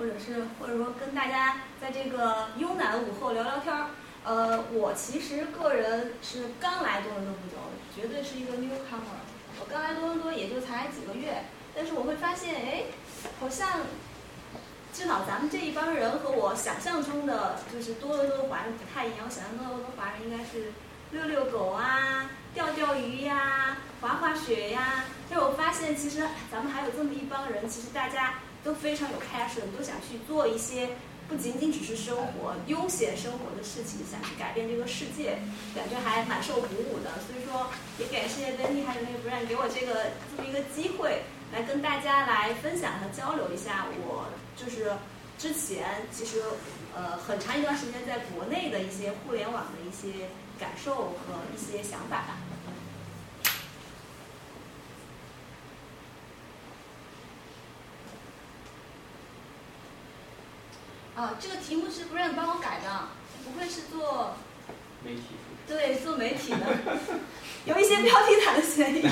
[0.00, 3.88] 或者是或者说跟大家在这个慵懒的午后聊聊天儿。
[4.24, 7.56] 呃，我其实个人是刚来多伦多不久，
[7.94, 9.20] 绝对是一个 newcomer。
[9.60, 11.44] 我刚来多伦多也就才几个月，
[11.76, 12.84] 但是我会发现，哎，
[13.38, 13.80] 好像
[14.90, 19.26] 至少咱们这一帮人和我想象中的就是多伦多的华人不太一样。
[19.26, 20.72] 我想象多伦多华人应该是
[21.10, 25.04] 遛遛狗啊、钓钓鱼呀、滑滑雪呀。
[25.28, 30.90] 但我发现，其实咱们还有这么一帮人，其实大家都非常有 passion，都想去做一些。
[31.28, 35.38] 不仅仅只是生活悠闲生活的事情，想去改变这个世界，
[35.76, 37.22] 感觉还蛮受鼓舞的。
[37.22, 44.26] 所以说，也感谢 Benny 还有那个 Brian 给我这个这么一个机会，来跟大家来分享和交流一下我
[44.56, 44.90] 就是
[45.38, 46.42] 之前其实
[46.96, 50.26] 呃很长一段时间在国内的一些互联网的一些
[50.58, 52.38] 感受和一些想法吧。
[61.20, 62.88] 啊，这个题目是不让你帮我改的，
[63.44, 64.32] 不会是做
[65.04, 65.22] 媒体？
[65.68, 66.64] 对，做媒体的，
[67.68, 69.02] 有一些标题党的嫌疑。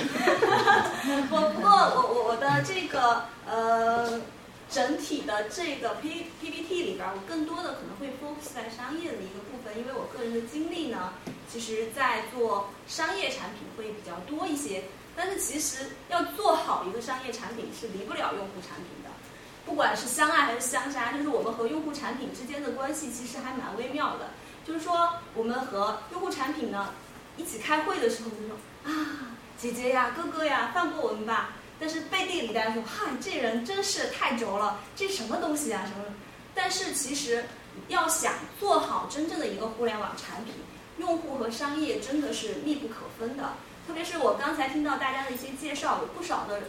[1.31, 4.19] 我不过我我我的这个呃
[4.71, 11.13] 整体的这个 P P P T 里边，我更多的可能会 focus 在商业的一个部分，因为我个人的经历呢，
[11.53, 14.83] 其实在做商业产品会比较多一些。
[15.15, 19.08] 但是其实要做好一个商业产品，是离不了用户产品的。
[19.69, 24.31] 不管是相爱还是相杀，就是我们和用户产品之间的关系其实还蛮微妙的。
[24.65, 26.95] 就是说，我们和用户产品呢
[27.37, 31.51] 一起开会的时候，就说啊，姐姐呀，哥哥呀，放过我们吧。
[31.79, 36.05] 但是背地里大家说，嗨，这人真是太轴了，这什么东西啊，什么？
[36.55, 37.45] 但是其实
[37.89, 40.55] 要想做好真正的一个互联网产品，
[40.97, 43.53] 用户和商业真的是密不可分的。
[43.87, 46.63] 特别是我刚才听到大家的一些介绍，有不少的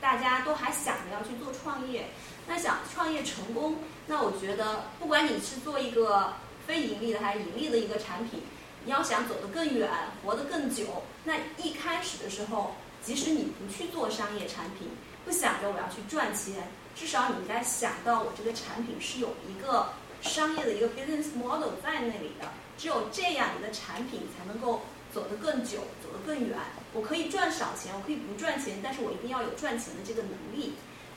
[0.00, 2.08] 大家都还想着要去做创业。
[2.46, 6.34] 那想创业成功，那我觉得不管你是做一个
[6.66, 8.40] 非盈利的还是盈利的一个产品，
[8.84, 9.90] 你要想走得更远，
[10.22, 14.88] 活得更久，那一开始的时候，即使你不去做商业产品，
[15.24, 19.88] 不想着我要去赚钱，至少你应该想到我这个产品是有一个
[20.22, 22.48] 商业的一个 business model 在那里的。
[22.78, 26.56] 只有这样，你的产品才能够走得更久，走得更远。
[26.92, 30.74] 我可以赚少钱，我可以不赚钱，但是我一定要有赚钱的这个能力。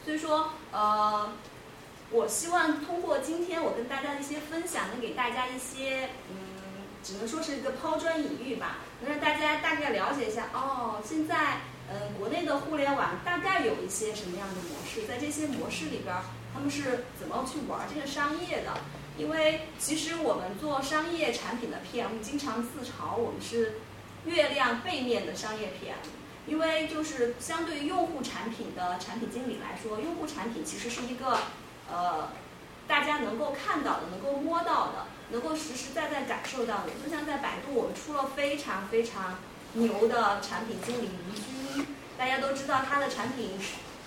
[0.09, 1.29] 所以说，呃，
[2.09, 11.57] 我希望通过今天我跟大家的一些分享，能给大家一些，嗯，只能说是一个抛砖引玉吧，能让大家大概了解一下，哦，现在，
[11.91, 16.15] 嗯，国内的互联网大概有一些什么样的模式，在这些模式里边，
[16.55, 18.73] 他们是怎么去玩这个商业的？
[19.15, 23.75] 因为其实我们做商业产品的 PM 经常自嘲，我们是
[24.25, 26.01] 月亮背面的商业 PM。
[26.49, 31.37] 因为就是相对于用户产品的产品经理来说，用户产品其实是一个，
[31.89, 32.29] 呃，
[32.87, 36.89] 大家能够看到的、能够摸到的、能够实实在在感受到的。
[37.03, 39.37] 就像在百度，我们出了非常非常
[39.73, 41.85] 牛的产品经理于军，
[42.17, 43.51] 大家都知道他的产品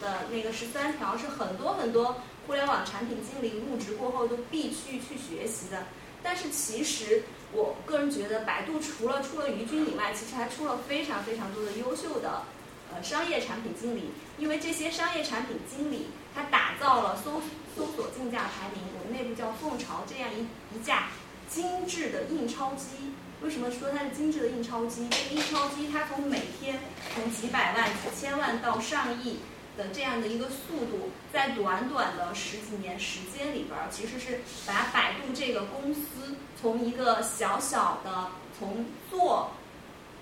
[0.01, 5.87] 的那个十三条是很多很多互联网产品经理入职过后都必须去学习的。
[6.23, 7.23] 但是其实。
[7.55, 12.45] 我个人觉得，百度除了出了于军以外，其实还出了非常非常多的优秀的，
[12.93, 14.11] 呃，商业产品经理。
[14.39, 17.43] 因为这些商业产品经理，他打造了搜
[17.77, 21.09] 搜索竞价排名，我们内部叫凤巢这样一一架
[21.49, 23.13] 精致的印钞机。
[23.43, 25.09] 为什么说它是精致的印钞机？
[25.11, 26.81] 这个印钞机它从每天
[27.15, 29.41] 从几百万、几千万到上亿。
[29.77, 38.29] 的这样的一个速度，在短短的十几年时间里边儿，其实是把百度这个公司从一个小小的
[38.59, 39.53] 从做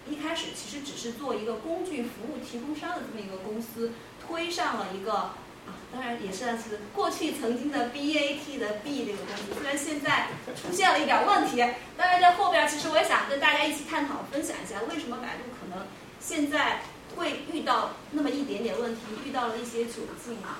[0.08, 3.92] 一开始，其实只是做一个工具服务提供商的这么一个公司，
[4.24, 11.56] 推上了一个啊，当然也算是过去曾经的 BAT 的 B 这个公司，虽然现在出现了一点问题，
[11.96, 15.86] 当然在后边，其实我也想跟大家一起探讨分享一下，为什么百度可能
[16.20, 16.82] 现在。
[17.16, 20.58] 会遇到那么一点点问题，遇到了一些窘境啊。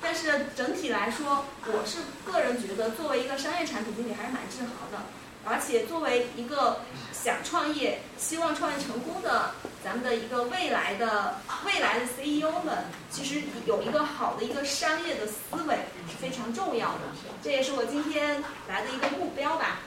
[0.00, 5.02] 但是整体来说，我是个人觉得，作为一个商业产品经理还是蛮自豪的。
[5.44, 6.82] 而且作为一个
[7.12, 9.50] 想创业、希望创业成功的
[9.82, 15.74] 咱们的一个未来的未来的 CEO 们，其实有一个好的一个商业的思维
[16.08, 17.00] 是非常重要的。
[17.42, 19.80] 这也是我今天来的一个目标吧。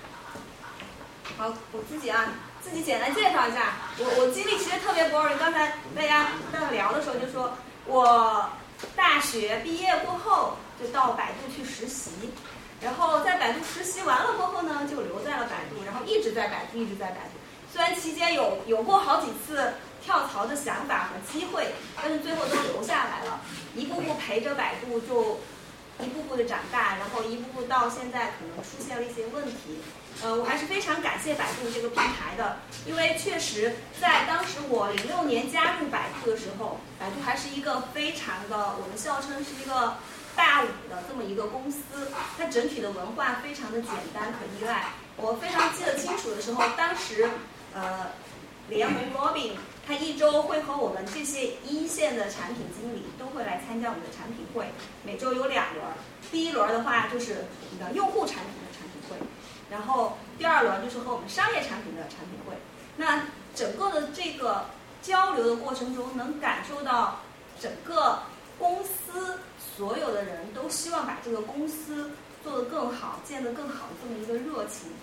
[1.37, 2.33] 好，我自己啊。
[2.65, 5.37] 自己简单介绍一下，我我经历其实特别 boring。
[5.37, 7.53] 刚才大家在聊的时候就说，
[7.85, 8.49] 我
[8.95, 12.09] 大学毕业过后就到百度去实习，
[12.81, 17.37] 然后在百度实习完了过后呢，就留在了百度，然后一直在百度，一直在百度。
[17.71, 19.73] 虽然期间有有过好几次
[20.03, 21.67] 跳槽的想法和机会，
[22.01, 23.39] 但是最后都留下来了，
[23.75, 25.39] 一步步陪着百度就
[26.03, 29.79] 一步步的长大，然后一步步到现在可能出现了一些问题。
[30.23, 39.97] 呃，我还是非常感谢百度这个平台的，因为确实在当时我零六年加入百度的时候，百度还是一个非常的，我们笑称是一个
[40.35, 44.87] 大五的这么一个公司，它整体的文化非常的简单可依赖。
[45.17, 47.29] 我非常记得清楚的时候，当时
[47.73, 48.07] 呃，
[48.69, 49.51] 李彦宏 Robin
[49.85, 54.71] 他一周会和我们这些一线的产品经理都会来参加我们的产品会，
[55.03, 55.85] 每周有两轮，
[56.31, 58.64] 第一轮的话就是你的用户产品。
[59.75, 62.55] 然后第二轮就是和我们商业产品的产品会，
[62.95, 64.63] 那整个的这个
[65.01, 67.19] 交流的过程中，能感受到
[67.59, 68.19] 整个
[68.57, 72.11] 公司所有的人都希望把这个公司
[72.41, 74.93] 做得更好、建得更好的这么一个热情。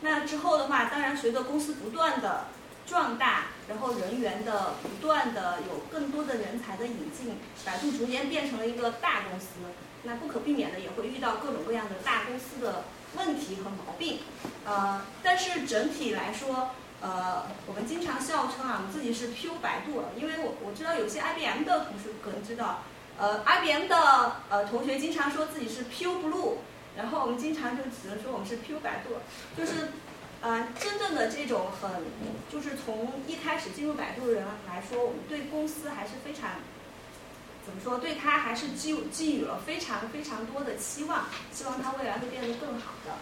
[0.00, 2.46] 那之后的话，当然随着公司不断的
[2.84, 9.46] 壮大，然后人员的不断的有更多的人才的引进，百度逐渐变成了一个大公司。
[10.02, 12.82] 那不可避免的也会遇到各种各样的大公司的。
[13.14, 14.18] 问题和毛病，
[14.64, 16.70] 呃，但是整体来说，
[17.00, 22.82] 呃，我们经常笑称啊，我们自己是 P U 百度，因为我我知道有些 IBM 的同学可能知道，
[23.18, 26.54] 呃，IBM 的呃同学经常说自己是 P U Blue，
[26.96, 29.16] 然后我们经常就只能说我们是 P U 百度，
[29.56, 29.92] 就是，
[30.40, 31.90] 呃，真正的这种很，
[32.50, 36.50] 就是从一开始进入百度的人来说，我们对公司还是非常。
[37.66, 37.98] 怎么说？
[37.98, 43.12] 对他还是寄寄予了非常非常多的期望，希望他未来会变得更好的。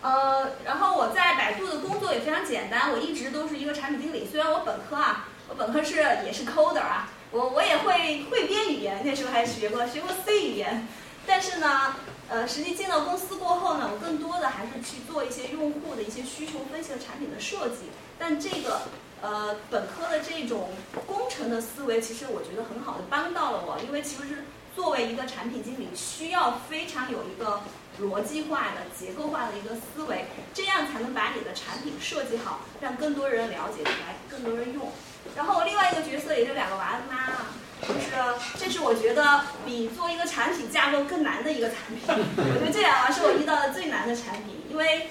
[0.00, 4.26] 呃，然后我在百度的工作也非常简单，我一直都是一个产品经理。
[4.26, 10.88] 虽然我本科啊，我本科是也是 coder 啊，我我也会会编语言，那时候还学过学过 C 语言。
[11.26, 11.94] 但是呢，
[12.28, 17.90] 呃，实际进到公司过后呢，我更多的还是去做一些用户的一些需求分析和产品的设计。
[18.18, 18.80] 但这个。
[19.22, 20.68] 呃，本科的这种
[21.06, 24.42] 工程的思维，其实我觉得很好的帮到了我，因为其实
[24.74, 27.60] 作为一个产品经理，需要非常有一个
[28.00, 34.90] 逻辑化的、结构化的一个思维，这样才能把你的产品设计好，让更多人了解来，更多人用。
[35.36, 37.46] 然后另外一个角色也是两个娃的妈，
[37.86, 38.10] 就是
[38.58, 45.08] 这是我觉得比做一个产品架构更难的一个产品，我觉得这两个是我遇到的最难的产品，因为。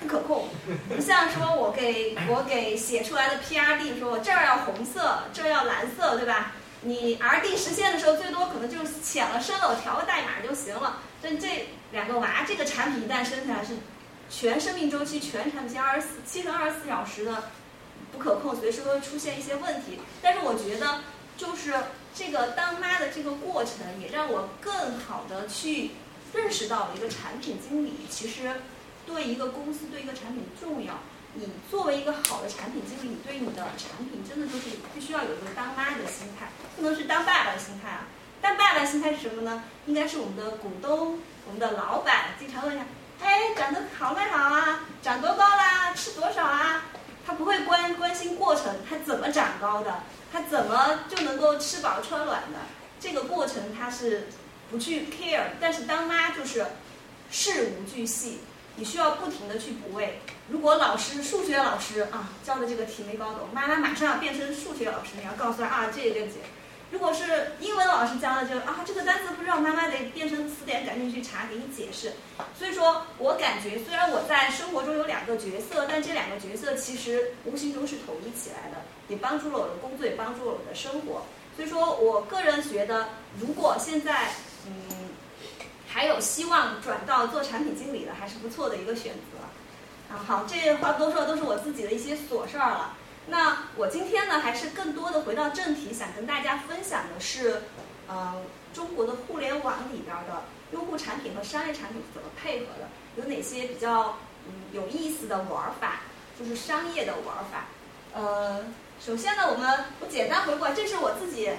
[0.00, 0.48] 不可控，
[0.88, 6.52] 不像说我给我给写出来的 PRD 说，我这儿要红色，这儿要蓝色，对吧？
[6.82, 10.98] 你 RD 实现的时候，最多可能就是浅了深了，我调个代码就行了。
[11.20, 13.74] 但这两个娃，这个产品一旦生下来，是
[14.30, 17.44] 全生命周期、全产品二十四七乘二十四小时的
[18.12, 19.98] 不可控，随时都会出现一些问题。
[20.22, 21.00] 但是我觉得，
[21.36, 21.74] 就是
[22.14, 25.92] 这个当妈的这个过程，也让我更好的去
[26.32, 28.52] 认识到了一个产品经理其实。
[29.06, 30.94] 对一个公司，对一个产品重要。
[31.34, 38.08] 你作为一个好的产品经理，你对你的产品真的就是必须要有一个当妈的心态，不能是当爸爸的心态啊。
[38.40, 39.64] 当爸爸的心态是什么呢？
[39.86, 42.86] 应该是我们的股东、我们的老板经常问一下：
[43.20, 44.80] 哎，长得好没好啊？
[45.02, 45.92] 长多高啦？
[45.94, 46.84] 吃多少啊？
[47.26, 50.04] 他不会关关心过程，他怎么长高的？
[50.32, 52.58] 他怎么就能够吃饱穿暖的？
[52.98, 54.28] 这个过程他是
[54.70, 56.64] 不去 care，但是当妈就是
[57.30, 58.38] 事无巨细。
[58.76, 60.20] 你需要不停的去补位。
[60.48, 66.38] 如果老师数学老师啊教的这个题没搞懂，妈妈马上要变成数学老师，你要告诉他啊这个对不起。
[66.92, 72.12] 如果是英文老师教的就啊这个单词不知道，妈妈得变成词典赶紧去查给你解释。
[72.56, 78.76] 所以说我感觉虽然我在生活中有两个角色，但这两个角色其实无形中是统一起来的，
[79.08, 81.22] 也帮助了我的工作，也帮助了我的生活。
[81.56, 83.08] 所以说我个人觉得，
[83.40, 84.28] 如果现在
[84.66, 84.95] 嗯。
[85.96, 90.14] 还有希望转到做产品经理的，还是不错的一个选择。
[90.14, 92.92] 啊，好，这话不多说，都是我自己的一些琐事儿了。
[93.28, 97.62] 那我今天呢，还是更多的回到正题，想跟大家分享的是，
[98.10, 98.42] 嗯，
[98.74, 106.02] 中国的互联网里边的用户产品和商业产品怎么配合的，有哪些比较嗯有意思的玩法，
[106.38, 107.64] 就是商业的玩法。
[108.12, 108.66] 呃，
[109.00, 111.50] 首先呢，我们我简单回顾，这是我自己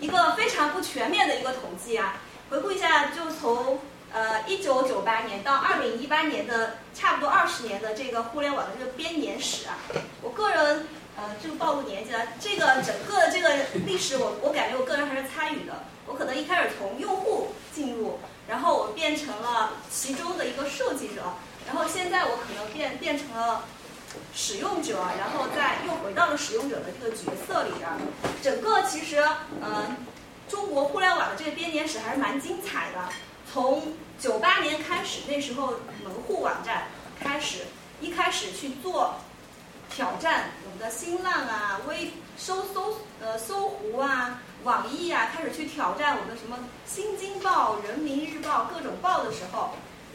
[0.00, 2.16] 一个非常不全面的一个统计啊。
[2.50, 3.80] 回顾一下，就从
[4.12, 9.76] 呃一九九八年到二零一八年的差不多二十年的这个互联网的这个编年史啊，
[10.22, 10.86] 我个人
[11.16, 13.48] 呃这个暴露年纪了，这个整个的这个
[13.86, 21.22] 历史我我感觉我个人还是参与的，我可能一开始从用户进入，然后我变成了其中的一个设计者，
[21.66, 23.64] 然后现在我可能变变成了
[24.32, 27.90] 使用者，然后再又回到了使用者的这个角色里边，
[28.42, 29.24] 整个其实
[29.60, 29.96] 嗯。
[30.48, 33.08] 中国互联网的这个编年史还是蛮精彩的。
[33.52, 36.84] 从九八年开始，那时候门户网站
[37.20, 37.66] 开始，
[38.00, 39.14] 一开始去做
[39.90, 49.70] 挑战，我们的新浪啊、微搜搜呃搜狐啊、网易啊，开始去挑战我们的什么新京报、人民日报、各种报的时候，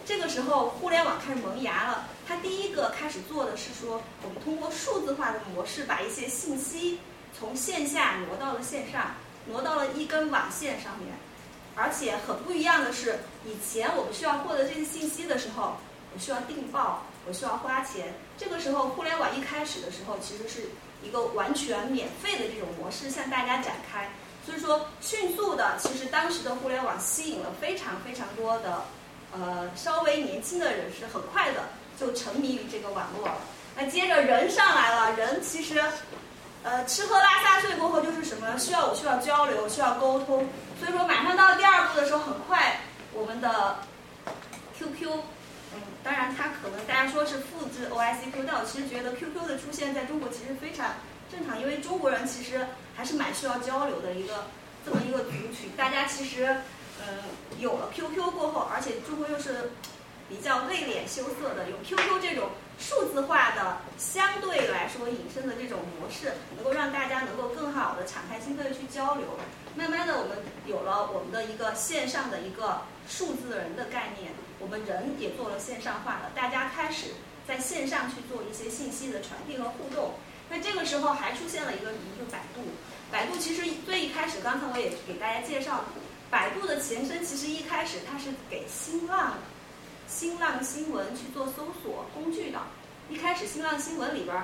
[0.06, 2.08] 这个时候互联网开始萌芽了。
[2.28, 7.00] 它第一个开始做的是说，我们通过数字化的模式，把一些信息
[7.38, 9.16] 从线下挪到了线上，
[9.50, 11.10] 挪到了一根网线上面。
[11.76, 15.78] 而且很不一样的是，以前我们需要获得这些信息的时候，
[16.14, 18.14] 我需要订报，我需要花钱。
[18.38, 20.70] 这个时候，互联网一开始的时候，其实是
[21.02, 24.12] 一个完全免费的这种模式向大家展开。
[24.46, 28.82] 所以说，迅速的，其实当时的互联网吸引了非常非常多的，
[29.32, 33.38] 呃，稍微年轻的人士，很快的就沉迷于这个网络了。
[33.78, 35.82] 那接着人上来了，人其实，
[36.62, 38.58] 呃，吃喝拉撒睡过后就是什么？
[38.58, 40.46] 需要我需要交流，需要沟通。
[40.80, 42.82] 所以说，马上到第二步的时候，很快
[43.14, 43.78] 我们的
[44.78, 45.10] QQ，
[45.74, 50.96] 嗯，当然它可能大家说是复制 OICQ，但我其实觉得 QQ 的出现在中国其实非常
[51.32, 54.48] 正常，因为中国人其实还是蛮需要交流的一个
[54.86, 55.72] 这么一个族群。
[55.78, 56.58] 大家其实，
[57.02, 57.24] 嗯，
[57.58, 59.72] 有了 QQ 过后，而且中国又是
[60.28, 62.50] 比较内敛羞涩的，有 QQ 这种
[62.80, 69.26] 数字化的相对来说引申的这种模式，能够让大家能够更好的敞开心扉的去交流。
[69.76, 77.08] 慢慢的，我们有了我们的一个线上的一个数字人的概念，我们人也做了线上化了，大家开始
[77.48, 80.14] 在线上去做一些信息的传递和互动。
[80.50, 82.18] 那这个时候还出现了一个什么？
[82.18, 82.62] 就百度。
[83.12, 85.84] 百度其实最一开始，刚才我也给大家介绍，
[86.30, 89.34] 百度的前身其实一开始它是给新浪、
[90.10, 92.60] 新浪新闻去做搜索工具的。
[93.10, 94.36] 一开始新浪新闻里边。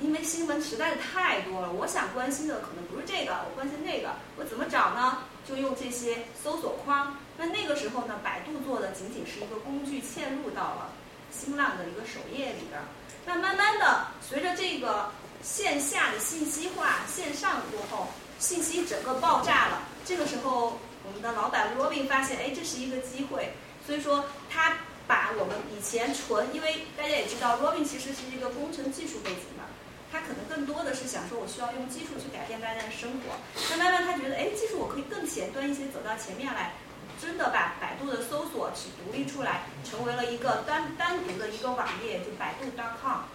[0.00, 5.18] 因为新闻实在是太多了，我想关心的可能不是这个，我关心那个，我怎么找呢？
[5.46, 7.16] 就用这些搜索框。
[7.36, 10.90] 那那个时候呢，百度做的仅仅是一个工具，嵌入到了
[11.30, 12.80] 新浪的一个首页里边。
[13.24, 15.08] 那慢慢的，随着这个
[15.40, 18.08] 线下的信息化、线上过后，
[18.40, 19.82] 信息整个爆炸了。
[20.04, 23.52] 这个时候，我们的老板 Robin 发现，哎，这是一个机会，
[23.86, 24.72] 所以说他
[25.12, 29.62] 把我们以前纯，因为大家也知道，Robin 其实是一个工程技术背景的。
[30.10, 33.36] 他可能更多的是想说，我需要用技术去改变大家的生活。
[33.68, 36.72] 那慢慢他觉得，哎，技术我可以更前端一些，走到前面来，
[37.20, 43.28] 真的把百度的搜索去独立出来，成为了一个单单独的一个网页，就百度 .com。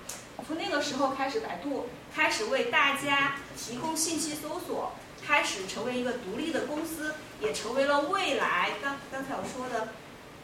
[0.47, 4.93] 从那个时候开始，百度开始为大家提供信息搜索，
[5.23, 9.89] 开始成为一个独立的公司，也成为了未来刚刚才我说的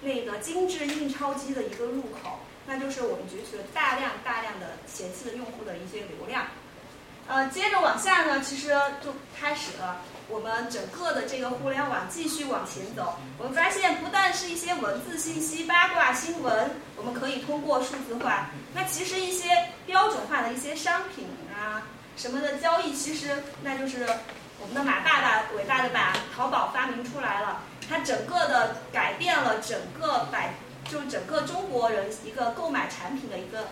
[0.04, 2.40] 那个精致印钞机的一个入口。
[2.66, 6.46] 那就是我们攫取了大量大量的前期的用户的一些流量，
[7.28, 8.70] 呃，接着往下呢，其实
[9.04, 13.20] 就开始了我们整个的这个互联网继续往前走。
[13.38, 19.50] 我们发现，不但是一些文字信息、八卦新闻，我们可以通过数字化，那其实一些
[19.86, 21.84] 标准化的一些商品啊
[22.16, 24.08] 什么的交易，其实那就是
[24.62, 30.54] 我们的马爸爸伟大的把淘宝发明出来了，它整个的改变了整个百。
[30.92, 33.70] 就是整个中国人一个购买产品的一个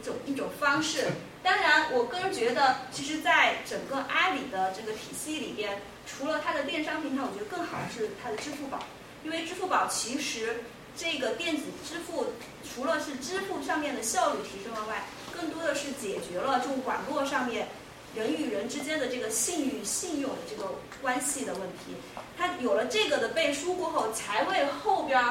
[0.00, 1.08] 一种一种方式。
[1.42, 8.78] 当然，我个人觉得，其实，在整个阿里的这个体系里边，除了它的电商平台，我觉得更好的是它的支付宝。
[9.24, 10.62] 因为支付宝其实
[10.96, 12.32] 这个电子支付，
[12.72, 15.02] 除了是支付上面的效率提升了外，
[15.36, 17.66] 更多的是解决了就网络上面
[18.14, 20.70] 人与人之间的这个信誉、信用的这个
[21.02, 21.96] 关系的问题。
[22.36, 25.22] 它有了这个的背书过后，才为后边。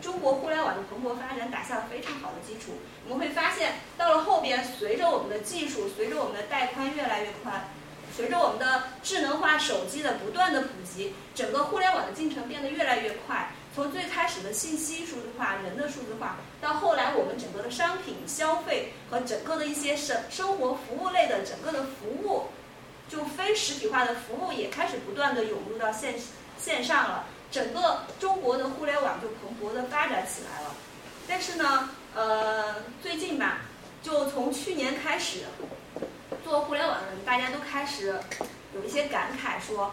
[0.00, 2.72] 中国互联网的蓬勃发展打下了非常好的基础。
[3.06, 7.68] 我们会发现，到了后边，随着我们的技术，随着我们的带宽越来越宽，
[8.16, 13.50] 随着我们的智能化手机的不断的普及，整个互联网的进程变得越来越快。
[13.74, 22.44] 从最开始的信息数字化、人的数字化，到后来我们整个的商品消费和整个的一些生生活服务类的整个的服务，
[23.06, 26.24] 就非实体化的服务也开始不断的涌入到现实
[26.62, 27.24] 线上了。
[27.52, 30.72] 整个中国的互联网就蓬勃的发展起来了，
[31.26, 33.62] 但是呢，呃，最近吧，
[34.04, 35.40] 就从去年开始，
[36.44, 38.14] 做互联网的人大家都开始
[38.72, 39.92] 有一些感慨，说，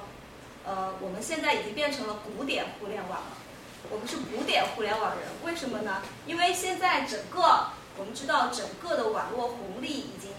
[0.68, 3.38] 呃，我们现在已经变成了古典互联网了，
[3.90, 6.04] 我们是古典互联网人，为什么呢？
[6.28, 7.66] 因为现在整个
[7.98, 10.30] 我们知道整个的网络红利已经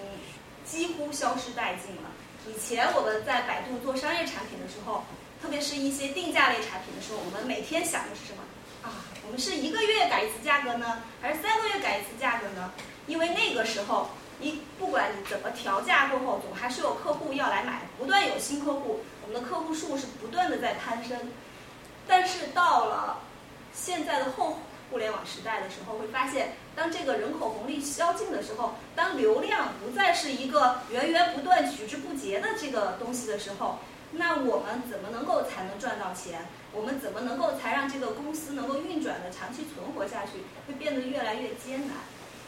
[0.65, 2.13] 几乎消失殆尽了。
[2.47, 5.03] 以前我们在百度做商业产品的时候。
[5.41, 8.43] 特别是一些定价类产品的时候，我们每天想的是什么
[8.83, 9.05] 啊？
[9.25, 12.73] 我们是一个月改一次价格呢，还是三个月改一次价格呢？
[13.07, 21.17] 因为那个时候，你不管你怎么调价过后，总还是有客户要来买，不断有新客户，我们的客户数是不断的在攀升。
[22.07, 23.21] 但是到了
[23.73, 24.59] 现在的后
[24.91, 33.79] 互联网时代的时候，会发现，当这个人口红利消尽的时候，当流量不再是一个源源不断、取之不竭的这个东西的时候。
[34.13, 36.47] 那我们怎么能够才能赚到钱？
[36.73, 40.43] 我们怎么能够才让这个公司能够运转的长期存活下去？
[40.67, 41.97] 会变得越来越艰难。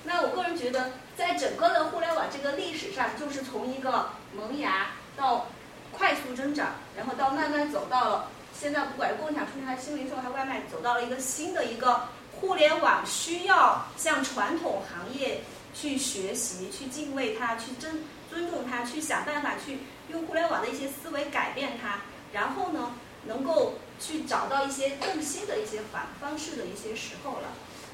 [0.04, 5.46] 那我个人觉得，在整个的互联网这个历史上，就是从一个萌芽到
[5.92, 12.08] 快速增长，然后到慢慢走到了现在，不管是共享出行还是新零售还是外卖，走到了一个新的一个
[12.40, 15.42] 互联网需要向传统行业
[15.74, 19.78] 去学习、去敬畏它、去尊尊重它、去想办法去
[20.10, 22.00] 用互联网的一些思维改变它，
[22.32, 22.92] 然后呢，
[23.26, 27.48] 能够去找到一些更新的一些方方式的一些时候了。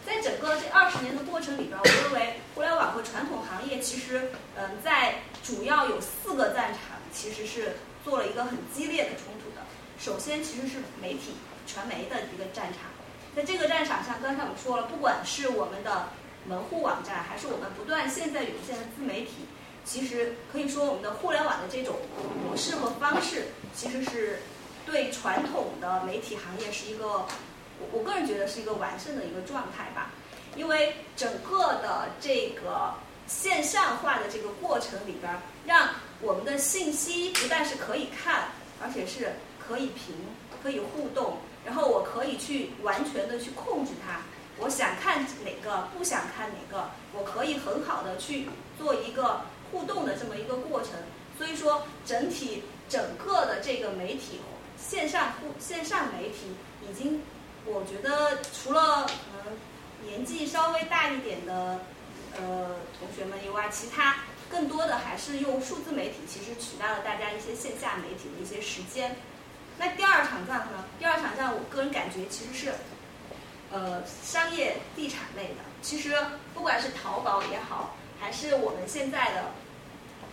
[0.07, 9.67] 在整个这二十年的过程里边，我认为互联网和传统行业其实，嗯，在主要有四个战场，其实是做了一个很激烈的冲突的。
[9.99, 11.35] 首先，其实是媒体、
[11.67, 12.83] 传媒的一个战场。
[13.35, 16.11] 在这个战场上，刚才我们说了，不管是我们的
[16.47, 19.46] 门户网站，还是我们不断现在涌现的自媒体，
[19.87, 21.97] 其实可以说我们的互联网的这种
[22.45, 24.41] 模式和方式，其实是
[24.85, 27.25] 对传统的媒体行业是一个。
[27.79, 30.11] 我我个人觉得是一个完胜的一个状态吧，
[30.57, 32.95] 因为整个的这个
[33.27, 35.31] 线上化的这个过程里边，
[35.67, 35.91] 让
[36.23, 38.49] 我们的信息不但是可以看，
[38.83, 40.15] 而且是可以评、
[40.63, 44.23] 可以互动，然后我可以去完全的去控制它。
[44.59, 50.91] 我想看哪个，不想看哪个，我可以很好的去做一个互动的这么一个过程。
[51.39, 54.41] 所以说，整体整个的这个媒体
[54.79, 56.55] 线上互线上媒体
[56.89, 57.23] 已经。
[57.69, 59.59] 我觉得除了可能
[60.09, 61.81] 年纪稍微大一点的
[62.39, 64.19] 呃同学们以外，其他
[64.49, 69.17] 更多的还是用数字媒体，其实取代了大家一些线下媒体的一些时间。
[69.79, 70.85] 那第二场仗呢？
[71.01, 72.73] 第二场仗，我个人感觉其实是
[73.73, 75.57] 呃商业地产类的。
[75.83, 76.17] 其实
[76.55, 79.53] 不管是淘宝也好，还是我们现在的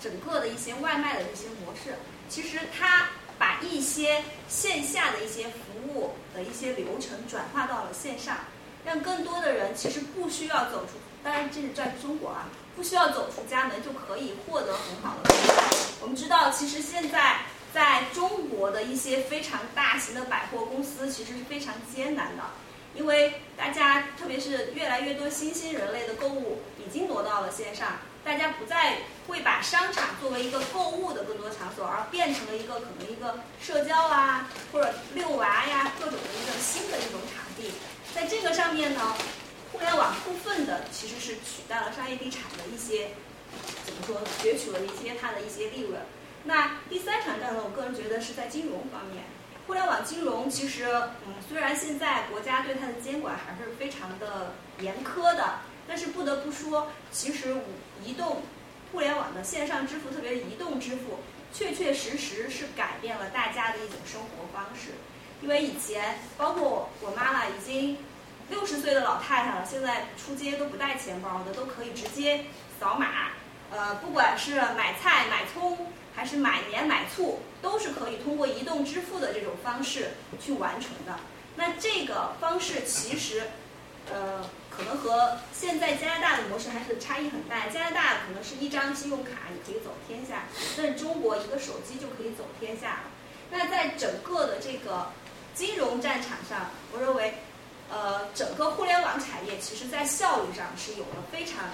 [0.01, 1.95] 整个的一些外卖的这些模式，
[2.29, 3.07] 其实它。
[3.39, 8.37] 把一些线下的一些服务的一些流程转化到了线上，
[8.85, 10.91] 让更多的人其实不需要走出，
[11.23, 15.33] 当然这是在中国啊，不需要走出家门就可以获得很好的。
[15.99, 17.39] 我们知道，其实现在
[17.73, 22.43] 在中国的一些非常大型的百货公司其实是非常艰难的，
[22.95, 27.97] 因为大家特别是越来越多新兴人类的购物已经挪到了线上。
[28.23, 37.73] 大家不再会把商场作为一个购物的更多场所，而变成了一个可能一个社交啊，或者遛娃呀各种的一个新的一种场地。
[38.15, 39.13] 在这个上面呢，
[39.73, 43.09] 互联网部分的其实是取代了商业地产的一些
[43.85, 45.99] 怎么说，攫取了一些它的一些利润。
[46.45, 49.25] 那第三场战呢，我个人觉得是在金融方面，
[49.67, 50.85] 互联网金融其实
[51.25, 55.59] 嗯，虽然现在国家对它的监管还是非常的严苛的。
[55.85, 57.57] 但是不得不说，其实
[58.01, 58.43] 移动
[58.93, 61.19] 互联网的线上支付，特别是移动支付，
[61.53, 64.91] 确确实实是改变了大家的一种生活方式。
[65.41, 67.97] 因为以前，包括我妈妈已经
[68.49, 72.45] 六十岁的老太太了，现在出街都不带钱包的，都可以直接
[72.79, 73.31] 扫码。
[73.69, 81.19] 呃，不管是买菜、买葱，还是买盐、买醋，都是可以通过移动支付的这种方式去完成的。
[81.55, 83.43] 那这个方式其实，
[84.11, 84.43] 呃。
[84.75, 87.67] 可能和现在加拿大的模式还是差异很大。
[87.67, 90.45] 加拿大可能是一张信用卡你可以走天下，
[90.75, 93.03] 但中国一个手机就可以走天下了。
[93.51, 95.11] 那在整个的这个
[95.53, 97.35] 金融战场上，我认为，
[97.91, 101.65] 呃，整个互联网产业其实在效率上是有了非常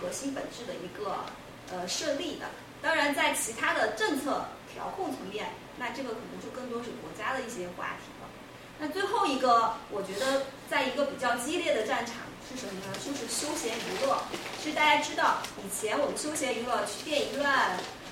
[0.00, 1.26] 核心本质的一个
[1.70, 2.46] 呃设立的。
[2.82, 5.46] 当然，在其他的政策调控层面，
[5.78, 8.28] 那这个可能就更多是国家的一些话题了。
[8.78, 12.16] 那最后一个，我觉得在一个比较激烈的战场。
[12.48, 12.94] 是什么呢？
[13.04, 14.22] 就是休闲娱乐。
[14.62, 17.44] 其实大家知道，以前我们休闲娱乐去电影院，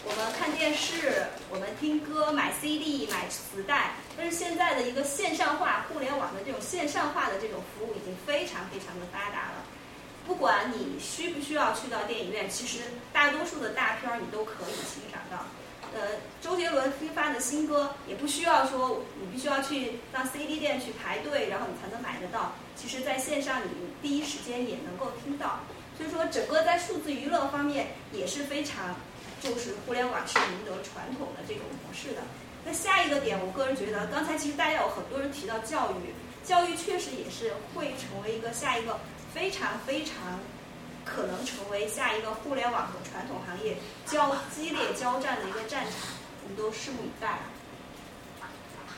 [0.03, 3.93] 我们看电视，我们听歌、买 CD、买磁带。
[4.17, 9.63] 但是现在的一个线上化、互联网的这种线上化的这种服务已经非常非常的发达了。
[10.27, 12.81] 不管你需不需要去到电影院，其实
[13.13, 15.45] 大多数的大片儿你都可以欣赏到。
[15.95, 22.53] 呃，周杰伦新发的新歌也不需要说你必须要去到 CD 店去排队，然后你才能买得到。
[22.75, 23.69] 其实在线上你
[24.03, 25.61] 第一时间也能够听到。
[25.97, 28.97] 所以说，整个在数字娱乐方面也是非常，
[29.41, 32.23] 就是互联网是赢得传统的这种模式的。
[32.65, 36.13] 那下一个点，我个人觉得，刚才其实大家有很多人提到教育，
[36.45, 38.99] 教育确实也是会成为一个下一个
[39.35, 40.15] 非常非常。
[41.07, 45.93] 可能成为下一个互联网和传统行业交激烈交战的一个战场，
[46.43, 47.41] 我们都拭目以待。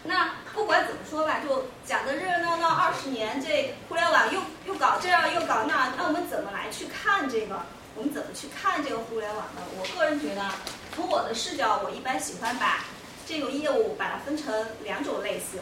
[0.05, 7.61] 那不管怎么说吧，就讲的热热闹闹二十年，这互联网又又搞这样又搞那，那我们怎么来去看这个？
[7.96, 9.62] 我们怎么去看这个互联网呢？
[9.77, 10.49] 我个人觉得，
[10.94, 12.85] 从我的视角，我一般喜欢把
[13.27, 15.61] 这个业务把它分成两种类型，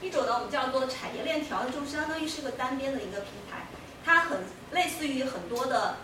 [0.00, 3.63] 一种呢我们叫做产业链条，就相当于是个单边的一个平台，
[4.04, 5.96] 它很类似于很多的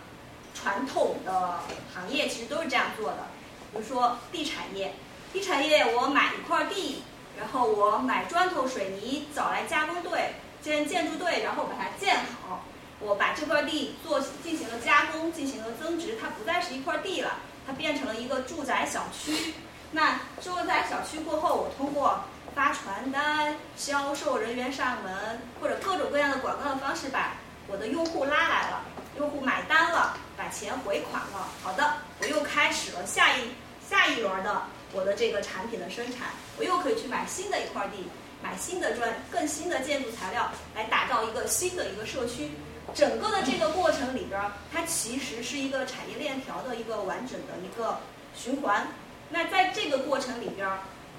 [0.54, 1.60] 传统的
[1.94, 3.28] 行业，其实都是这样做的。
[3.72, 4.94] 比如说地产业，
[5.32, 7.02] 地产业我买一块地，
[7.38, 12.64] 然后我买砖头水泥，找来加工队、建建筑队，然后把它建好。
[12.98, 19.54] 我把这块地做进行了加工，进行了增值，它不再是一块地了，它变成了一个住宅小区。
[19.92, 27.36] 那住宅小区过后，我通过发传单、销售人员上门或者各种各样的广告的方式，把
[27.70, 28.82] 我的用户拉来了，
[29.16, 31.48] 用户买单了，把钱回款了。
[31.62, 33.42] 好的，我又开始了下一
[33.88, 38.08] 下一轮的我的这个产品的生产，我又可以去买新的一块地，
[38.42, 42.50] 买新的砖、更新的建筑材料，来打造一个新的一个社区。
[42.92, 44.40] 整个的这个过程里边，
[44.72, 48.00] 它其实是一个产业链条的一个完整的一个
[48.34, 48.88] 循环。
[49.28, 50.68] 那在这个过程里边，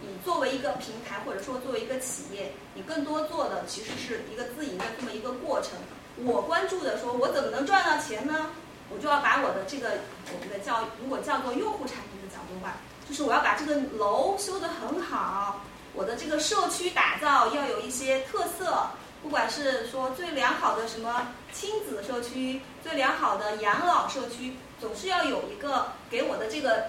[0.02, 5.72] 你作为一个平台或者说作为一个企业，你更多做的其实是一个自营的这么一个过程。
[6.18, 8.52] 我关注的说，我怎么能赚到钱呢？
[8.90, 9.92] 我就要把我的这个
[10.34, 15.62] 我们的叫如果叫做用户产品的角度吧，就是我要把这个楼修得很好，
[15.94, 18.88] 我的这个社区打造要有一些特色。
[19.24, 26.88] 不管是说最良好的什么亲子社区，最良好的养老社区，总是要有一个给我的这个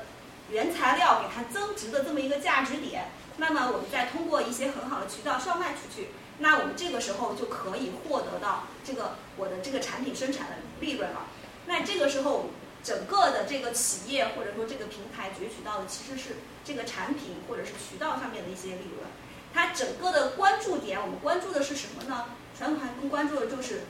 [0.50, 3.04] 原材料给它增值的这么一个价值点。
[3.36, 11.26] 那么我们再通过一些很好的渠道售卖出去，那我们这个时候就可以获得到这个我的这个产品生产的利润了。
[11.66, 12.46] 那这个时候，
[12.82, 19.08] 整个的这个企业或者说这个平台攫取到的其实是这个产品或者是渠道上面的一些利润。
[19.54, 22.26] 它整个的关注点，我们关注的是什么呢？
[22.58, 23.82] 传统行业更关注的就是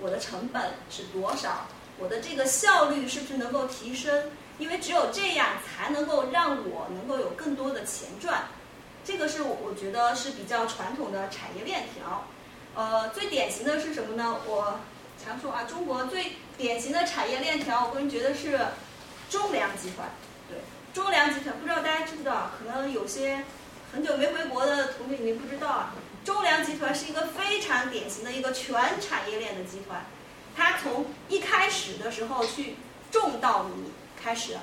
[0.00, 1.66] 我的成本是多少，
[1.98, 4.30] 我的这个效率是不是能够提升？
[4.58, 8.44] 因为只有这样才能够让我能够有更多的钱赚。
[9.08, 12.26] 这个是我觉得是比较传统的产业链条。
[12.74, 14.36] 呃，最典型的是什么呢？
[14.44, 14.80] 我
[15.24, 18.60] 常说啊，中国最典型的产业链条，我个人觉得是
[19.30, 20.10] 中粮集团。
[20.50, 20.58] 对，
[20.92, 22.50] 中粮集团，不知道大家知不知道？
[22.58, 23.42] 可能有些。
[23.90, 25.94] 很久没回国的同学，你不知道啊？
[26.22, 30.04] 中粮集团是一个非常典型的一个全产业链的集团。
[30.54, 32.74] 它从一开始的时候去
[33.10, 33.90] 种稻米
[34.22, 34.58] 开始，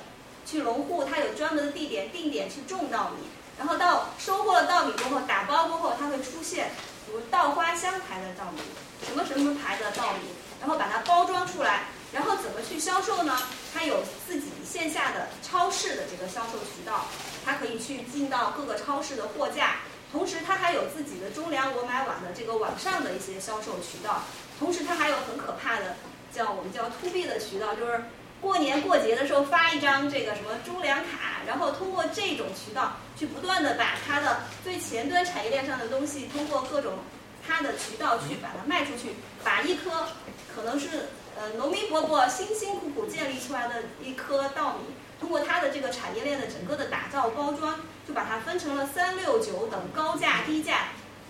[0.46, 3.26] 去农户，它有专门的地点定点去种稻米，
[3.58, 6.70] 然后到收获了稻米过后，打包过后，它会出现
[7.12, 8.60] 如稻花香牌的稻米，
[9.06, 10.28] 什么什么牌的稻米，
[10.60, 13.38] 然后把它包装出来，然后怎么去销售呢？
[13.74, 17.06] 它有自己线下的超市的这个销售渠道。
[17.44, 19.76] 它可以去进到各个超市的货架，
[20.10, 24.22] 同时它还有自己的中粮我买网的这个网上的一些销售渠道，
[24.58, 25.94] 同时它还有很可怕的
[26.32, 28.02] 叫我们叫 to B 的渠道，就是
[28.40, 36.98] 过年过节的时候发一张这个什么中粮卡，然后通过这种渠道去不断的把它的最前端产业链上的东西，通过各种
[37.46, 40.08] 它的渠道去把它卖出去，把一颗
[40.54, 44.94] 可能是呃农民伯伯辛辛苦苦建立出来的一颗稻米。
[45.18, 50.88] 通过它的这个产业链的整个的打造包装，就把它分成了三六九等高价低价，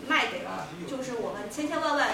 [0.08, 2.08] 卖给了就是我们千千万万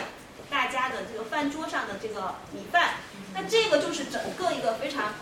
[0.51, 2.91] 大家的这个饭桌上的这个米饭。
[3.35, 5.15] 那这个就是整个一个非常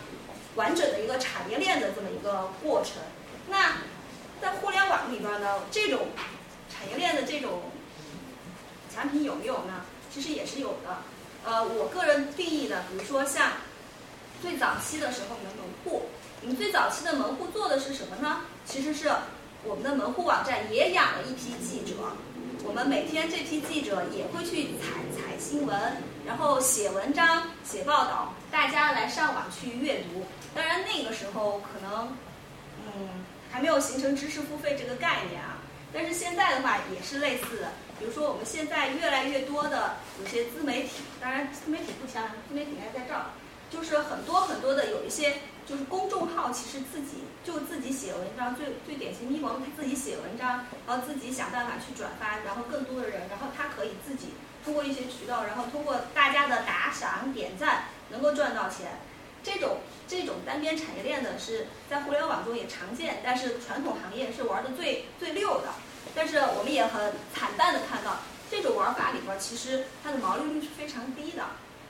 [0.55, 3.01] 完整的一个产业链的这么一个过程。
[3.49, 3.77] 那
[4.41, 6.07] 在互联网里边呢，这种
[6.69, 7.63] 产业链的这种
[8.93, 9.85] 产品有没有呢？
[10.13, 10.97] 其实也是有的。
[11.43, 13.53] 呃，我个人定义的，比如说像
[14.41, 16.03] 最早期的时候你的门户。
[16.41, 18.41] 我们最早期的门户做的是什么呢？
[18.65, 19.11] 其实是
[19.63, 21.93] 我们的门户网站也养了一批记者，
[22.63, 25.97] 我们每天这批记者也会去采采新闻，
[26.31, 30.23] 然后写文章、写报道，大家来上网去阅读。
[30.55, 32.07] 当然那个时候可能，
[32.85, 35.57] 嗯，还没有形成知识付费这个概念啊。
[35.91, 43.25] 但是现在的话也是类似的，比如说我们现在越来越多的有些自媒体，当然自媒体不强，自媒体应该在这儿，
[43.69, 45.33] 就是很多很多的有一些。
[45.67, 58.99] 就是公众号，其实自己就自己写文章，最最典型咪蒙他自己写文章，然后自己想办法去转发，然后更多的人，然后他可以自己通过一些渠道，然后通过大家的打赏点赞，能够赚到钱。
[59.43, 65.69] 这种这种单边产业链的是在互联网中也常见，但是传统行业是玩的最最溜的。
[66.13, 68.17] 但是我们也很惨淡的看到，
[68.49, 71.43] 这种玩法里边其实它的毛利率是非常低的。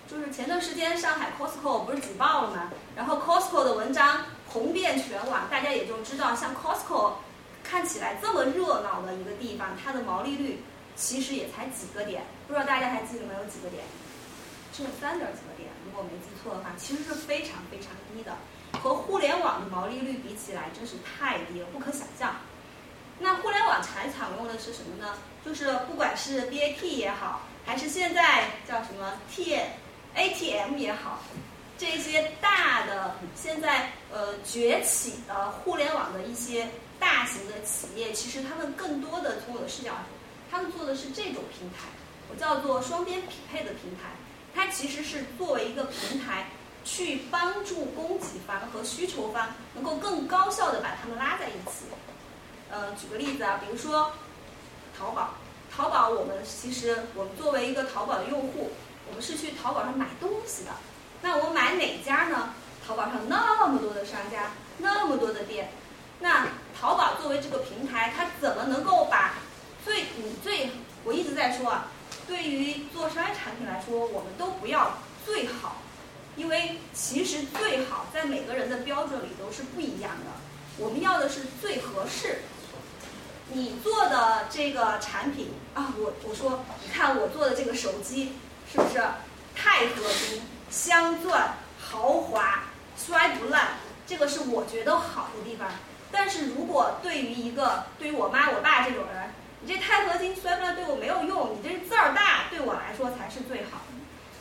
[0.07, 2.69] 就是前段时间上海 Costco 不是举报了吗？
[2.95, 7.13] 然后 Costco 的文章红遍全网，大家也就知道，像 Costco
[7.63, 10.61] 看起来这么热闹的一个地方，它的毛利率
[10.95, 13.81] 其实也才几个点，不知道大家还记得没有几个点？
[14.73, 18.35] 只有三点几个点，如果我没记错的话，其实是非常非常低的，
[18.83, 22.35] 和互联网的毛利率比起来，真是太低了，不可想象。
[23.19, 25.17] 那互联网才采用的是什么呢？
[25.45, 29.57] 就是不管是 BAT 也好，还是现在叫什么 T
[30.13, 31.21] ATM 也好，
[31.77, 36.67] 这些大的现在呃崛起的互联网的一些
[36.99, 39.93] 大型的企业，其实他们更多的从我的视角，
[40.51, 41.87] 他们做的是这种平台，
[42.39, 44.11] 叫做双边匹配的平台。
[44.53, 46.49] 它其实是作为一个平台，
[46.83, 51.85] 去帮助供给方和需求方能够更高效的把它们拉在一起。
[52.69, 54.11] 呃，举个例子啊，比如说
[54.97, 55.35] 淘宝，
[55.73, 58.71] 淘宝我们其实我们作为一个淘宝的用户，
[59.07, 60.71] 我们是去淘宝上买东西的。
[61.21, 62.53] 那我买哪家呢？
[62.85, 65.71] 淘宝上那么多的商家，那么多的店，
[66.19, 69.35] 那淘宝作为这个平台，它怎么能够把
[69.85, 70.71] 最你最
[71.05, 71.87] 我一直在说啊。
[72.31, 75.81] 对于做商业产品来说，我们都不要最好，
[76.37, 80.31] 因为其实最好在每个人的标准里都是不一样的。
[80.77, 82.43] 我们要的是最合适。
[83.49, 88.31] 你做的这个产品啊，我我说，你看我做的这个手机
[88.71, 89.03] 是不是
[89.53, 92.63] 钛合金、镶钻、豪华、
[92.95, 93.71] 摔不烂？
[94.07, 95.67] 这个是我觉得好的地方。
[96.09, 99.30] 但是如果对于一个对于我妈我爸这种人，
[99.63, 103.93] 你这钛合金摔不烂对我没有用，你这字儿大对我来说才是最好的。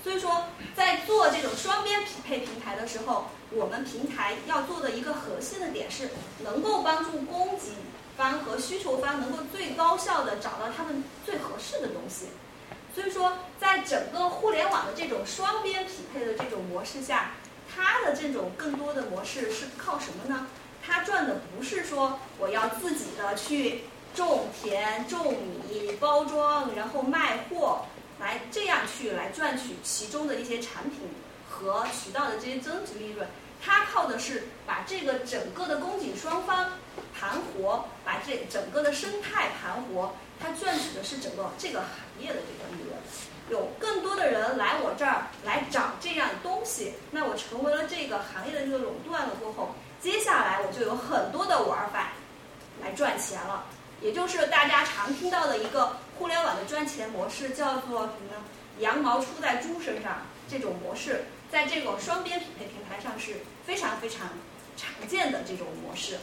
[0.03, 6.09] 所以说，在做这种双边匹配平台的时候，我们平台要做的一个核心的点是，
[6.43, 7.73] 能够帮助供给
[8.17, 12.29] 方和需求方能够最高效的找到他们最合适的东西。
[12.95, 17.33] 所以说，在整个互联网的这种双边匹配的这种模式下，
[17.71, 20.47] 它的这种更多的模式是靠什么呢？
[20.83, 23.83] 它赚的不是说我要自己的去。
[24.15, 25.35] 种田、种
[25.69, 27.85] 米、包装，然后卖货，
[28.19, 31.01] 来这样去来赚取其中的一些产品
[31.49, 33.27] 和渠道的这些增值利润。
[33.63, 36.71] 它靠的是把这个整个的供给双方
[37.19, 40.13] 盘活，把这整个的生态盘活。
[40.41, 42.97] 它赚取的是整个这个行业的这个利润。
[43.51, 52.13] 有更多的人来我这儿来找这样东西，那我成为了这个行业的这个垄断了过后，接下来我就有很多的玩法
[52.81, 53.67] 来赚钱了。
[54.01, 58.43] 也就是大家常听到的一个互联网的赚钱模式，叫做什么呢？
[58.79, 63.37] 羊毛出在猪身上这种模式，在这种双边匹配平台上是
[63.67, 64.27] 非常非常
[64.75, 66.17] 常见的这种模式。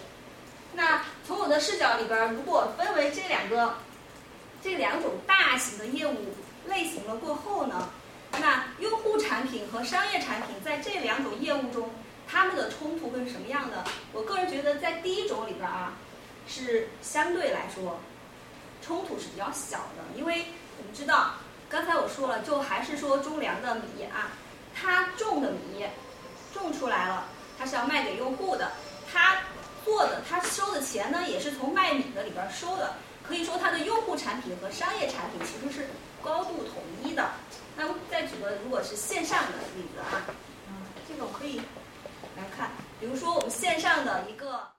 [0.73, 3.75] 那从我的视角里边，如果分为这两个
[4.63, 6.33] 这两种大型的业务
[6.67, 7.89] 类型了过后呢，
[8.39, 11.91] 那用户产品和商业产品在这两种业务中，
[12.27, 13.83] 他们的冲突会是什么样的？
[14.13, 15.93] 我个人觉得，在第一种里边啊。
[16.47, 17.99] 是相对来说，
[18.81, 20.45] 冲突是比较小的，因为
[20.77, 21.33] 我们知道，
[21.69, 24.31] 刚才我说了，就还是说中粮的米啊，
[24.73, 25.85] 他种的米
[26.53, 27.25] 种出来了，
[27.59, 28.71] 他是要卖给用户的，
[29.11, 29.41] 他
[29.83, 32.93] 做的他收的钱呢，也是从卖米的里边收的，
[33.27, 35.89] 可以说他的用户产品和商业产品其实是
[36.23, 37.31] 高度统一的。
[37.75, 40.23] 那再举个如果是线上的例子啊，
[40.67, 41.57] 嗯，这个我可以
[42.37, 44.76] 来看，比如说我们线上的一个。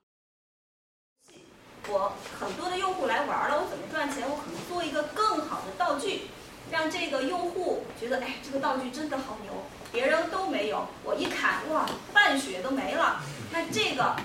[1.91, 4.29] 我很多的用户来玩了，我怎么赚钱？
[4.29, 6.29] 我可能做一个更好的道具，
[6.71, 9.53] 让这个用户觉得，哎，这个道具真的好牛，
[9.91, 10.87] 别人都没有。
[11.05, 13.23] 我一砍，哇，半血都没了。
[13.51, 14.17] 那这个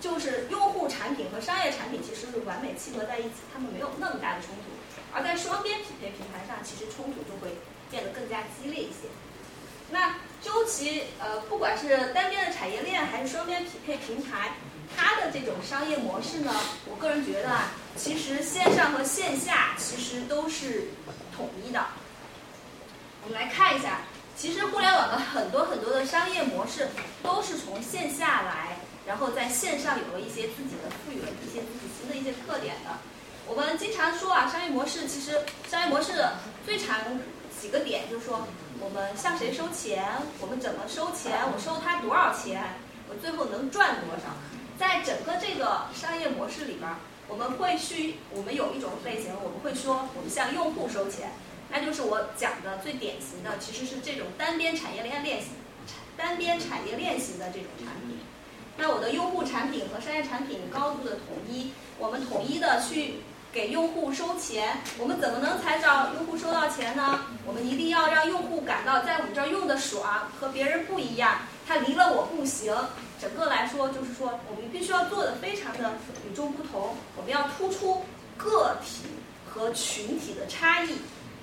[0.00, 4.74] 就是用户产品和商业产品其实是完美契合在一起，他们没有那么大的冲突。
[5.14, 7.56] 而在双边匹配平台上，其实冲突就会
[7.90, 9.08] 变得更加激烈一些。
[9.90, 10.16] 那
[10.46, 14.52] 究其呃，不管是单边的产业链还是双边匹配平台。
[14.96, 16.54] 它的这种商业模式呢，
[16.88, 20.84] 我个人觉得啊，其实线上和线下其实都是
[21.36, 21.84] 统一的。
[23.24, 24.02] 我们来看一下，
[24.36, 26.88] 其实互联网的很多很多的商业模式
[27.22, 32.96] 都是从线下来，然后在线上有了一些自己的赋予了一些自己新的一些特点的。
[33.48, 36.12] 我们经常说啊，商业模式其实商业模式
[36.64, 37.20] 最常
[37.60, 38.46] 几个点就是说，
[38.80, 40.04] 我们向谁收钱，
[40.40, 42.62] 我们怎么收钱，我收他多少钱，
[43.08, 44.36] 我最后能赚多少。
[44.78, 46.90] 在整个这个商业模式里边，
[47.28, 51.32] 我们会需我们有一种类型，我们会说我们向用户收钱，
[51.70, 55.52] 那就是我讲的最典型的，其实是这种单边产业链链型、
[56.16, 58.18] 单边产业链型的这种产品。
[58.76, 63.20] 那我的用户产品和商业产品高度的统一，我们统一的去
[63.52, 67.20] 给用户收钱，我们怎么能才找用户收到钱呢？
[67.46, 72.76] 我们一定要让用户感到在我们这儿用的爽，和别人不一样，他离了我不行。
[73.18, 75.92] 整个来说，就是说，我们必须要做的非常的
[76.28, 76.94] 与众不同。
[77.16, 78.04] 我们要突出
[78.36, 79.04] 个体
[79.48, 80.98] 和群体的差异，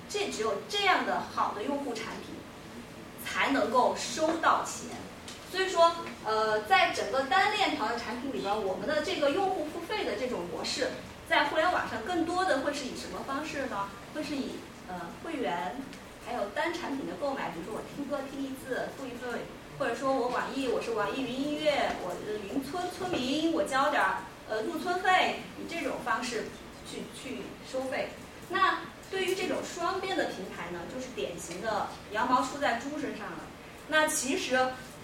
[0.07, 2.35] 这只有这样的好的用户产品
[3.25, 4.95] 才能够收到钱。
[5.51, 5.91] 所以说，
[6.25, 10.89] 呃，在整个单链条的产品里边，我们的这个用户付费的这种模式，
[11.33, 13.89] 在互联网上更多的会是以什么方式呢？
[14.13, 14.51] 会是以
[14.87, 15.75] 呃会员，
[16.23, 19.39] 还有单产品的购买，比如说我听歌听一次付一次，
[19.79, 26.45] 或者说我网易我是网易云音乐，我的云村村民我交点儿呃入村费，以这种方式
[26.85, 28.09] 去去收费。
[28.49, 33.39] 那对于这种双边的平台呢，就是典型的羊毛出在猪身上了。
[33.87, 34.53] 那其实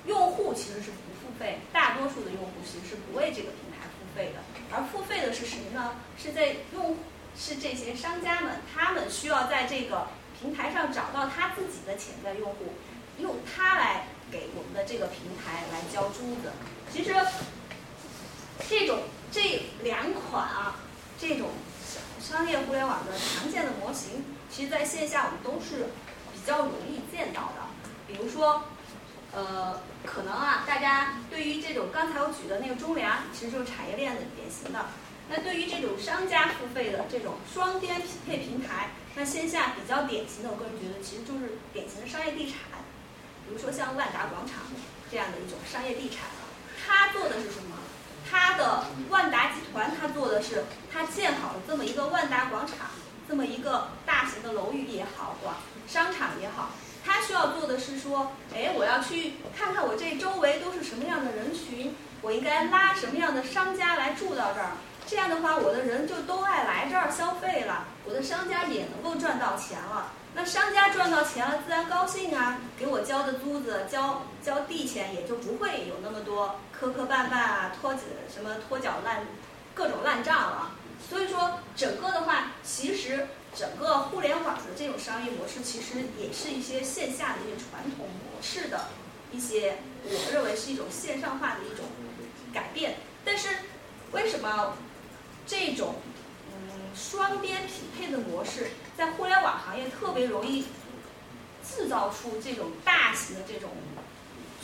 [0.06, 5.96] 用户其实是不付费，大多数的用户其实是不为这个平台付费的，而付费的是谁呢？
[6.18, 6.98] 是在用
[7.38, 10.08] 是这些商家们，他们需要在这个
[10.40, 12.74] 平台上找到他自己的潜在用户，
[13.18, 16.52] 用它来给我们的这个平台来交珠子。
[16.92, 17.16] 其实
[18.68, 19.00] 这种
[19.32, 20.76] 这两款啊，
[21.20, 21.50] 这种。
[22.22, 25.88] 商业互联网的常见的模型，其实在线下我们都是
[26.32, 27.64] 比较容易见到的。
[28.06, 28.66] 比如说，
[29.34, 34.86] 呃，可能啊，大家对于这种刚才我举的那个中粮，其实就是产业链的典型的。
[35.30, 42.58] 那对于这种商家付费的这种双边匹配平台，那线下比较典型的，我个人觉得其实就是典型的商业地产。
[43.46, 44.62] 比如说像万达广场
[45.12, 46.50] 这样的一种商业地产啊，
[46.86, 47.78] 它做的是什么？
[48.30, 52.90] 它的万达集团，它做的是，它建好了这么一个万达广场，
[53.28, 55.56] 这么一个大型的楼宇也好，广
[55.88, 56.72] 商场也好，
[57.10, 64.74] 他需要做的是说，哎，我要去看看我这周围都是什么样的人群，我应该拉什么样的商家来住到这儿，
[65.08, 70.12] 这样的话，我的人就都爱来这儿消费了，我的商家也能够赚到钱了。
[70.36, 77.96] 那商家赚到钱了，自然高兴啊，给我交的租子、交交地钱也就不会有那么多磕磕绊绊啊、拖
[78.32, 79.26] 什么拖脚烂，
[79.74, 80.74] 各种烂账了。
[81.10, 88.88] 所以说，整个的话，其实整个互联网的这种商业模式，其实也是一些线下的一些传统模式的
[89.32, 91.86] 一些，我认为是一种线上化的一种
[92.54, 92.96] 改变。
[93.26, 93.50] 但是，
[94.12, 94.76] 为什么
[95.46, 95.96] 这种
[96.52, 96.80] 嗯？
[96.96, 100.66] 双边匹配的模式在互联网行业特别容易
[101.64, 103.70] 制造出这种大型的这种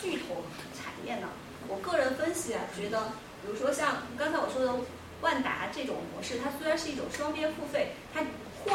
[0.01, 0.43] 巨头
[0.73, 1.29] 产业呢？
[1.67, 4.73] 我个人分析啊，觉得，比如说像刚才我说的
[5.21, 8.21] 万达这种模式，它虽然是一种双边付费，它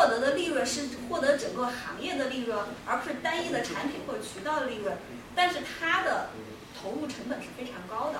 [0.00, 4.96] 获得的利润是获得整个行业的利润，而不是单一的产品或者渠道的利润，
[5.34, 6.30] 但是它的
[6.80, 8.18] 投入成本是非常高的。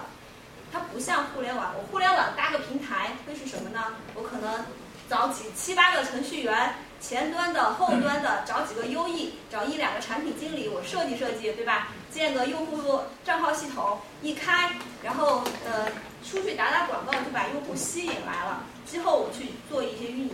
[0.71, 3.95] 它不像互联网，我互联网搭个平台会是什么呢？
[4.15, 4.67] 我可能。
[5.09, 11.89] 找几七八个程序员，前端的、后端的，找几个优异找一两个产品经理，我设计设计，对吧？
[12.13, 14.71] 建个用户账号系统，一开，
[15.03, 15.89] 然后呃
[16.25, 18.63] 出去打打广告，就把用户吸引来了。
[18.89, 20.31] 之后我去做一些运营。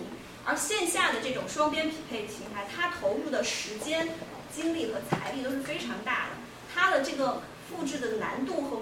[0.46, 4.08] 而线下的这种双边匹配平台，它投入的时间、
[4.54, 6.36] 精力和财力都是非常大的，
[6.72, 8.78] 它的这个复制的难度和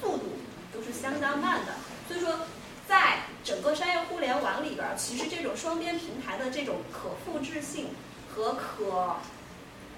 [0.00, 0.38] 速度
[0.72, 1.74] 都是相当慢的。
[2.08, 2.40] 所以说。
[2.88, 7.88] 在整个商业互联网里边，其实这种双边平台的这种可复制性
[8.32, 9.16] 和可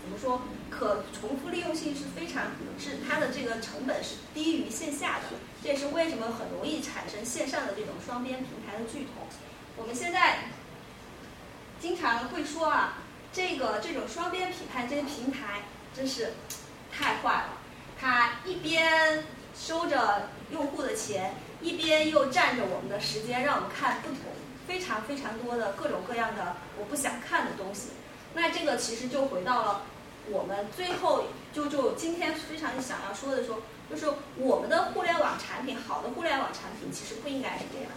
[0.00, 2.44] 怎么说可重复利用性是非常
[2.78, 9.28] 是它的这个成本是低于线下的，这也是为什么很容易产生线上的这种双边平台的巨头。
[9.76, 10.38] 我们现在
[11.80, 12.98] 经常会说啊，
[13.32, 15.62] 这个这种双边匹配这些平台
[15.94, 16.32] 真是
[16.92, 17.48] 太坏了，
[18.00, 21.34] 它一边收着用户的钱。
[21.60, 24.18] 一边又占着我们的时间，让我们看不同、
[24.68, 27.88] 非常非常多的各种各样的我不想看的东西。
[28.32, 29.82] 那这个其实就回到了
[30.30, 33.60] 我们最后就就今天非常想要说的说，
[33.90, 37.90] 就是我们的互联网产品，好的互联网产品其实不应该是这样。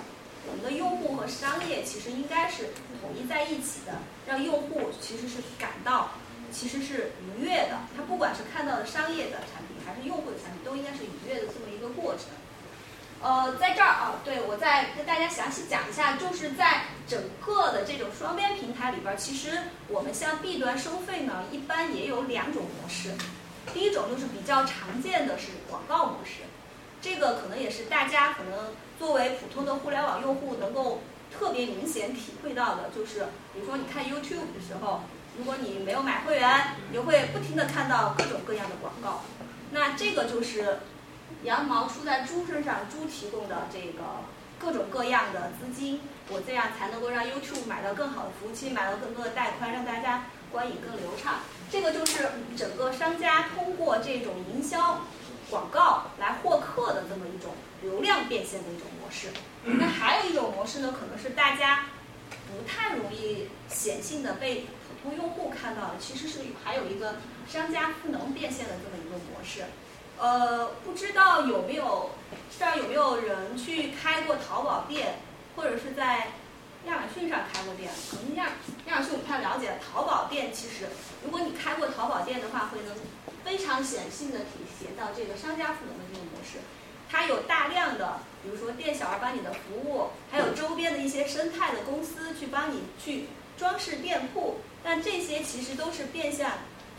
[0.48, 2.70] 我们的用户和商业其实应该是
[3.02, 3.94] 统一在一起的，
[4.28, 6.12] 让用户其实是感到
[6.52, 7.80] 其实是愉悦的。
[7.96, 12.26] 他不管是看到的商业的产品，还是用户的产品，都应该是愉悦的这么一个过程。
[13.24, 23.12] 呃，在这儿啊，对我再跟大家详细讲一下，就是在整个的这种双边平台里边，其实我们像 B 端收费呢，一般也有两种模式。
[23.72, 26.42] 第一种就是比较常见的是广告模式，
[27.02, 31.02] 这个可能也是大家可能作为普通的互联网用户能够
[31.36, 35.02] 特别明显体会到的，就是比如说你看 YouTube 的时候，
[35.38, 39.22] 如果你没有买会员，你会不停的看到各种各样的广告，
[39.72, 40.80] 那这个就是。
[41.44, 44.04] 羊毛出在猪身上，猪提供的这个
[44.60, 51.40] 各种各样的资金，我这样才能够让 YouTube 买到更好的服务器，买到更多的带宽，让大家观影更流畅。
[51.72, 55.02] 这个就是整个商家通过这种营销
[55.52, 59.28] 广告来获客的这么一种流量变现的一种模式。
[59.78, 61.86] 那还有一种模式呢，可能是大家
[62.48, 69.66] 不太容易显性的被普通用户看到的，其实是还有一个商家赋能变现的这么一个模式。
[70.18, 72.12] 呃，不知道有没有
[72.58, 75.20] 这儿有没有人去开过淘宝店，
[75.56, 76.32] 或者是在
[76.86, 78.52] 亚马逊上开过店，可能亚
[78.88, 79.80] 亚马逊我不太了解。
[79.82, 80.88] 淘宝店其实，
[81.24, 82.96] 如果你开过淘宝店的话，会能
[83.44, 86.60] 非常显性的体现到这个商家赋能的这种模式。
[87.10, 93.26] 它有大量的，比如说店小二帮你的服务，还有周边的一些生态的公司去帮你去
[93.58, 94.58] 装饰店铺。
[94.84, 96.52] 但这些其实都是变相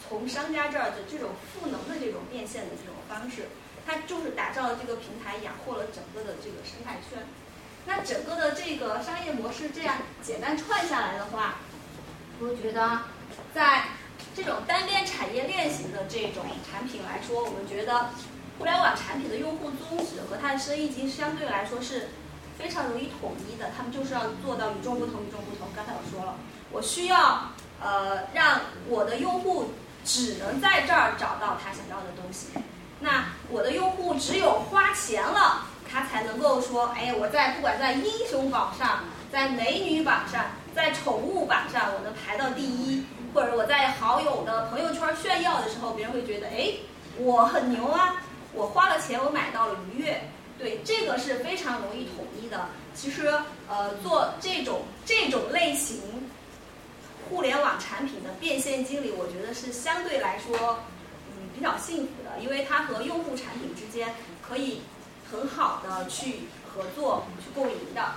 [0.07, 3.49] 从商家这儿的这种赋能的这种变现的这种方式。
[3.85, 7.27] 它就是打造了这个平台，养活了整个的这个生态圈。
[7.85, 11.57] 那整个的这个商业模式这样简单串下来的话，
[12.39, 13.01] 我觉得，
[13.53, 13.87] 在
[14.35, 18.11] 这种单边产业链型的这种产品来说，我们觉得
[18.59, 22.09] 互联网产品的用户宗旨和它的生意经相对来说是
[22.59, 23.71] 非常容易统一的。
[23.77, 25.69] 他们就是要做到与众不同，与众不同。
[25.77, 26.37] 刚才我说了，
[26.71, 29.73] 我需要呃让我的用户
[30.05, 32.49] 只能在这儿找到他想要的东西。
[33.01, 35.67] 那我的用户只有花钱了。
[35.95, 46.73] 他才能够说，哎，我在不管在英雄榜上，在美女榜上，在宠物榜上，我能排到第一，或者我在好友的朋友圈炫耀的时候，别人会觉得，哎，
[47.19, 48.23] 我很牛啊，
[48.53, 50.23] 我花了钱，我买到了愉悦，
[50.59, 52.67] 对，这个是非常容易统一的。
[52.95, 53.33] 其实，
[53.69, 56.29] 呃，做这种这种类型
[57.29, 60.81] 互联网产品的变现经理，我觉得是相对来说，
[61.31, 64.15] 嗯，比较幸福的，因为它和用户产品之间
[64.47, 64.83] 可以。
[65.31, 68.17] 很好的去合作去共赢的，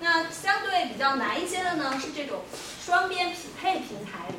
[0.00, 2.40] 那相对比较难一些的呢，是这种
[2.84, 4.34] 双边匹配平台里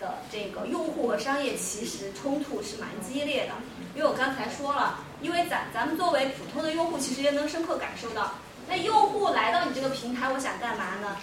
[0.00, 3.52] 的这个用户和商业其实冲突是蛮激烈的。
[3.94, 8.34] 因为我刚才说了，因为咱咱们作为普通的用户，其实也能深刻感受到，
[8.68, 11.16] 那用户来到你这个平台，我想干嘛呢？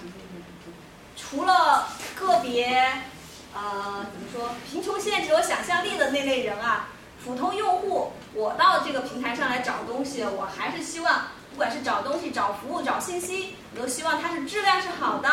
[1.16, 2.68] 除了个别
[3.54, 6.90] 呃怎么说贫穷限制我想象力的那类人啊。
[7.24, 15.30] 普通用户，我到这个平台上来找东西，我还是希望，不管是找东西、找服务、找信息，我都希望它是质量是好的。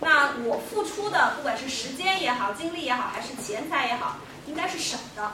[0.00, 4.16] 那我付出的，不管是时间也好、精力也好，还是钱财也好，
[4.46, 5.32] 应该是省的。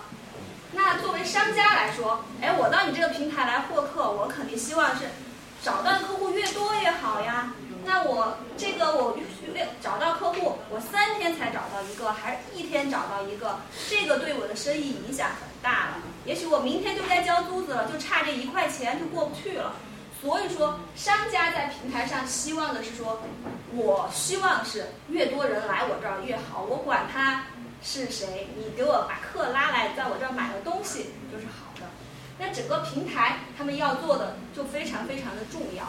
[0.73, 5.07] 那作为商家来说，哎，我到你这个平台来获客，我肯定希望是
[5.63, 7.53] 找到客户越多越好呀。
[7.85, 9.19] 那我这个我
[9.81, 13.59] 找到客户，我三天才找到一个，还是一天找到一个，
[13.89, 15.97] 这个对我的生意影响很大了。
[16.25, 19.75] 也许我明天就该交租子了，就差这一块钱就过不去了。
[20.21, 23.21] 所以说，商家在平台上希望的是说，
[23.73, 27.47] 我希望是越多人来我这儿越好，我管他
[27.83, 31.87] 是谁，你给我把客拉来，在我这儿买了东西就是好的。
[32.39, 35.85] 那整个平台他们要做的就非常非常的重要。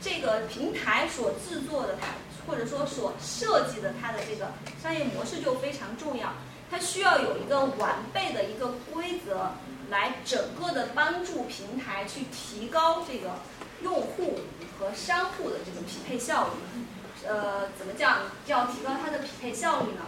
[0.00, 2.06] 这个平台所制作的它，
[2.46, 6.32] 或者说所设计的它的这个商业模式就非常重要，
[6.70, 9.50] 它需要有一个完备的一个规则，
[9.90, 13.34] 来整个的帮助平台去提高这个
[13.82, 14.40] 用户
[14.78, 16.80] 和商户的这个匹配效率。
[17.28, 20.02] 呃，怎么讲要提高它的匹配效率呢？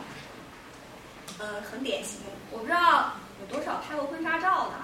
[1.39, 2.20] 呃，很典型，
[2.51, 4.74] 我不知道有多少拍过婚纱照的。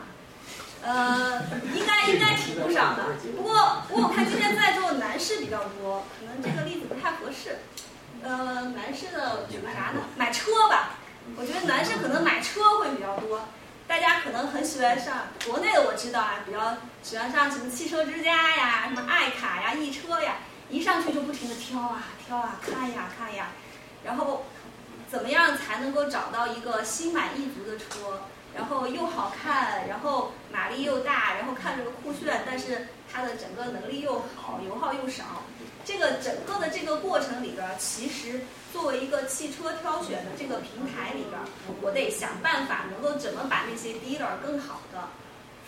[0.81, 1.43] 呃，
[1.75, 3.05] 应该应该挺不少的。
[3.37, 7.59] 不过，不过我看今天在座男士比较多，可能这个例子不太合适。
[8.23, 10.03] 呃，男士的举个啥呢？
[10.17, 10.91] 买车吧。
[11.37, 13.41] 我觉得男生可能买车会比较多。
[13.89, 20.37] 大家可能很喜欢上国内的，我知道啊，比较喜欢上什么汽车之家呀、什么爱卡呀、易车呀，
[20.69, 23.49] 一上去就不停的挑啊挑啊看呀看呀，
[24.05, 24.45] 然后
[25.11, 28.21] 怎么样才能够找到一个心满意足的车？
[28.55, 35.43] 然后又好看，然后马力又大，然后看着酷炫，但是它的整个能力又好，油耗又少。
[35.85, 38.41] 这个整个的这个过程里边，其实
[38.73, 41.41] 作为一个汽车挑选的这个平台里边，
[41.81, 45.09] 我得想办法能够怎么把那些 dealer 更好的、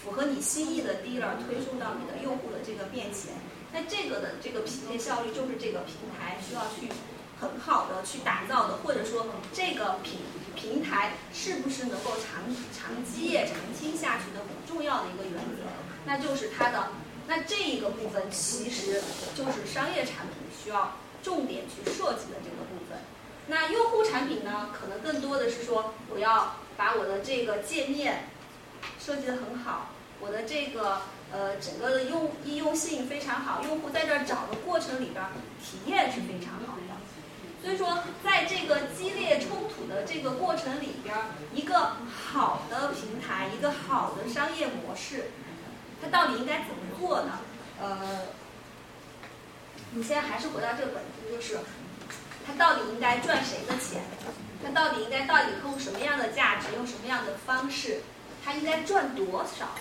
[0.02, 3.32] 符合你心意的 dealer 推送到你的用户的这个面前。
[3.72, 6.92] 那这个的这个匹配效率，就是这个平台需要去
[7.40, 10.18] 很好的去打造的，或者说这个平。
[10.56, 12.42] 平台是不是能够长
[12.76, 15.62] 长基业、长青下去的很重要的一个原则，
[16.04, 16.88] 那就是它的
[17.28, 19.00] 那这一个部分其实
[19.34, 22.49] 就是商业产品需要重点去设计的这。
[23.50, 28.28] 那用户产品呢，可能更多的是说我要把我的这个界面
[29.00, 29.88] 设计的很好，
[30.20, 35.24] 我的这个呃整个的用易用性非常好，用户在这儿找的过程里边
[35.60, 36.94] 体验是非常好的。
[37.60, 41.14] 所以说，在这个激烈冲突的这个过程里边，
[41.52, 45.32] 一个好的平台，一个好的商业模式，
[46.00, 47.40] 它到底应该怎么做呢？
[47.82, 48.28] 呃，
[49.92, 51.58] 你现在还是回到这个本质，就是
[52.46, 54.02] 它到底应该赚谁的钱？
[54.62, 58.02] 它到底应该到底用什么样的价值，用什么样的方式？
[58.44, 59.74] 它应该赚多少？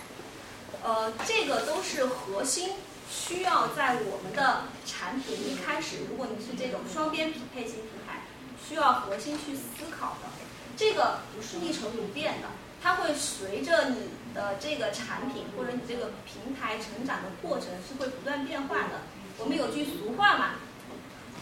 [0.83, 2.75] 呃，这个都是核心
[3.09, 8.21] 需要在我们的产品一开始，如果你是这种双边匹配型平台，
[8.65, 10.29] 需要核心去思考的。
[10.77, 12.47] 这个不是一成不变的，
[12.81, 19.01] 它会随着你的这个产品或者你这个平台成长的过程是会不断变化的。
[19.37, 20.51] 我们有句俗话嘛，“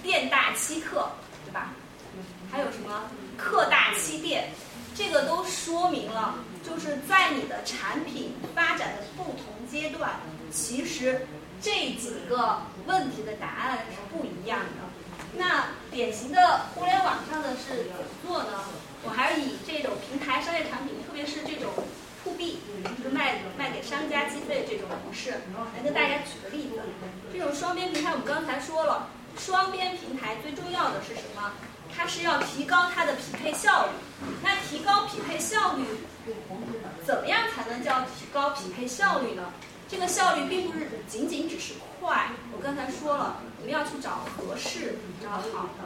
[0.03, 1.11] 店大欺客”，
[1.45, 1.73] 对吧？
[2.51, 4.49] 还有什么“客大欺店”？
[4.95, 10.13] 这个都说明了，就是在你的产品发展的不同阶段，
[10.51, 11.27] 其实
[11.61, 14.87] 这几个问题的答案是不一样的。
[15.35, 18.63] 那典型的互联网上的是怎么做呢？
[19.03, 21.71] 我还是以这种平台商业产品，特别是这种
[22.23, 22.59] to B，
[22.97, 25.41] 就是卖卖给商家计费这种模式，
[25.75, 26.81] 来跟大家举个例子。
[27.31, 31.51] 这种双边平台，我们刚才说了，双边平台最重要的是什么？
[31.95, 33.91] 它是要提高它的匹配效率。
[34.43, 35.85] 那提高匹配效率，
[37.05, 39.53] 怎么样才能叫提高匹配效率呢？
[39.89, 42.29] 这个效率并不是仅仅只是快。
[42.51, 45.85] 我刚才说了，我们要去找合适、找好的。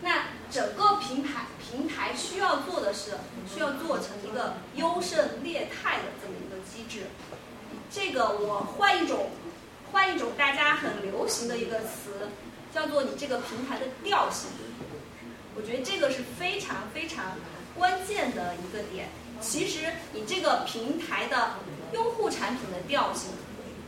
[0.00, 3.12] 那整个平台平台需要做的是，
[3.52, 7.06] 需要做成一个优胜劣汰的这么一个机制。
[7.90, 9.30] 这个我换一种，
[9.92, 12.28] 换一种大家很流行的一个词，
[12.74, 14.50] 叫做你这个平台的调性。
[15.54, 17.36] 我觉得这个是非常非常
[17.76, 19.08] 关键的一个点。
[19.40, 21.54] 其实你这个平台的
[21.92, 23.30] 用户产品的调性，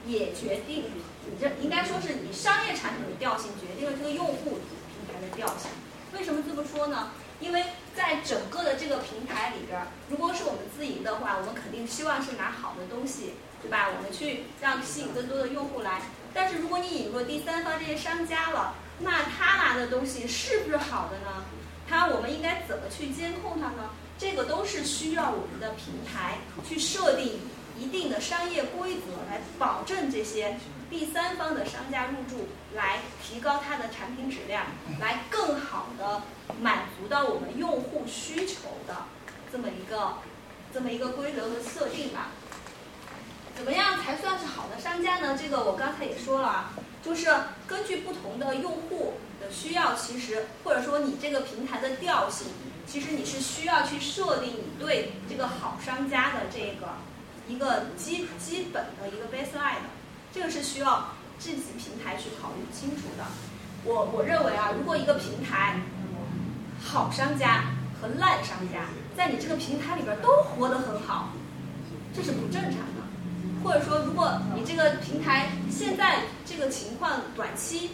[0.07, 0.85] 也决定
[1.25, 4.59] 你这应该说是你商业产品的调性决定了这个用户
[4.91, 5.71] 平台的调性。
[6.13, 7.13] 为什么这么说呢？
[7.41, 7.65] 因为
[7.97, 13.89] 在整个的这个平台里边，如果是我们自营的话，我们肯定希望是拿好的东西，对吧？
[13.97, 16.03] 我们去让吸引更多的用户来。
[16.35, 21.45] 但是如果你引入第三方这些商家了，那他拿的东西是不是好的呢？
[21.89, 23.91] 他我们应该怎么去监控他呢？
[24.19, 27.41] 这个都是需要我们的平台去设定
[27.79, 30.57] 一定的商业规则，来保证这些
[30.89, 34.65] 第三方的商家入驻，来提高它的产品质量，
[35.01, 36.23] 来更好的
[36.61, 38.97] 满足到我们用户需求的
[39.53, 40.19] 这么一个
[40.73, 42.31] 这么一个规则和设定吧。
[43.57, 45.39] 怎么样才算是好的商家呢？
[45.41, 46.71] 这个我刚才也说了啊，
[47.03, 47.29] 就是
[47.67, 52.49] 根据不同的用户的需要，其实或者说你这个平台的调性，
[52.87, 56.97] 其实你是需要去设定你对这个好商家的这个
[57.49, 59.89] 一个基基本的一个 baseline 的，
[60.33, 63.25] 这个是需要自己平台去考虑清楚的。
[63.85, 65.81] 我我认为啊，如果一个平台
[66.83, 67.65] 好商家
[68.01, 68.87] 和烂商家
[69.17, 71.31] 在你这个平台里边都活得很好，
[72.15, 72.94] 这是不正常的。
[73.65, 77.93] 或者说，如果你这个平台现在这个情况短期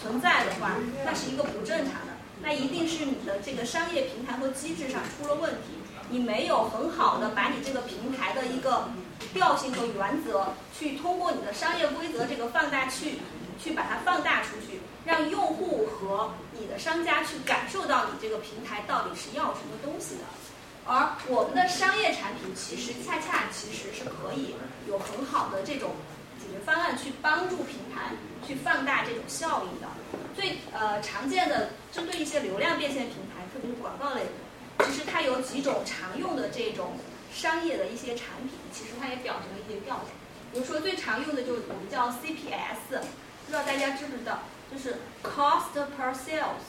[0.00, 5.74] 存在的话，那是一个不正常的，那一定是你的这个商业平台和机制上出了问题，
[6.08, 8.88] 你没有很好的把你这个平台的一个
[9.32, 10.46] 调性和原则，
[10.78, 13.18] 去通过你的商业规则这个放大去，
[13.58, 20.22] 去把它放大出去，让用户和你的商家去感受到你这个平台到底是要什么东西的。
[20.86, 24.54] 而我们的商业产品其实恰恰其实是可以
[24.86, 25.92] 有很好的这种
[26.38, 28.12] 解决方案去帮助平台
[28.46, 29.88] 去放大这种效应的。
[30.36, 36.98] 最呃常见的针对一些流量变现平台，特别是广告类的，其实它有几种常用的这种
[37.32, 40.08] 商业的一些产品，其实它也表成了一些调性。
[40.52, 46.62] 比如说最常用的就是我们叫 CPS，不知道大家知不知道，就是 Cost per Sales，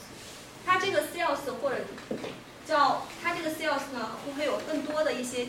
[0.64, 1.76] 它这个 Sales 或者
[2.66, 5.46] 叫它这个 sales 呢，会不会有更多的一些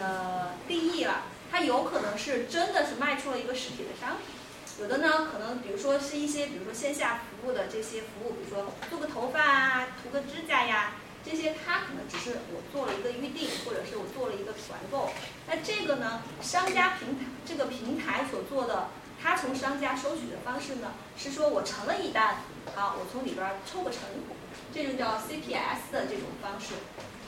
[0.00, 1.24] 呃定义了？
[1.50, 4.34] 它有可能是真的是卖出了一个实体的商品，
[4.80, 10.92] 有的呢可能比如说是一些比如说线下服务的这些服务，比如说做个头发啊、涂个指甲呀，
[11.22, 15.10] 这些它可能只是我做了一个预定，或者是我做了一个团购。
[15.46, 18.88] 那这个呢，商家平台这个平台所做的，
[19.22, 22.36] 它从商家收取的方式呢，是说我成了一单，
[22.74, 24.36] 好，我从里边抽个成果。
[24.74, 26.74] 这就叫 CPS 的这种方式，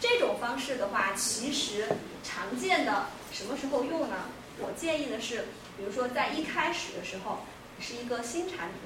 [0.00, 1.86] 这种方式的话，其实
[2.22, 4.16] 常见的什么时候用呢？
[4.58, 5.44] 我建议的是，
[5.76, 7.40] 比如说在一开始的时候，
[7.80, 8.78] 是一个新产品，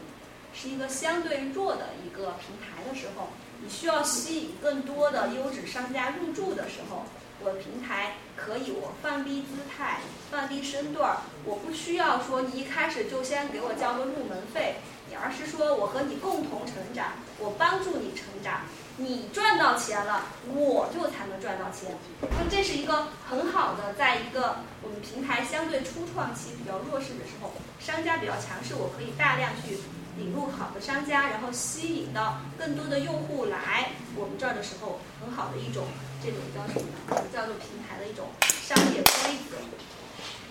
[0.53, 3.29] 是一个相对弱的一个平台的时候，
[3.63, 7.05] 你需要吸引更多的优质商家入驻的时候，
[7.41, 10.01] 我平台可以我放低姿态，
[10.31, 14.77] 放低身段儿，我不需要说你一开始就先给我交个入门费。
[15.23, 18.63] 而是说，我和你共同成长，我帮助你成长，
[18.97, 21.97] 你赚到钱了，我就才能赚到钱。
[22.23, 29.79] 那这是一个很好的，在一个我们平台相对初创期比较弱势的时候，商家比较强势，我可以大量去
[30.19, 35.87] 引入好的商家，然后吸引到更多的用户来我们这儿的时候，很好的一种
[36.23, 36.99] 这种叫什么呢？
[37.11, 39.57] 我们叫做平台的一种商业规则。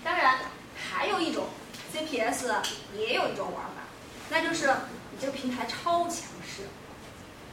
[0.04, 0.38] 当然，
[0.74, 1.44] 还有一种
[1.92, 2.48] CPS
[2.96, 3.77] 也有一种玩法，
[4.30, 4.66] 那就是
[5.10, 6.64] 你这个平台超强势，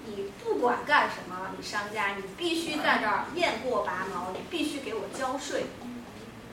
[0.05, 5.65] 你不管干什么，你商家你必须在这儿雁过拔毛，你必须给我交税。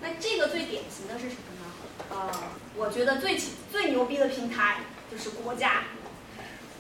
[0.01, 1.73] 那这个最典型的是什么呢？
[2.11, 2.31] 呃，
[2.77, 4.79] 我觉得最最牛逼的平台
[5.11, 5.85] 就是国家，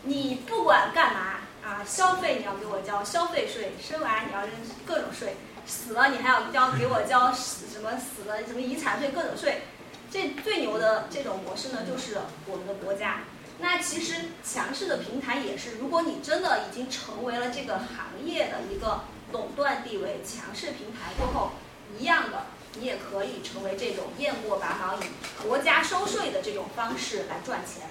[0.02, 4.50] 你不管干嘛啊，消费你要给我交消费税，生完你要扔
[4.86, 5.36] 各种税，
[5.66, 9.62] 死了你还要交给我交死什么死了什么遗产税各种税。
[10.10, 13.20] 这最牛的这种模式呢，就是我们的国家。
[13.62, 21.52] 那其实强势的平台也是，如果你真的已经成为了这个行业的一个垄断地位、强势平台过后，
[21.96, 25.06] 一样的，你也可以成为这种雁过拔毛以
[25.46, 27.88] 国家收税的这种方式来赚钱。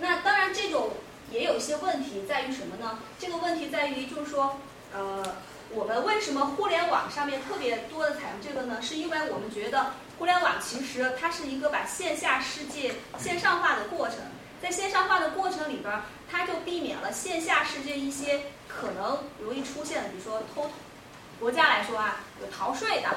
[0.00, 0.90] 那当然，这种
[1.30, 2.98] 也有一些问题在于什么呢？
[3.20, 4.58] 这个问题在于就是说，
[4.92, 5.36] 呃，
[5.70, 8.82] 我们为什么互联网上面特别多的采用这个呢？
[8.82, 9.92] 是因为我们觉得。
[10.18, 14.16] 互联网其实它是一个把线下世界线上化的过程，
[14.60, 20.70] 在线上化的过程里边，它就避免了线下世界一些可能容易出现的，比如说偷，
[21.38, 23.08] 国家来说啊，有逃税的，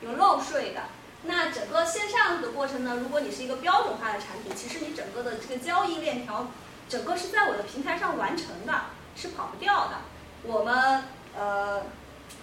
[0.00, 0.82] 有漏税的。
[1.22, 6.46] 那整个线上的过程呢，如果你是一个标准化的产品，其实你整个的这个交易链条，
[6.88, 8.72] 整个是在我的平台上完成的，
[9.16, 9.96] 是跑不掉的。
[10.42, 11.04] 我们
[11.36, 11.82] 呃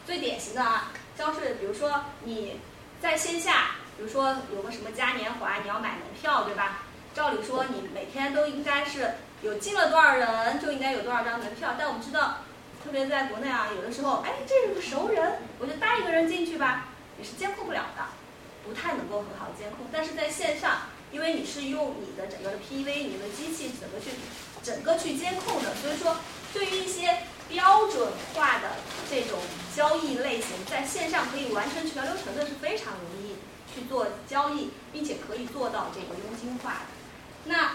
[0.06, 2.60] 最典型的啊，交税，比如说你
[3.02, 3.72] 在线下。
[3.96, 6.80] 比如说有个什么嘉年华，你要买门票，对吧？
[7.14, 11.76] 照理说你每天都应该是有进了多少人，就应该有多少张门票。
[11.78, 12.40] 但我们知道，
[12.84, 16.88] 特别在国内啊，有的时候，哎，这是个熟人，我就带一个人进去吧，
[17.20, 18.04] 也是监控不了的，
[18.66, 19.86] 不太能够很好监控。
[19.92, 24.10] 但是在线上，因为你是用你的整个的 PV，你的机器整个去
[24.64, 26.18] 整个去监控的，所以说
[26.52, 28.72] 对于一些标准化的
[29.08, 29.38] 这种
[29.76, 33.36] 交易类型，在线上可以完成全流程的是非常容易。
[33.76, 37.03] 去做交易，并且可以做到这个佣金化的。
[37.46, 37.72] 那，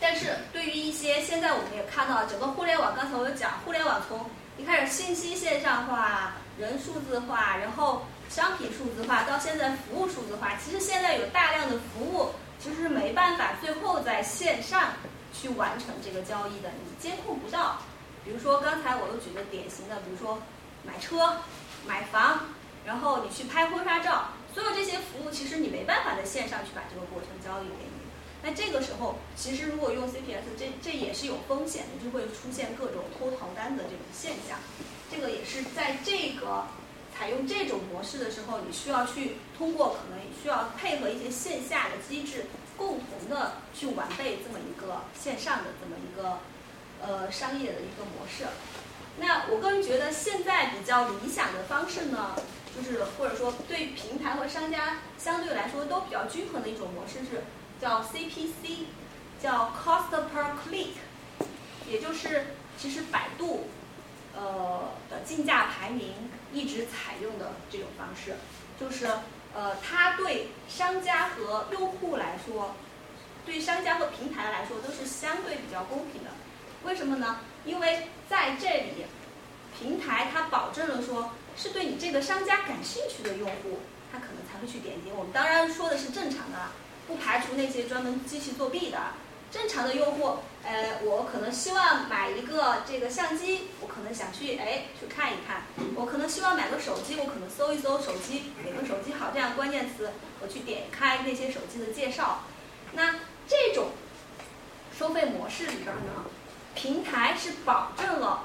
[0.00, 4.24] 但是对于一些现在我们也看到整个互联网，刚才我有讲，互联网从
[4.56, 10.52] 一开始信息线上化、人数字化，然后商品数字化，到现在服务数字化。
[10.56, 14.92] 其实现在有大量的服务，其实是没办法最后在线上
[15.32, 17.78] 去完成这个交易的，你监控不到。
[18.24, 20.38] 比如说刚才我都举个典型的，比如说
[20.84, 21.36] 买车、
[21.86, 22.40] 买房，
[22.84, 24.28] 然后你去拍婚纱照。
[24.54, 27.97] 所有这些服务，其实你没办法在线上去把这个过程交易给你。
[28.42, 34.58] 那这个时候，其实如果用 CPS，这这也是有风险的，就会出现各种偷逃单的这种现象。
[35.10, 36.66] 这个也是在这个
[37.16, 46.38] 采用这种模式的时候，你需要去通过可能需要配合一些线下的机制，共同的去完备这么一个线上的这么一个
[47.00, 48.44] 呃商业的一个模式。
[49.18, 52.36] 那我个人觉得现在比较理想的方式呢？
[52.76, 57.42] 就是或者说对平台和商家相对来说都比较均衡的一种模式是
[57.80, 58.86] 叫 CPC，
[59.42, 60.90] 叫 Cost per Click，
[61.88, 62.46] 也就是
[62.78, 63.68] 其实百度
[64.36, 66.12] 呃的竞价排名
[66.52, 68.34] 一直采用的这种方式，
[68.80, 69.06] 就是
[69.54, 72.74] 呃它对商家和用户来说，
[73.46, 76.30] 对商家和平台来说都是相对比较公平的。
[76.84, 77.40] 为什么呢？
[77.64, 79.04] 因为在这里
[79.78, 81.30] 平台它保证了说。
[81.60, 83.80] 是对你这个商家感兴趣的用户，
[84.12, 85.10] 他可能才会去点击。
[85.10, 86.56] 我们当然说的是正常的，
[87.08, 88.98] 不排除那些专门机器作弊的。
[89.50, 95.62] 正常的用户，呃，我可能希望买一个这个相机，我可能想去哎去看一看。
[95.96, 102.44] 我可能希望买个手机，我可能搜一搜手机哪个手机好这样关键词，我去点开那些手机的介绍。
[102.92, 103.16] 那
[103.48, 103.88] 这种
[104.96, 106.26] 收费模式里边呢，
[106.74, 108.44] 平台是保证了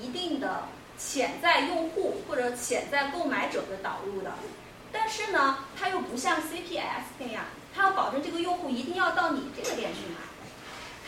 [0.00, 0.62] 一定的。
[0.96, 4.32] 潜在用户或者潜在购买者的导入的，
[4.92, 7.42] 但是呢，它又不像 CPS 那样，
[7.74, 10.20] 它要保证这个用户一定要到你这个店去买，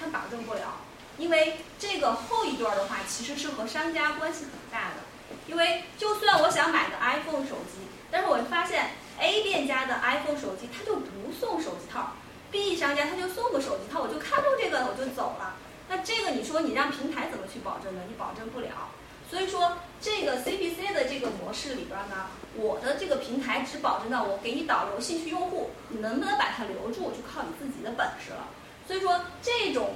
[0.01, 0.81] 它保证不了，
[1.17, 5.03] 因为这个后一段的话其实是和商家关系很大的，
[5.47, 12.15] 因为就算我想买个 iPhone 手机，但是我发现 A 店家的 iPhone 手机它就不送手机套
[12.51, 15.55] ，B 商家他就送个手机套，我就看中这个了我就走了，
[15.89, 18.03] 那这个你说你让平台怎么去保证呢？
[18.09, 18.91] 你保证不了。
[19.29, 28.49] 所以说，这个 CPC 的这个模式里边呢，我的这个平台只保证到我给你导流兴趣用户，你能不能把它留住，就靠你自己的本事了。
[28.87, 29.95] 所以说，这种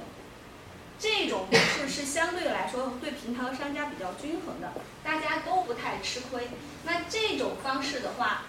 [0.99, 4.73] 这种模式是相对来说对平台和商家比较均衡的，
[5.03, 6.49] 大家都不太吃亏。
[6.83, 8.43] 那这种方式的话，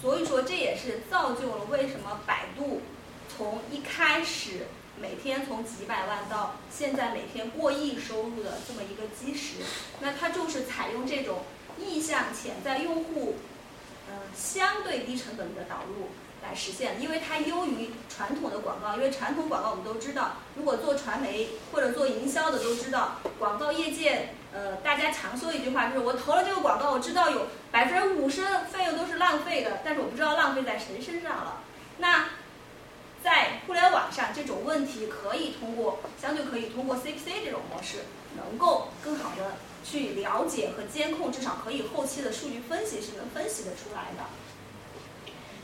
[0.00, 2.80] 所以说这也是造就了为什么百度
[3.36, 4.66] 从一开始。
[5.00, 9.56] 每天从几百万到现在每天过亿收入的这么一个基石，
[10.00, 11.40] 那它就是采用这种
[11.78, 13.36] 意向潜在用户，
[14.08, 16.08] 嗯，相对低成本的导入
[16.42, 18.94] 来实现，因为它优于传统的广告。
[18.94, 28.42] 因为传统广告我们都知道，如果做传媒或者做营销的都知道，广告业界呃大家常说一句话，就是我投了这个广告，我知道有百分之五十
[28.72, 31.60] 费用都是浪费的，但是我不知道浪费在谁身上了。
[31.98, 32.28] 那
[33.24, 38.00] 在互联网上，这种问题可以通过相对可以通过 CPC 这种模式，
[38.36, 44.28] 能够更好的去了解和监控，至少可以后期的数据分析是能分析得出来的。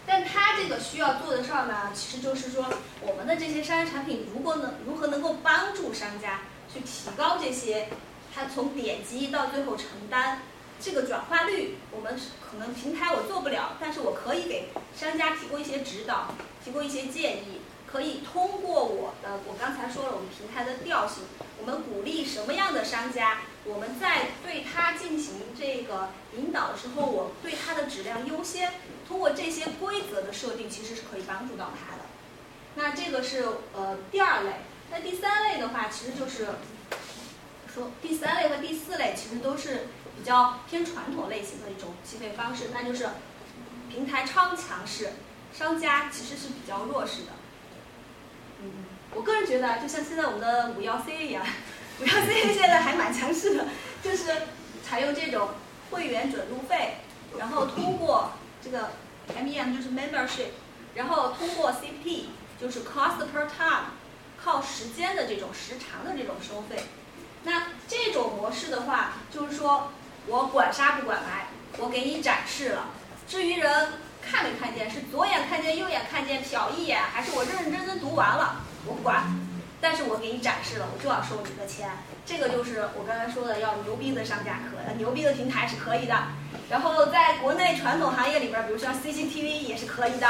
[0.06, 2.64] 但它这个需要做的事儿呢，其实就是说，
[3.02, 6.40] 我们的这些商业产品如果能如何能够帮助商家
[6.72, 7.88] 去提高这些，
[8.34, 10.40] 它从点击到最后承担
[10.80, 16.28] 这个转化率，我们可能平台我做不了，但是我可以给商家提供一些指导。
[16.64, 17.60] 提供一些建议，
[17.92, 21.24] 可以通过我的，我刚才说了我们平台的调性，
[21.60, 28.72] 我们鼓励什么样的商家，我们在对他进行这个引导的时候，我对他的质量优先，
[29.06, 32.04] 通过这些规则的设定，其实是可以帮助到他的。
[32.76, 34.52] 那这个是呃第二类，
[34.90, 36.46] 那第三类的话，其实就是
[37.74, 43.06] 说第三类和第四类其实都是比较偏传统类型的一种计费方式，那就是
[43.90, 45.10] 平台超强势。
[45.52, 47.32] 商家其实是比较弱势的，
[48.62, 48.70] 嗯，
[49.14, 51.44] 我个人觉得，就像现在我们的五幺 C 一样，
[52.00, 53.66] 五幺 C 现在还蛮强势的，
[54.02, 54.30] 就是
[54.84, 55.48] 采用这种
[55.90, 56.98] 会员准入费，
[57.38, 58.32] 然后通过
[58.62, 58.90] 这个
[59.36, 60.50] MEM 就是 membership，
[60.94, 62.26] 然后通过 CP
[62.60, 63.90] 就是 cost per time，
[64.42, 66.84] 靠时间的这种时长的这种收费。
[67.44, 69.90] 那这种模式的话，就是说
[70.26, 71.48] 我管杀不管埋，
[71.78, 72.90] 我给你展示了，
[73.28, 73.88] 至于人。
[74.22, 74.90] 看没看见？
[74.90, 78.62] 是左眼看见，右眼看见，瞟一眼，还是我认认真真读完了？
[78.86, 79.24] 我不管，
[79.80, 81.90] 但是我给你展示了，我就要收你的钱。
[82.24, 86.16] 这个就是我刚才说的，要牛逼的商家可，牛逼的平台是可以的。
[86.70, 90.26] 然后在国内传统行业里边，比如像 CCTV 也是可以的。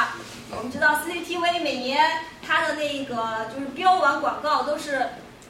[0.51, 2.05] 我们知道 CCTV 每年
[2.45, 5.07] 它的那个就是标完广告都是，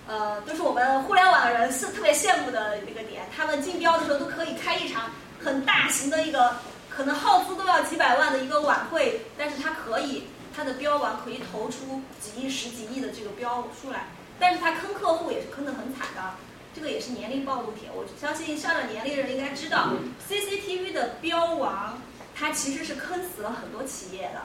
[0.07, 3.23] 呃，都是我们互联网的人是特别羡慕的那个点。
[3.35, 5.11] 他们竞标的时候都可以开一场
[5.43, 6.55] 很大型的一个。
[6.95, 10.25] 可能耗资都要几百万的一个晚会，但是它可以，
[10.55, 16.35] 它的标王可以投出几亿、十几亿的这个标出来，但是它坑客户也是坑得很惨的，
[16.75, 17.89] 这个也是年龄暴露帖。
[17.95, 19.95] 我相信上了年龄的人应该知道
[20.29, 21.99] ，CCTV 的标王，
[22.35, 24.43] 它其实是坑死了很多企业的，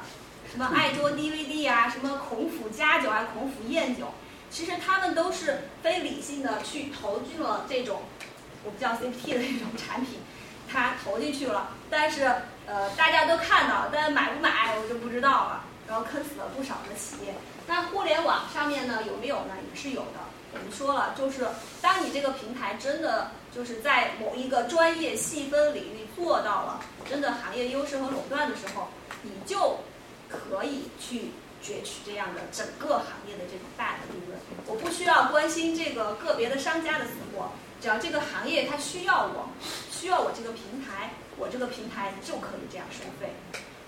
[0.50, 4.14] 什么爱多 DVD 啊，什么孔府家酒啊，孔府宴酒，
[4.50, 8.04] 其实他们都是非理性的去投进了这种，
[8.64, 10.20] 我们叫 CPT 的这种产品。
[10.72, 12.24] 他投进去了，但是
[12.66, 15.64] 呃，大家都看到，但买不买我就不知道了。
[15.88, 17.34] 然后坑死了不少的企业。
[17.66, 19.54] 那互联网上面呢有没有呢？
[19.70, 20.20] 也是有的。
[20.52, 21.48] 我们说了，就是
[21.82, 28.90] 当你这个平台真的就是在某一个专业细分领域做到了真的行业优势和垄断的时候，
[29.22, 29.80] 你就
[30.28, 31.32] 可以去
[31.64, 34.38] 攫取这样的整个行业的这种大的利润。
[34.66, 37.50] 我不需要关心这个个别的商家的死活。
[37.82, 39.48] 只要这个行业它需要我，
[39.92, 43.30] 需要我这个平台，我这个平台就可以这样收费。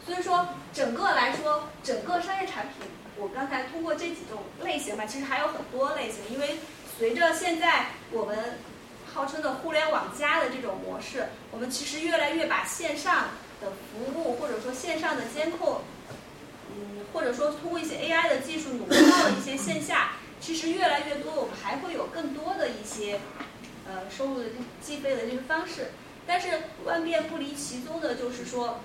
[0.05, 2.87] 所以说，整个来说，整个商业产品，
[3.17, 6.17] 我刚才通过这几种类型吧，其实还有很多类型。
[6.31, 6.57] 因为
[6.97, 8.59] 随着现在我们
[9.11, 13.29] 号称的互联网加的这种模式，我们其实越来越把线上
[13.61, 15.81] 的服务或者说线上的监控，
[16.71, 23.19] 嗯，或者说通过一些 AI 的技术，努到了一些线下，其实越来越多，我们还会有更多的一些。
[23.89, 24.45] 呃，收入的
[24.79, 25.87] 计费的这个方式，
[26.27, 26.47] 但是
[26.85, 28.81] 万变不离其宗的，就是说，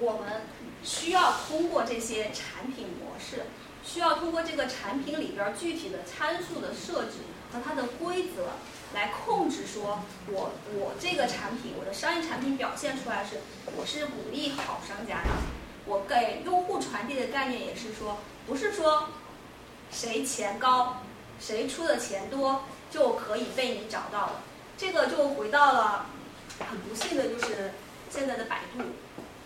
[0.00, 0.42] 我们
[0.84, 3.46] 需要通过这些产品模式，
[3.84, 7.18] 需要通过这个产品里边具体的参数的设置
[7.52, 8.50] 和它的规则
[8.94, 13.40] 来控制，说我我这个产品，我的商业产品表现出来是，
[13.76, 15.30] 我是鼓励好商家的，
[15.84, 19.08] 我给用户传递的概念也是说，不是说
[19.90, 21.02] 谁钱高，
[21.40, 22.62] 谁出的钱多。
[22.92, 24.42] 就可以被你找到了，
[24.76, 26.06] 这个就回到了
[26.58, 27.72] 很不幸的，就是
[28.10, 28.84] 现在的百度。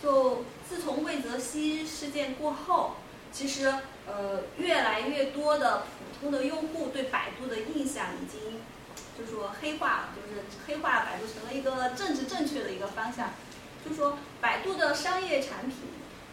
[0.02, 2.96] 就自从魏则西事件过后，
[3.32, 3.72] 其实
[4.06, 8.60] 呃越来越多的普通的用户对百度的印象已经
[9.16, 13.30] 就说黑化了，就是黑化百度成了一个政治正确的一个方向。
[13.88, 15.76] 就说百度的商业产品，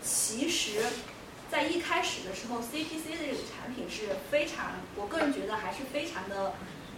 [0.02, 0.84] 其实
[1.52, 6.54] 在一开始的时候，CPC 的这个产品是非常，我个人觉得还是非常的。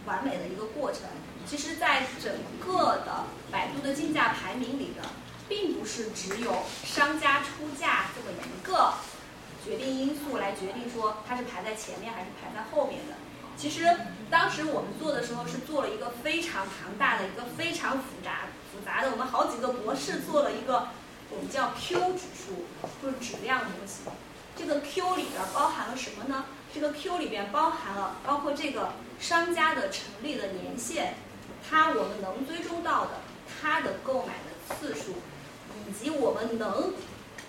[0.05, 1.01] 完美的一个过程，
[1.45, 5.03] 其实，在整个的百度的竞价排名里边，
[5.49, 8.93] 并不是只有商家出价这么一个
[9.63, 13.15] 决定因素来决定说它是排在前面还是排在后面的。
[13.57, 13.87] 其实
[14.29, 20.89] 当时我们做的时候是做了一个非常庞大的一个非常复杂复杂的，我们好几个博士做了一个
[21.29, 22.65] 我们叫 Q 指数，
[23.01, 24.11] 就是质量模型。
[24.57, 26.45] 这个 Q 里边包含了什么呢？
[26.75, 31.13] 这个 Q 里边包含了包括这个商家的成立的年限，
[31.69, 33.21] 它我们能追踪到的
[33.61, 35.13] 它的购买的次数，
[35.87, 36.93] 以及我们能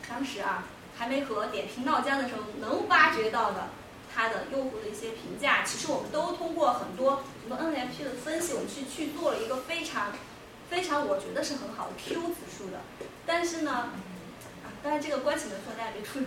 [0.08, 3.70] 当时啊还没和点评闹僵的时候能挖掘到的
[4.14, 10.12] 它的用户的一些评价，其实我们都通过很多什么 NLP 的分析，我们去去做了一个非常
[10.70, 12.78] 非常我觉得是很好的 Q 指数的。
[13.26, 16.20] 但是呢，啊，当然这个关系能说大家别出。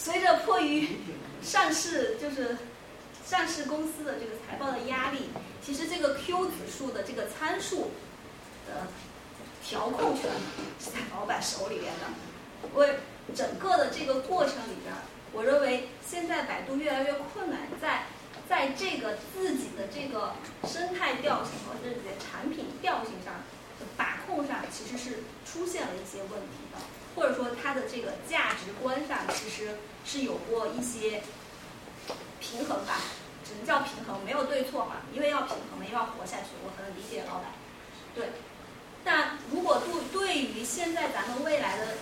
[0.00, 0.88] 随着迫于
[1.42, 2.56] 上市就是
[3.26, 5.30] 上市公司的这个财报的压力，
[5.60, 7.90] 其实这个 Q 指数的这个参数
[8.68, 8.86] 的
[9.60, 10.30] 调控权
[10.78, 12.06] 是在老板手里边的。
[12.72, 12.88] 我
[13.34, 14.94] 整个的这个过程里边，
[15.32, 18.04] 我认为现在百度越来越困难，在
[18.48, 20.34] 在这个自己的这个
[20.66, 23.34] 生态调性和自己的产品调性上
[23.96, 26.78] 把控上，其实是出现了一些问题的。
[27.18, 31.20] 或者说它的这个价值观上其实是有过一些
[32.38, 33.00] 平衡吧，
[33.44, 37.50] 只能叫平衡，没有对错嘛，因为要平衡嘛，又要活下去，我很理解老板。
[38.14, 38.28] 对，
[39.04, 41.94] 但如果对对于现在咱们未来的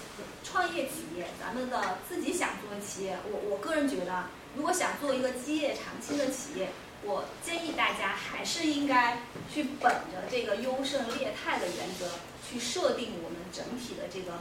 [0.44, 6.68] 创业企业，咱们的自己想做的企业，我我个人觉得，如果想做一个基业长青的企业，
[7.02, 12.10] 我建议大家还是应该去本着这个优胜劣汰的原则
[12.46, 14.40] 去设定我们整体的这个。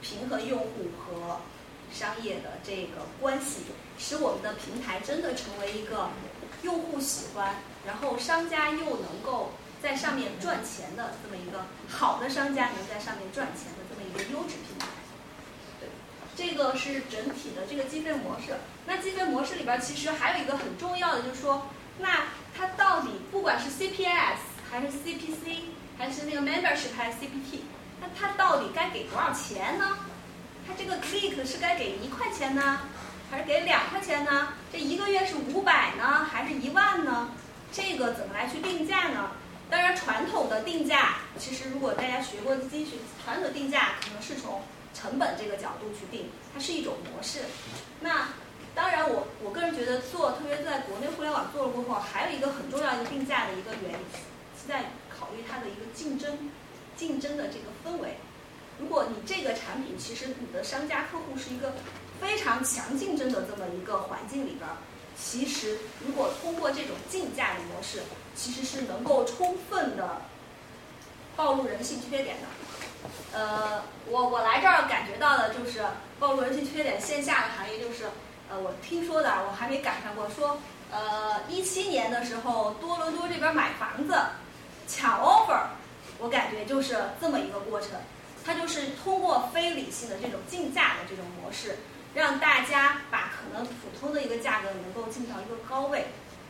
[0.00, 1.40] 平衡用户和
[1.92, 3.62] 商业的这个关系，
[3.98, 6.10] 使我们的平台真的成为一个
[6.62, 14.86] 用户喜欢，然后商家又能够在上面赚钱的这么一个好的商家能在上面赚钱的这么一个优质平台。
[15.80, 15.88] 对，
[16.34, 18.56] 这个是整体的这个计费模式。
[18.86, 21.68] 那计费模式里边其实还有一个很重要的，就是说，
[21.98, 22.26] 那
[22.56, 24.38] 它到底不管是 CPS
[24.70, 25.60] 还是 CPC
[25.96, 27.60] 还是那个 membership 还是 CPT。
[28.06, 29.98] 那他到底该给多少钱呢？
[30.66, 32.80] 他这个 click 是该给一块钱呢，
[33.30, 34.52] 还是给两块钱呢？
[34.72, 37.30] 这一个月是五百呢，还是一万呢？
[37.72, 39.30] 这个怎么来去定价呢？
[39.68, 44.62] 当然，传统的定价，其实如果大家学过经济学，传统定价可能是从
[44.94, 47.40] 成本这个角度去定，它是一种模式。
[48.00, 48.28] 那
[48.74, 53.98] 当然，我我个人觉得做，特别在国内互联网做了过后，还有一个很重要一个定价的一个原因，
[54.60, 54.84] 是在
[55.18, 56.50] 考虑它的一个竞争。
[56.96, 58.16] 竞争的这个氛围，
[58.78, 61.72] 如果你这个产品其实你的商家客户是一个
[62.20, 64.68] 非常强竞争的这么一个环境里边，
[65.18, 68.02] 其实如果通过这种竞价的模式，
[68.34, 70.22] 其实是能够充分的
[71.36, 72.46] 暴露人性缺点的。
[73.32, 75.84] 呃，我我来这儿感觉到的就是
[76.18, 78.06] 暴露人性缺点，线下的行业就是
[78.50, 80.28] 呃，我听说的，我还没赶上过。
[80.30, 80.58] 说
[80.90, 84.14] 呃，一七年的时候，多伦多这边买房子
[84.88, 85.66] 抢 offer。
[86.18, 87.90] 我感觉就是这么一个过程，
[88.44, 91.76] 它就是通过非理性的这种竞价的这种模式，
[92.14, 96.06] 让大家把可能普通的一个价格能够进到一个高位。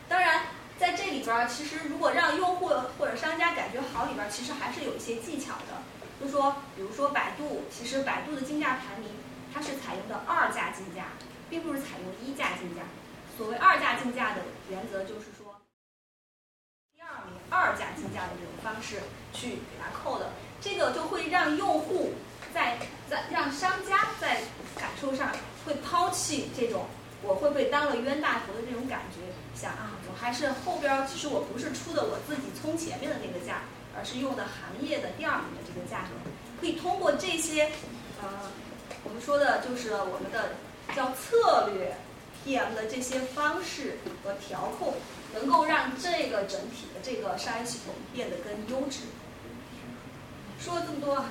[0.07, 0.43] 当然，
[0.79, 5.83] 在这里边儿，其实如果让用户或者商家感觉好，里边儿其实还是有一些技巧的。
[6.19, 9.09] 就说，比如说百度，其实百度的竞价排名，
[9.53, 11.13] 它是采用的二价竞价，
[11.49, 12.81] 并不是采用一价竞价。
[13.37, 14.41] 所谓二价竞价的
[14.71, 15.27] 原则就是
[17.49, 19.01] 二价竞价的这种方式
[19.33, 22.13] 去给它扣的，这个就会让用户
[22.53, 22.77] 在
[23.09, 24.41] 在让商家在
[24.77, 25.31] 感受上
[25.65, 26.85] 会抛弃这种
[27.23, 29.21] 我会被当了冤大头的这种感觉，
[29.59, 33.61] 想啊，我还是后边其实我不是出的我自己冲前面的那个价，
[33.97, 37.71] 而是用的行业的第二名的这个价格，可以通过这些
[38.21, 38.51] 呃
[39.03, 40.55] 我们说的就是我们的
[40.95, 41.95] 叫策略
[42.45, 44.93] PM 的这些方式和调控。
[45.37, 49.01] 能够让这个整体的这个商业系统变得更优质。
[50.59, 51.25] 说了这么多，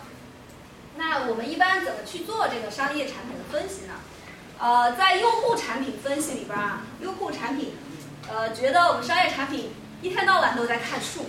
[0.96, 3.94] 那我们一般怎么去做这个商业产品的分析呢？
[4.58, 7.74] 呃，在用户产品分析里边啊，用户产品，
[8.28, 11.26] 呃，觉得我们商业产品一天到晚都在看数，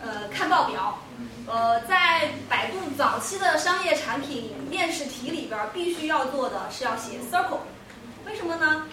[0.00, 1.00] 呃，看报表，
[1.46, 7.60] 呃，在百度早期的商业产品面试题里边，必须要做的是要写 circle，
[8.24, 8.84] 为什么呢？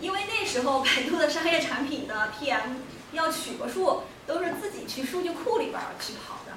[0.00, 2.76] 因为那时候百度的商业产品的 PM
[3.12, 6.52] 要取个数，都是自己去数据库里边去跑的，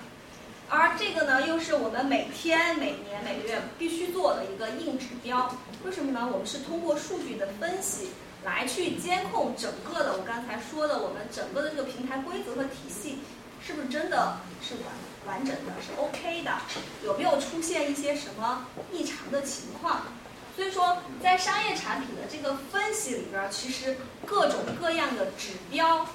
[0.69, 5.55] 而这个呢，又是我们每天、每年、每个月必须做的一个硬指标。
[5.83, 6.29] 为什么呢？
[6.31, 8.09] 我们是通过数据的分析
[8.43, 13.19] 来去监控整个的，我刚才说的，我们整个的这个平台规则和体系
[13.65, 14.75] 是不是真的是
[15.25, 16.51] 完完整的，是 OK 的，
[17.03, 20.03] 有没有出现一些什么异常的情况？
[20.55, 26.05] 所以说，在商业产品的这个分析里边，其实各种各样的指标，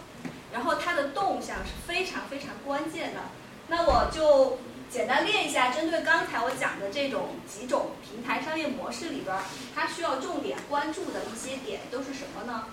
[0.52, 3.20] 然后它的动向是非常非常关键的。
[3.68, 4.58] 那我就
[4.90, 9.36] 简单列一下，针对刚才我讲的这种几种平台商业模式里边，
[9.74, 12.66] 它需要重点关注的一些点都是什么呢？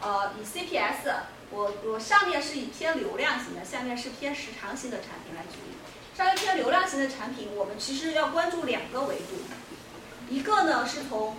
[0.00, 1.12] 呃，以 CPS，
[1.50, 5.76] 我我上面是以偏流量型的，下面是偏时长型的产品来举例。
[6.16, 9.34] 稍微偏流量型的产品，我们其实要关注两个维度，
[10.28, 11.36] 一个呢是从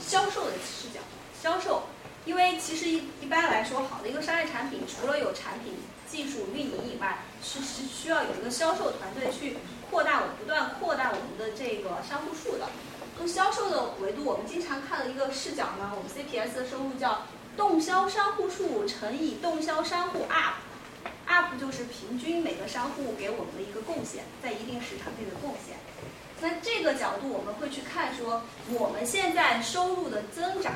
[0.00, 1.00] 销售的视角，
[1.40, 1.84] 销售，
[2.24, 5.74] 因为其实一一般来说，好的一个商业产品，除了有产品
[6.10, 9.58] 技术运营以外，是是需要有一个销售团队去
[9.90, 12.68] 扩大我不断扩大我们的这个商户数的。
[13.16, 17.22] 从销售的维度，我们经常看的一个视角呢，我们 CPS 的收入叫
[17.56, 25.76] 动销商户数乘以动销商户 up，up 就是平均每个商户给我们的一个贡献，在一定时长内的贡献。
[26.40, 30.74] 那这个角度我们会去看说，我们现在收入的增长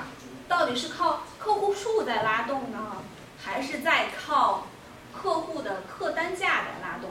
[0.49, 2.97] 到底是靠客户数在拉动呢，
[3.43, 4.67] 还是在靠
[5.13, 7.11] 客户的客单价在拉动？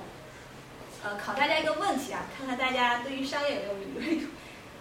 [1.03, 4.27] 呃，考大家一个问题啊，看看大家对于商业有没有敏锐度。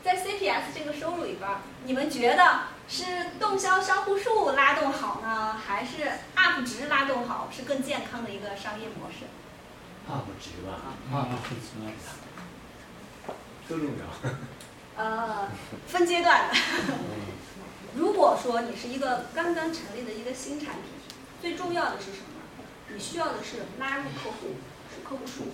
[0.02, 1.50] 在 CPS 这个收入里边，
[1.84, 3.04] 你们觉得是
[3.38, 9.26] 动销商户数拉动好呢，还是 UP 值拉动好，是更健康的一个商业模式
[10.08, 12.27] ？UP 值吧，UP 值。
[13.68, 14.30] 都重要。
[14.96, 15.48] 呃，
[15.86, 16.54] 分阶段的。
[17.94, 20.84] 如果说你是一个刚刚成立的一个新产品，
[21.40, 22.40] 最重要的是什么？
[22.92, 24.56] 你需要的是拉入客户，
[24.94, 25.52] 是客户数。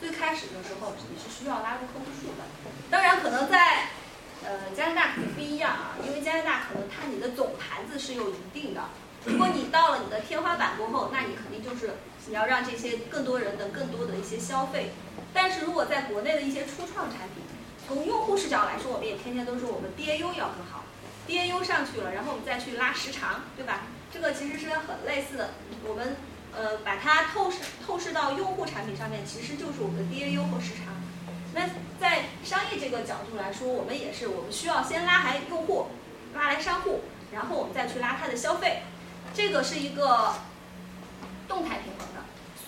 [0.00, 2.44] 最开始的时候，你是需要拉入客户数的。
[2.88, 3.88] 当然，可能在
[4.44, 8.82] 呃加拿大可能不一样啊，因为加拿大可能它你的总盘子是有一定的。
[9.24, 11.96] 如果你到了你的天花板过后，那你肯定就是
[12.28, 14.90] 你要让这些更多人的更多的一些消费。
[15.34, 17.42] 但是如果在国内的一些初创产品，
[17.86, 20.84] 从用户视角来说，我们也天天都说我们 DAU 要更好
[21.26, 23.82] ，DAU 上去了，然后我们再去拉时长，对吧？
[24.12, 25.50] 这个其实是很类似的。
[25.86, 26.16] 我们
[26.56, 30.94] 呃把它透视透视到用户产品上面，其实就是我们的 DAU 和时长。
[31.54, 31.68] 那
[32.00, 35.88] 在商业这个角度来说，我们也是，我们需要先拉来用户，
[36.34, 37.00] 拉来商户，
[37.32, 38.82] 然后我们再去拉他的消费，
[39.34, 40.34] 这个是一个
[41.46, 42.07] 动态平衡。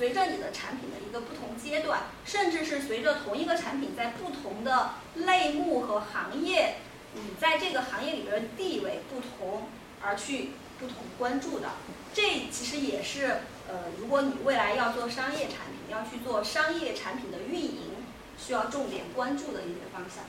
[0.01, 6.77] 随着你的产品的一个不同阶段，甚至是随着同一个产品在不同的类目和行业，
[7.13, 9.65] 你在这个行业里边地位不同
[10.01, 11.73] 而去不同关注的，
[12.15, 17.97] 这其实也是呃，如果你未来要做商业产品，要去做商业产品的运营，
[18.39, 20.25] 需要重点关注的一些方向。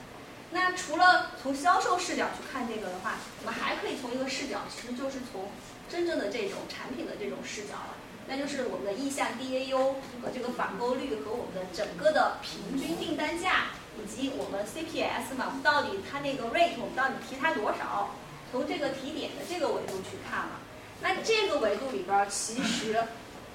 [0.50, 5.48] 那除了从销售视角去看这个的话，我们还可以从一个视角，其实就是从
[5.88, 7.96] 真正的这种产品的这种视角了。
[8.28, 18.10] 那就是我们的意向 DAU 和这个返购率和我们的整个的平均订单价，以及我们 CPS 嘛，到底它那个 rate 我们到底提它多少？
[18.50, 20.60] 从这个提点的这个维度去看了。
[21.00, 23.02] 那这个维度里边其实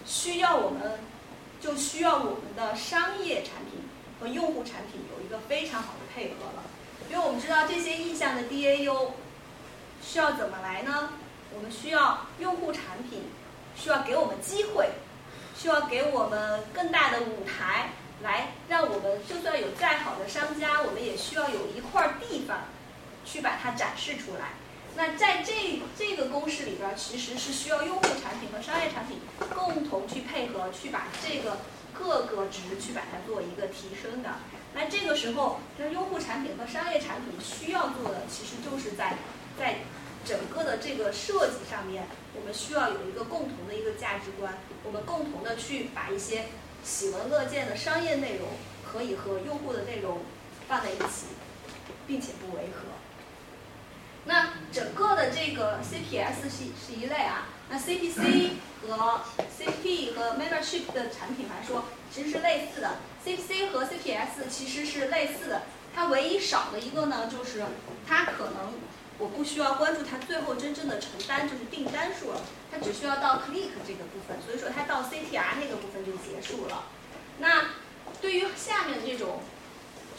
[0.06, 1.00] 需要我们
[1.62, 3.82] 就需要我们的商业产品
[4.20, 6.64] 和用户产品有一个非常好的配合了，
[7.10, 9.12] 因为我们知道这些意向的 DAU
[10.02, 11.12] 需要怎么来呢？
[11.56, 13.24] 我们需要用户产品。
[13.80, 14.90] 需要给我们机会，
[15.56, 17.92] 需要给我们更大的舞台，
[18.24, 22.58] 来让我们就算有再好的商家，我们也需要有一块地方
[23.24, 24.50] 去把它展示出来。
[24.96, 29.20] 那在这这个公式里边，其实是需要用户产品和商业产品
[29.54, 31.58] 共同去配合，去把这个
[31.94, 34.30] 各个值去把它做一个提升的。
[34.74, 39.16] 那这个时候，那用户产品和商业产品需要做的，其实就是在
[39.58, 39.76] 在。
[40.26, 42.06] 整个的这个设计上面，
[42.40, 46.46] 我们需要有一个共同的一个价值观，我们共同的去把一些
[46.84, 48.48] 喜闻乐见的商业内容，
[48.86, 50.22] 可以和用户的内容
[50.68, 51.28] 放在一起，
[52.06, 52.84] 并且不违和。
[54.26, 58.52] 那整个的这个 CPS 是是一类啊，那 CPC
[58.88, 59.22] 和
[59.58, 62.98] CP 和 Membership 的产品来说，其实是类似的。
[63.26, 65.64] CPC 和 CPS 其实是类似的，
[65.96, 67.64] 它唯一少的一个呢，就是
[68.08, 68.74] 它可能。
[69.20, 72.42] 我不需要关注它最后真正的成单，就是订单数了，
[72.72, 76.84] 它只需要到 click 这个部分，所以说它到 CTR 那个部分就结束了。
[77.40, 77.70] 那
[78.22, 79.42] 对于下面这种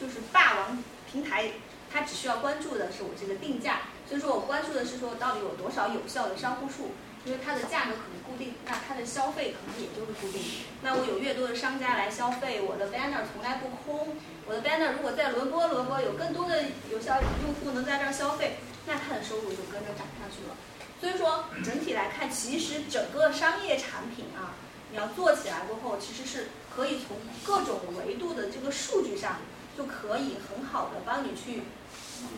[0.00, 1.52] 就是霸王平台，
[1.92, 6.90] 它只需要关注的是我这个定价，所以说我关注的是说到底有多少有效的商户数，
[7.28, 10.42] 因为它的价格可能固定，那它的消费可能也就是固定。
[10.82, 14.16] 那我有越多的商家来消费，我的 banner 从来不空，
[14.46, 18.56] 我的 banner 如果在轮播轮播有更多的有效用户能在这儿消费。
[18.86, 20.56] 那它的收入就跟着涨上去了，
[20.98, 24.56] 所以说整体来看，其实整个商业产品啊，
[24.90, 29.40] 你要做起来过后，其实是可以从各种维度的这个数据上，
[29.76, 31.64] 就可以很好的帮你去，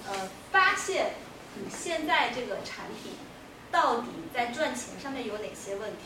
[0.09, 1.12] 呃，发现
[1.55, 3.12] 你现在这个产品
[3.71, 5.99] 到底在赚钱上面有哪些问题，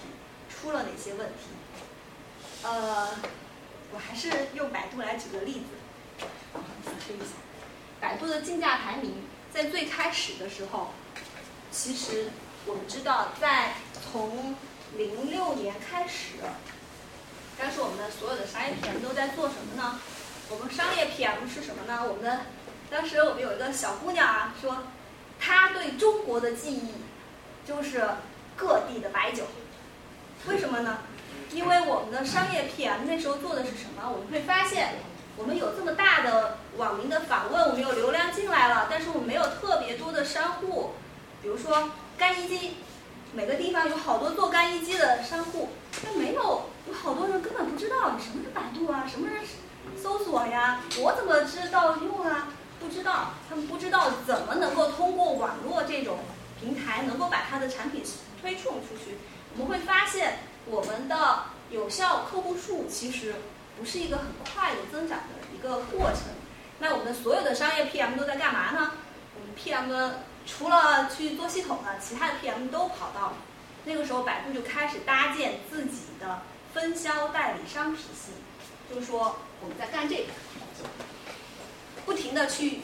[0.49, 1.49] 出了哪些问题。
[2.63, 3.09] 呃，
[3.93, 6.27] 我还是用百度来举个例子，
[6.85, 7.35] 仔细一下，
[8.01, 9.15] 百度的竞价排名
[9.53, 10.91] 在最开始的时候，
[11.71, 12.31] 其实
[12.67, 14.55] 我们知道，在从
[14.97, 16.39] 零六年开始，
[17.59, 20.01] 当时我们的所有的商业 PM 都在做什么呢？
[20.51, 22.05] 我们商业 PM 是什么呢？
[22.07, 22.41] 我们
[22.91, 24.85] 当时我们有一个小姑娘啊，说
[25.39, 26.89] 她对中国的记忆
[27.67, 28.03] 就是
[28.57, 29.45] 各地的白酒，
[30.47, 30.99] 为什么呢？
[31.51, 34.11] 因为我们的商业 PM 那时候做的是什么？
[34.11, 34.95] 我们会发现，
[35.37, 40.93] 我们有这么大的网民的访问，我们有流量进来了，但是我们没有特别多的商户，
[41.43, 42.75] 比如说干衣机，
[43.33, 45.71] 每个地方有好多做干衣机的商户，
[46.05, 52.49] 但没有，有好多人根本不知道你什么是百度啊，什么是搜索呀，我怎么知道用啊？
[52.81, 56.19] 不知道，他们不知道怎么能够通过网络这种
[56.65, 58.03] 平台，能够把他的产品
[58.41, 59.19] 推送出去。
[59.53, 60.39] 我们会发现。
[60.67, 63.35] 我们的有效客户数其实
[63.79, 66.21] 不是一个很快的增长的一个过程。
[66.79, 68.93] 那我们所有的商业 PM 都在干嘛呢？
[69.35, 70.13] 我们 PM
[70.47, 73.35] 除了去做系统呢，其他的 PM 都跑到
[73.85, 76.41] 那个时候，百度就开始搭建自己的
[76.73, 78.33] 分销代理商体系，
[78.89, 80.33] 就是说我们在干这个，
[82.07, 82.81] 不停的去。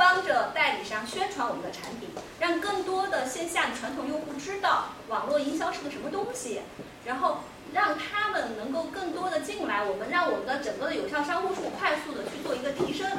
[0.00, 6.62] 帮着代理商宣传我们的产品，让更多的线下的传统用户知道网络营销是个什么东西，
[7.04, 7.40] 然后
[7.74, 13.10] 让他们能够更多的进来，我们让我们的整个的有效商户数快速的去做一个提升。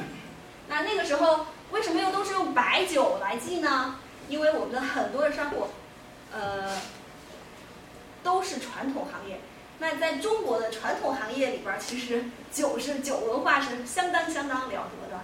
[0.67, 3.97] 那那个时候为什么又都是用白酒来记呢？
[4.27, 5.67] 因为我们的很多的商户，
[6.33, 6.75] 呃，
[8.23, 9.39] 都是传统行业。
[9.77, 15.21] 那在中国的传统行业里边，其实酒是酒文化是相当相当了得的。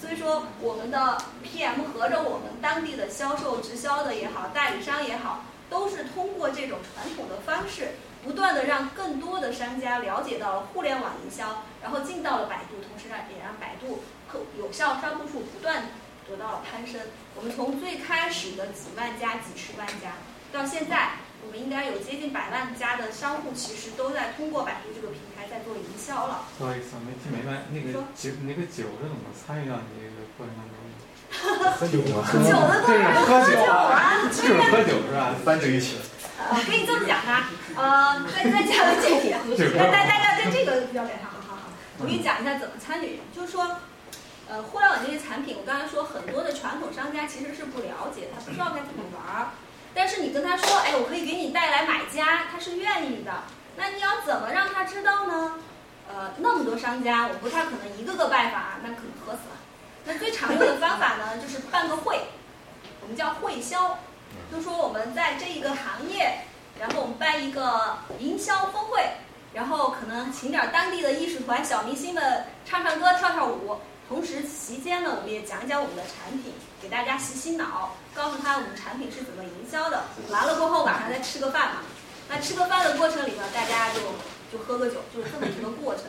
[0.00, 7.92] 所以说，我们的 PM 合着我们当地的销售、直销的也好，代理商也好，都是通过这种传统的方式，
[8.22, 15.86] 不断的让更多的商家了解到了互联网营销，然后进到了百度，同时让也让百度客有效商户数不断
[16.28, 17.00] 得到了攀升。
[17.34, 20.12] 我们从最开始的几万家、几十万家，
[20.52, 21.12] 到现在。
[21.56, 26.44] 应该有接近百万家的商户，其实都在通过百度这个平台在做营销了。
[26.58, 30.86] 不好意思，没听明白，那个酒那个酒是怎么参与到你这个过程当中的？
[31.76, 32.22] 喝酒吗？
[32.30, 35.34] 酒的过程喝酒啊， 就是喝酒是吧？
[35.44, 35.96] 翻着一起。
[36.38, 39.30] 呃，可以这么讲啊，呃，再再讲个具体，
[39.76, 41.62] 大大大家在这个标点上，好好好，
[41.98, 43.78] 我给你讲一下怎么参与，就是说，
[44.48, 49.50] 呃，互联网这些产品，我刚才说很多的传统商家其实是不了解，他不知道该怎么玩。
[49.96, 53.32] 但是你跟他说，哎，我可以给你带来买家，他是愿意的。
[53.76, 55.54] 那你要怎么让他知道呢？
[56.08, 59.56] 呃，那么多商家，我不太可能一个个拜访，那可能喝死了。
[60.04, 62.20] 那最常用的方法呢，就是办个会，
[63.00, 63.98] 我们叫会销，
[64.52, 66.40] 就说我们在这一个行业，
[66.78, 69.02] 然后我们办一个营销峰会，
[69.52, 73.76] 然后可能请点当地的艺术团、小明星们唱唱歌、跳跳舞。
[74.08, 80.04] 同时期间呢，我们也讲讲我们的产品，给大家洗洗脑，告诉他我们产品是怎么营销的。
[80.30, 81.82] 完了过后晚上再吃个饭嘛。
[82.28, 84.00] 那吃个饭的过程里面，大家就
[84.50, 86.04] 就喝个酒，就是这么一个过程。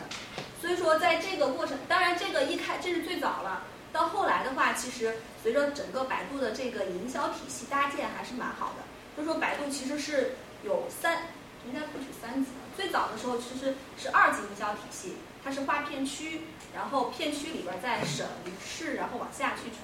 [0.60, 3.64] 所以说，在这个过程，当然这个一开这是最早了。
[3.94, 8.84] 到后来的话，其实随着整个百度的这个营销体系搭建还是蛮好的。
[9.16, 11.28] 就说百度其实是有三，
[11.68, 12.50] 应该不止三级。
[12.76, 16.42] 最早的时候其实是二级营销体系，它是划片区。
[16.76, 18.26] 然后片区里边再省
[18.64, 19.82] 市，然后往下去传。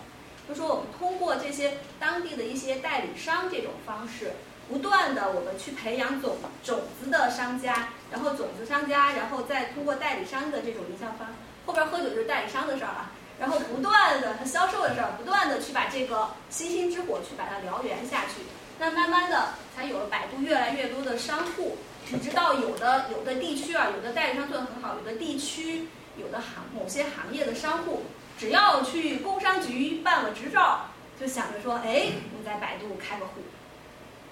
[0.48, 4.32] 就说我们通过这些当地的一些代理商这种方式，
[4.70, 11.28] 不断的我们去培养种种子的商家，然后种子商家，然后再通过代理商的这种营销方，
[11.66, 13.12] 后边喝酒就是代理商的事儿啊。
[13.40, 18.42] 然后不断的销售的事儿，不断的去把这个星星之火去把它燎原下去。
[18.80, 21.78] 那慢慢的才有了百度越来越多的商户。
[22.12, 25.88] 你知道有的有的地区啊，有的代理商做的很好，有的地区。
[26.16, 28.04] 有的行某些行业的商户，
[28.38, 30.88] 只要去工商局办了执照，
[31.20, 33.42] 就想着说，哎，我在百度开个户，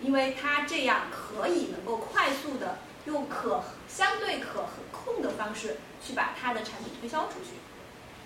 [0.01, 7.51] 因为他这样可以能够快速的用可相对可控的方式去把他的产品推销出去。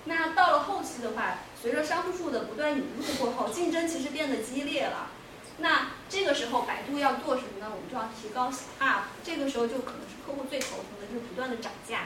[0.06, 5.10] 那到了后期的话，随着商户数的不断引入过后，竞争其实变得激烈了。
[5.57, 7.72] 那这个时候百度要做什么呢？
[7.73, 12.02] 我们就要提高啊，这个时候就可能是客户最头疼的，就是不断的涨价。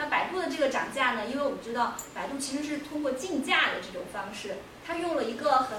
[0.00, 1.26] 那百度的这个涨价呢？
[1.26, 4.56] 因为我们知道，百度其实是通过竞价的这种方式，
[4.86, 5.78] 它用了一个很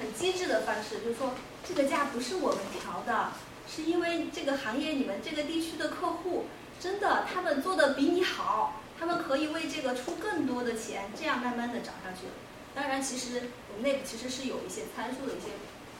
[0.00, 3.32] 很机智的方式，就是说这个价不是我们调的，
[3.68, 6.46] 是因为这个行业你们这个地区的客户
[6.80, 12.32] 真的他们做的比你好，他们可以为这个出更多的钱，这样慢慢的涨上去了。
[12.74, 15.48] 当然，其实我们内部其实是有一些参数的一些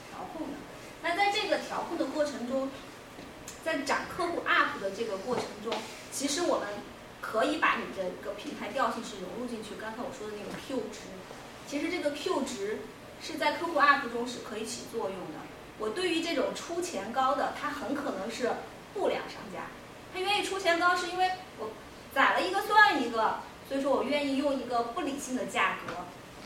[0.08, 0.54] 调控的。
[1.02, 2.70] 那在这个调控的过程中，
[3.64, 5.72] 在涨客户 up 的这个过程中，
[6.10, 6.68] 其实我们
[7.20, 9.74] 可以把你这个平台调性是融入进去。
[9.80, 11.00] 刚才我说的那个 Q 值，
[11.66, 12.78] 其实这个 Q 值
[13.22, 15.40] 是在客户 up 中是可以起作用的。
[15.78, 18.50] 我对于这种出钱高的，他很可能是
[18.92, 19.66] 不良商家，
[20.12, 21.70] 他愿意出钱高是因为我
[22.14, 23.36] 宰了一个算一个，
[23.68, 25.94] 所以说我愿意用一个不理性的价格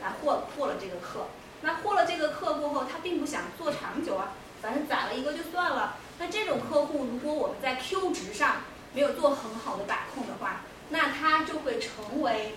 [0.01, 1.26] 来获获了这个客。
[1.62, 5.96] 那获了这个客过后，他并不想做长久啊，反正宰了一个就算了。
[6.18, 8.62] 那这种客户，如果我们在 Q 值上
[8.94, 12.54] 没有做很好的把控的话，那他就会成为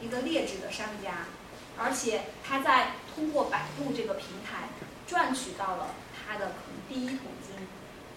[0.00, 1.26] 一个劣质的商家，
[1.76, 4.68] 而且他在通过百度这个平台
[5.06, 6.52] 赚取到了他的
[6.88, 7.66] 第一桶金，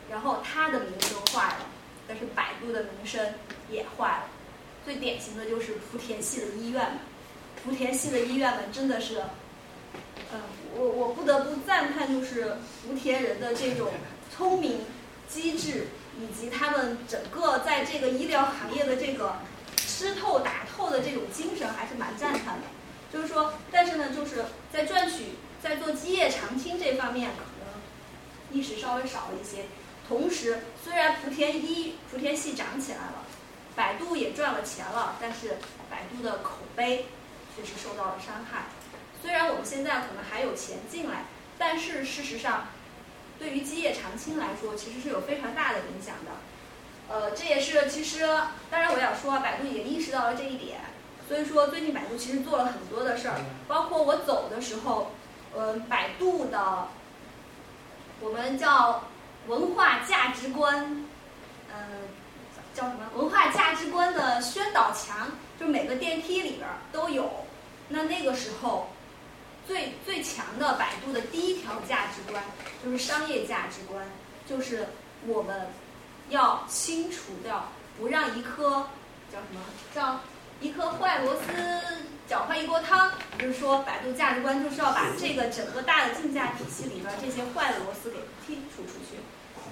[0.10, 1.65] 然后他的名声坏了，
[2.07, 3.34] 但是百度的名声
[3.69, 4.23] 也坏了。
[4.85, 6.99] 最典型的就是莆田系的医院，
[7.65, 9.23] 莆田系的医院们真的是，
[10.34, 10.41] 嗯，
[10.76, 12.57] 我我不得不赞叹，就是
[12.88, 13.91] 莆田人的这种。
[14.35, 14.81] 聪明、
[15.30, 15.88] 机智，
[16.19, 19.38] 以及他们整个在这个医疗行业的这个
[19.77, 22.68] 吃透、打透的这种精神，还是蛮赞叹的。
[23.14, 24.43] 就是说，但是呢，就是
[24.73, 27.80] 在赚取、在做基业长青这方面，可能
[28.52, 29.68] 意识稍微少了一些。
[30.06, 33.23] 同时，虽然莆田医、莆田系涨起来了，
[33.73, 37.06] 百度也赚了钱了，但是百度的口碑
[37.56, 38.65] 确实受到了伤害。
[39.26, 41.26] 虽然我们现在可能还有钱进来，
[41.57, 42.68] 但是事实上。
[43.38, 46.31] 对于基业长青来说，其实是有非常大的影响的。
[47.10, 48.26] 呃，这也是其实，
[48.72, 50.80] 当然我要说，百度也意识到了这一点。
[51.27, 53.35] 所以说，最近百度其实做了很多的事儿，
[53.68, 55.11] 包括我走的时候，
[55.53, 56.88] 呃，百度的
[58.22, 59.03] 我们叫
[59.47, 61.06] 文化价值观，
[61.73, 61.77] 呃，
[62.73, 67.45] 叫什么文化价值观的宣导墙，就每个电梯里边都有。
[67.89, 68.91] 那那个时候。
[69.68, 72.44] 最最强的百度的第一条价值观
[72.84, 74.06] 就是商业价值观，
[74.48, 74.88] 就是
[75.26, 75.68] 我们
[76.30, 78.88] 要清除掉，不让一颗
[79.32, 79.62] 叫什么
[79.94, 80.20] 叫
[80.62, 81.42] 一颗坏螺丝
[82.28, 83.12] 搅坏一锅汤。
[83.40, 88.18] 就是说，百度价值观就是要把这个整个大的竞价体系里边这些坏的螺丝给
[88.48, 89.18] 剔除出去。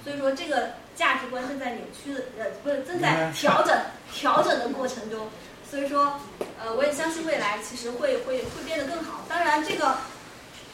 [0.03, 3.79] 所以说，这个价值观正在扭曲的呃，不是正在调整
[4.11, 5.29] 调整的过程中。
[5.73, 6.19] 所以说，
[6.63, 9.21] 呃，我也相信未来其实会会会变得更好。
[9.27, 9.97] 当然，这个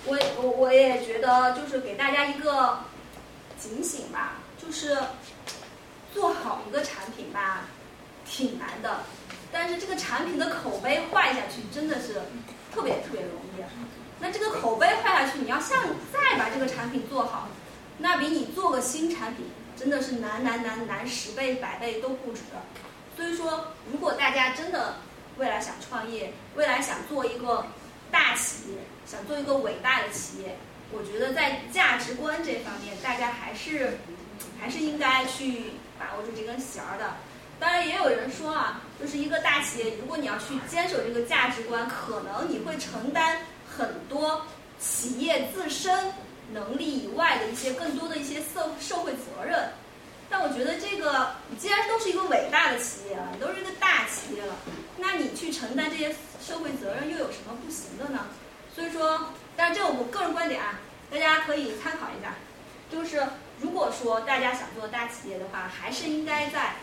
[0.03, 2.79] 我我我也觉得就是给大家一个
[3.57, 4.97] 警醒吧，就是
[6.13, 7.67] 做好一个产品吧，
[8.25, 9.03] 挺难的。
[9.53, 12.15] 但是这个产品的口碑坏下去真的是
[12.75, 13.63] 特别特别容易。
[14.19, 15.81] 那这个口碑坏下去，你要像
[16.11, 17.47] 再把这个产品做好，
[17.99, 19.45] 那比你做个新产品
[19.77, 22.41] 真的是难难难难十倍百倍都不止。
[23.19, 24.95] 所以说，如果大家真的
[25.37, 27.65] 未来想创业，未来想做一个
[28.09, 30.55] 大企业，想做一个伟大的企业，
[30.93, 33.97] 我觉得在价值观这方面，大家还是
[34.57, 37.17] 还是应该去把握住这根弦儿的。
[37.59, 44.45] 当然，也有人说啊，就是一个大企业，如果你要去坚守这个价值观，可能你会承担很多
[44.79, 46.13] 企业自身
[46.53, 49.69] 能力以外的一些更多的一些社社会责任。
[50.29, 54.55] 但我觉得这个，你既然都是一个伟大的企业了，你都是一个大企业了，
[54.97, 58.27] 那你去承担这些社会责任又有什么不行的呢？
[58.75, 60.79] 所以说，但是这我个人观点啊，
[61.09, 62.35] 大家可以参考一下。
[62.91, 63.27] 就是
[63.59, 66.75] 如果说大家想做大企业的话，还是应该在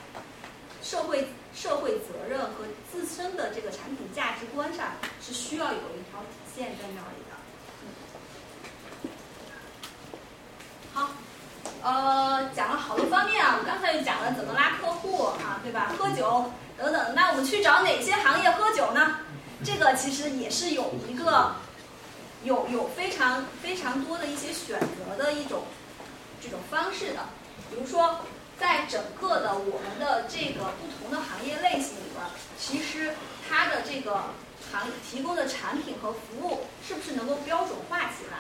[0.82, 4.92] 社会社会责任和自身的这个产品价值观上
[5.24, 9.10] 是需要有一条底线在那里的。
[10.92, 11.10] 好。
[11.82, 15.92] 呃，讲了好多方面啊，我刚才又讲了怎么拉客户啊，对吧？
[15.96, 19.18] 喝酒等等，那我们去找哪些行业喝酒呢？
[19.64, 21.54] 这个其实也是有一个
[22.42, 25.62] 有有非常非常多的一些选择的一种
[26.42, 27.20] 这种方式的。
[27.70, 28.20] 比如说，
[28.58, 32.24] 在整个的我们的这个不同的行业类型里边，
[32.58, 33.14] 其实
[33.48, 34.24] 它的这个
[34.72, 38.38] 行提供的产品和服务是不是能够标准化起来？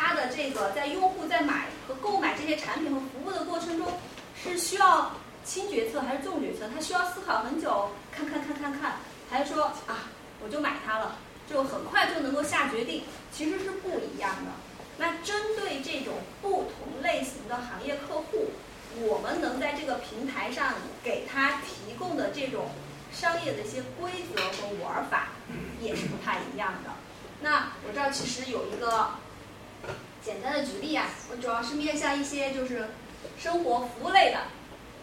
[0.00, 3.92] 它的这个在用户在买和购买这些产品和服务的过程中，
[4.40, 5.10] 是需要
[5.44, 6.68] 轻决策还是重决策？
[6.72, 8.98] 他需要思考很久，看看看看看，
[9.28, 10.06] 还是说啊，
[10.40, 11.16] 我就买它了，
[11.50, 13.02] 就很快就能够下决定？
[13.32, 14.52] 其实是不一样的。
[14.98, 18.52] 那针对这种不同类型的行业客户，
[19.00, 22.70] 我们能在这个平台上给他提供的这种
[23.12, 25.28] 商业的一些规则和玩法，
[25.80, 26.90] 也是不太一样的。
[27.40, 29.10] 那我这儿其实有一个。
[30.28, 32.90] 简单的举例啊，我主要是面向一些就是
[33.38, 34.40] 生活服务类的，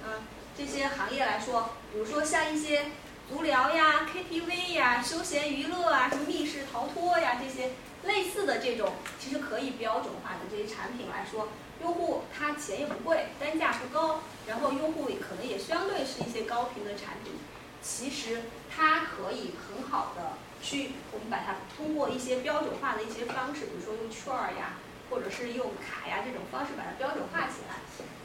[0.06, 0.22] 嗯，
[0.56, 2.92] 这些行业来说，比如说像一些
[3.28, 7.72] 足疗呀、KTV 呀、休闲娱乐啊、什么密室逃脱呀这些
[8.04, 9.58] 类似的这种，其实可。
[9.58, 11.48] 以标准化的这些产品来说，
[11.82, 17.34] 用户他钱也不贵，单价不高，然后用户可能也相对是一些高频的产品，
[17.82, 24.78] 其实它可以很好的去我们把它通过一些标准化的一些方式，比如说用券儿呀，
[25.10, 27.76] 或者是用卡呀这种方式把它标准化起来，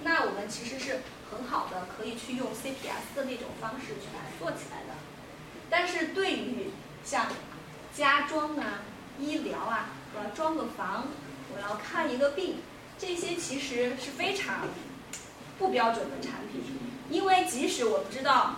[0.02, 1.00] 那我们其实是
[1.30, 4.98] 很好的可以去用 CPS 的那种方式去把它做起来的。
[5.68, 6.70] 但是对于
[7.04, 7.26] 像
[7.94, 8.82] 家装啊、
[9.18, 11.08] 医疗啊，我要装个房，
[11.54, 12.56] 我要看一个病，
[12.98, 14.68] 这些其实是非常
[15.58, 16.62] 不标准的产品，
[17.10, 18.56] 因为即使我们知道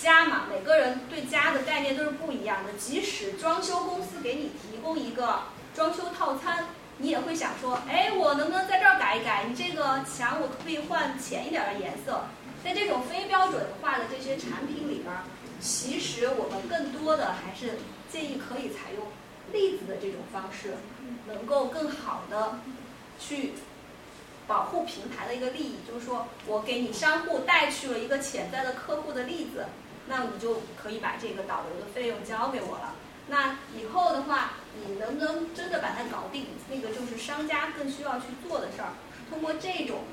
[0.00, 5.42] 家嘛，每个人对家的概念都是不一样的，即使装修公司给你提供一个
[5.74, 6.68] 装修套餐。
[6.98, 9.44] 你也会想说，哎，我能不能在这儿改一改？
[9.48, 12.22] 你这个墙我可不可以换浅一点的颜色？
[12.64, 15.22] 在这种非标准化的这些产品里边儿，
[15.60, 17.78] 其实我们更多的还是
[18.10, 19.06] 建议可以采用
[19.52, 20.74] 粒子的这种方式，
[21.28, 22.58] 能够更好的
[23.20, 23.52] 去
[24.48, 25.76] 保护平台的一个利益。
[25.86, 29.66] 就是说我给你商户带去了一个潜在的客户的例子，
[30.08, 32.92] 那你就可以把这个导流的费用交给我了。
[33.30, 34.52] 那以后的话，
[34.86, 36.46] 你能不能真的把它搞定？
[36.70, 38.88] 那个就是商家更需要去做的事儿。
[39.28, 40.04] 通过这种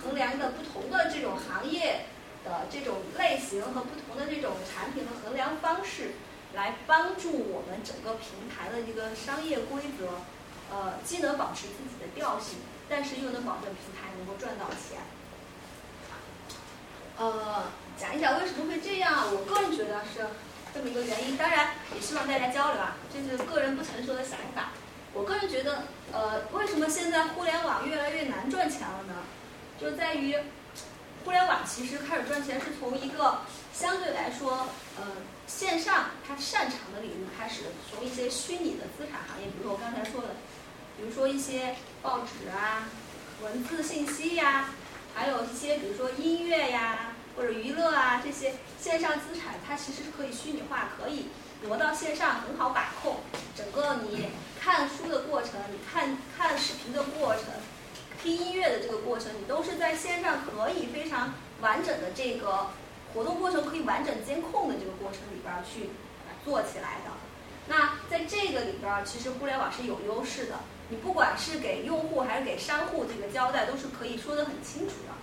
[0.00, 2.06] 衡量的不同的这种行业
[2.44, 6.12] 的这种类型和不同的这种产品的衡量方式，
[6.54, 10.22] 来帮助我们整个平台的一个商业规则，
[10.72, 15.02] 呃，既能保持自己的调性，但是又能保证平台能够赚到钱。
[17.18, 17.64] 呃，
[17.98, 20.24] 讲一讲为什么会这样，我个人觉得是。
[20.72, 24.70] 这么一个原因，当然也希望大家交流啊，这是个人不成熟的想法。
[25.12, 29.14] 我个人觉得，呃，为什么现在互联网越来越难赚钱了呢？
[29.80, 30.36] 就在于，
[31.24, 33.40] 互联网其实开始赚钱是从一个
[33.74, 35.06] 相对来说，呃，
[35.48, 40.36] 线上它擅长的领域开始，从一些虚拟的资产行业，比如说我刚才说的，
[40.96, 42.88] 比如说一些报纸啊、
[43.42, 44.66] 文字信息呀，
[45.14, 47.14] 还有一些比如说音乐呀。
[47.36, 51.26] 或者娱乐啊，这些线上资产，它其实是可以虚拟化，可以
[51.62, 53.16] 挪到线上，很好把控。
[53.56, 54.28] 整个你
[54.60, 57.44] 看书的过程，你看看视频的过程，
[58.22, 62.66] 听音乐的这个过程，你都是在线上可以非常完整的这个
[63.14, 65.90] 活动过程可以完整监控的这个过程里边去
[66.44, 67.10] 做起来的。
[67.66, 70.56] 那在这个里边，其实互联网是有优势的。
[70.88, 75.14] 你不管是给用户还是给商户，这个交代都是可以说得很清楚的。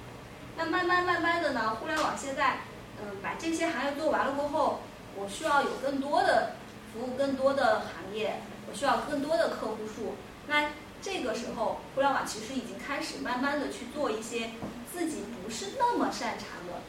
[0.58, 2.58] 那慢慢慢慢的呢，互联网现在，
[3.00, 4.80] 嗯，把这些行业做完了过后，
[5.16, 6.54] 我需要有更多的
[6.92, 10.16] 服务，更多的行业，我需要更多的客户数。
[10.48, 14.50] 那这个时候，互联网其实已经开始慢慢的去做一些
[14.92, 16.82] 自己不是那么擅长的。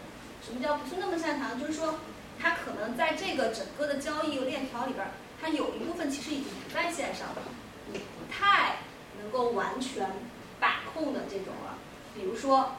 [0.43, 1.61] 什么叫不是那么擅长？
[1.61, 1.97] 就是说，
[2.41, 5.07] 它可能在这个整个的交易链条里边，
[5.43, 7.43] 它有一部分其实已经不在线上了，
[7.93, 8.77] 你不太
[9.21, 10.11] 能够完全
[10.59, 11.77] 把控的这种了。
[12.15, 12.73] 比如说。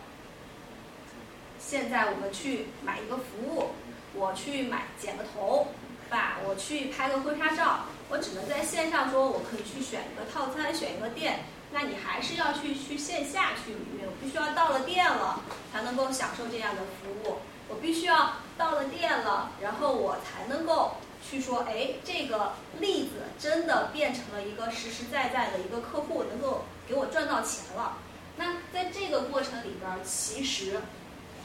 [1.60, 3.72] 现在我们去买一个服务，
[4.14, 5.68] 我去买剪个头，
[6.10, 6.38] 吧？
[6.48, 11.42] 我去拍个婚纱照，我只能在线上说，我可以去选一个套餐，选一个店。
[11.72, 17.38] 那你还是要去去线下去预约，我必须要到了店了才能够享受这样的服务。
[17.68, 27.98] 我必须要到了店了，然后我才能够去说，哎，这个例子真的变成了一个实实在在的一个客户，能够给我赚到钱了。
[28.38, 30.82] 那在这个过程里边，其实。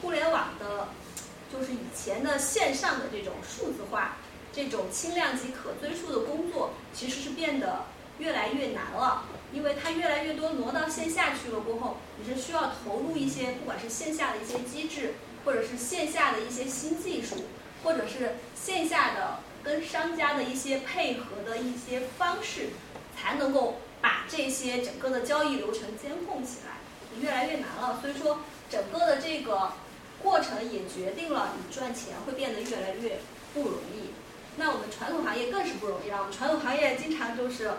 [0.01, 0.89] 互联网的，
[1.51, 4.17] 就是以前的线上的这种数字化、
[4.53, 7.85] 这种轻量级可追溯的工作，其实是变得
[8.19, 9.23] 越来越难了。
[9.53, 15.13] 因为它越来越多挪到线下去了过后，你是需要投入一些，不管是线下的一些机制，
[15.45, 17.45] 或者是线下的一些新技术，
[17.83, 22.69] 或者是线下的跟商家的一些配合的一些方式，
[23.17, 26.79] 才能够把这些整个的交易流程监控起来，
[27.21, 27.99] 越来越难了。
[28.01, 28.39] 所以说，
[28.69, 29.71] 整个的这个。
[30.35, 33.19] 过程也决定了你赚钱会变得越来越
[33.53, 34.11] 不容易。
[34.57, 36.19] 那我们传统行业更是不容易啊！
[36.19, 37.71] 我们传统行业经常就是，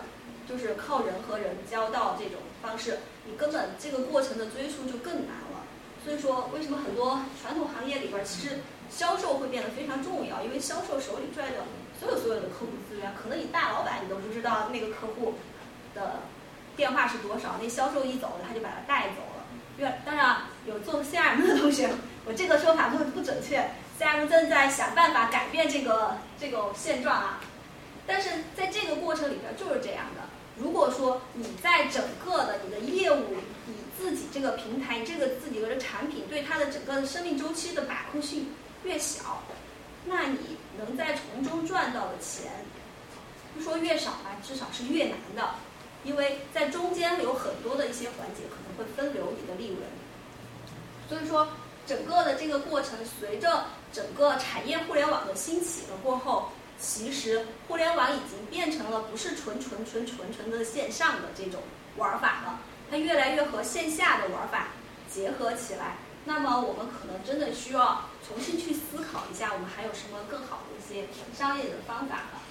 [0.49, 5.69] 就是靠人和人交道这种方式，你根本这个过程的追溯就更难了。
[6.03, 8.57] 所以说，为什么很多传统行业里边其实
[8.89, 10.41] 销售会变得非常重要？
[10.41, 11.57] 因为销售手里拽着
[11.99, 15.35] 所有所有的客户资源，可能你大老板你都不知道那个客户
[15.93, 16.21] 的
[16.75, 19.45] 电话是多少，那销售一走了他就把他带走了。
[19.77, 21.87] 越当然有做 CRM 的同学。
[22.27, 27.39] 我这个说法不不准确，CM 正在想办法改变这个这个现状啊。
[28.05, 30.23] 但是在这个过程里边就是这样的。
[30.57, 38.49] 如果说你在整个的你的业务，你自己这个平台，这个自己的产品对它的整个的生命周期的把控性
[38.83, 39.43] 越小，
[40.05, 42.51] 那你能在从中赚到的钱，
[43.55, 45.55] 不说越少吧，至少是越难的。
[46.03, 49.79] 因为在中间有很多的一些环节可能会分流你的利润。
[51.07, 51.47] 所以说，
[51.87, 61.61] 整个的这个过程，随着整个产业互联网的兴起了过后，其实互联网已经变成了不是纯纯纯纯纯的线上的这种
[61.95, 62.59] 玩法了，
[62.91, 64.67] 它越来越和线下的玩法
[65.09, 65.95] 结合起来。
[66.25, 72.41] 那么我们可能真的需要重新去思考一下，我们还有什么更好的一些商业的方法了。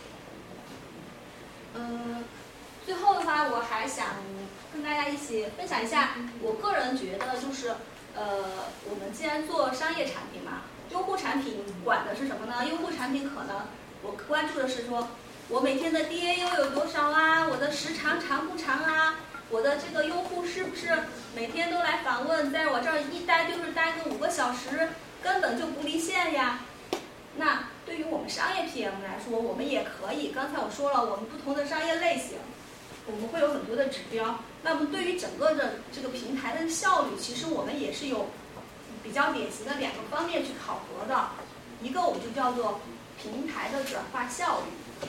[1.74, 2.24] 嗯，
[2.86, 4.06] 最后的话，我还想
[4.72, 7.74] 跟大家一起分享一下，我个人觉得就是。
[8.16, 12.66] 呃，我们既然做商业产品嘛，用户产品管的是什么呢？
[12.66, 13.66] 用户产品可能
[14.02, 15.08] 我关注的是说，
[15.48, 17.46] 我每天的 DAU 有多少啊？
[17.46, 19.16] 我的时长长不长啊？
[19.50, 24.88] 我的这个用户是不是每天都来访问，在我这儿一待就是待个五个小时，
[25.22, 26.60] 根本就不离线呀？
[27.36, 30.28] 那对于我们商业 PM 来说，我们也可以。
[30.28, 32.38] 刚才我说了，我们不同的商业类型。
[33.08, 38.26] 我们会有很多的指标，那么对于整个的这个平台的效率，其实我们也是有
[39.00, 41.28] 比较典型的两个方面去考核的。
[41.80, 42.80] 一个我们就叫做
[43.22, 45.08] 平台的转化效率。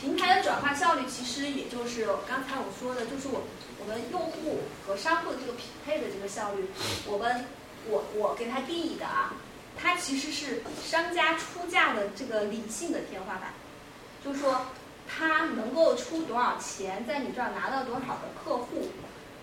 [0.00, 3.42] 平台的转化效率其实也就是刚才我说的，就是我
[3.80, 6.70] 我们用户和商户的这个匹配的这个效率。
[7.04, 7.46] 我们
[7.88, 9.34] 我我给它定义的啊，
[9.76, 13.52] 它其实是商家出价的这个理性的天花板，
[14.24, 14.64] 就是说。
[15.14, 18.88] 他能够出多少钱，在你这儿拿到多少的客户？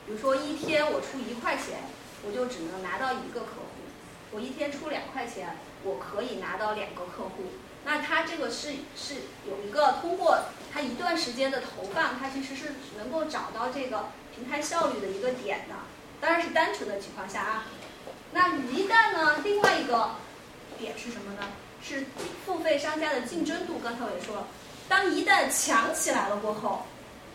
[0.06, 1.84] 比如说一天我出一块钱，
[2.26, 3.86] 我就只能拿到一个客户；
[4.32, 7.44] 我一天出两块钱，我可以拿到两个客户。
[7.86, 9.16] 那他这个是是
[9.48, 10.40] 有一个通过
[10.74, 15.76] 他一段时间的投放，他其实是能够找到这个平台效率的一个点的。
[16.20, 17.66] 当然是单纯的情况下啊。
[18.34, 20.16] 那一旦呢，另外一个
[20.78, 21.48] 点是什么呢？
[21.82, 22.08] 是
[22.46, 23.80] 付费商家的竞争度。
[23.84, 24.48] 刚才我也说了。
[24.90, 26.86] 当一旦强起来了过后，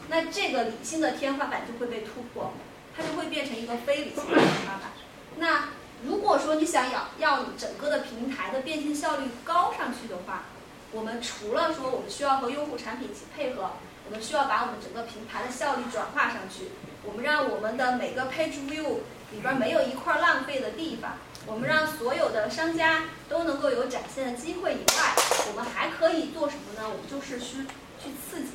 [0.08, 2.52] 那这个理性的天花板就会被突破，
[2.94, 4.90] 它就会变成一个非理性的天花板。
[5.36, 5.68] 那
[6.04, 10.42] 如果说你想要要你整个的平台的变现效率高上去的话，
[10.90, 13.70] 我们除了说我们需要和用户产品一起配合，
[14.06, 16.72] 我们需要把我们整个平台的效率转化上去，
[17.04, 18.98] 我们让我们的每个 page view
[19.30, 21.12] 里边没有一块浪费的地方。
[21.46, 25.14] 我们让所有的商家都能够有展现的机会以外，
[25.48, 26.88] 我们还可以做什么呢？
[26.88, 27.58] 我们就是去
[28.02, 28.52] 去刺激，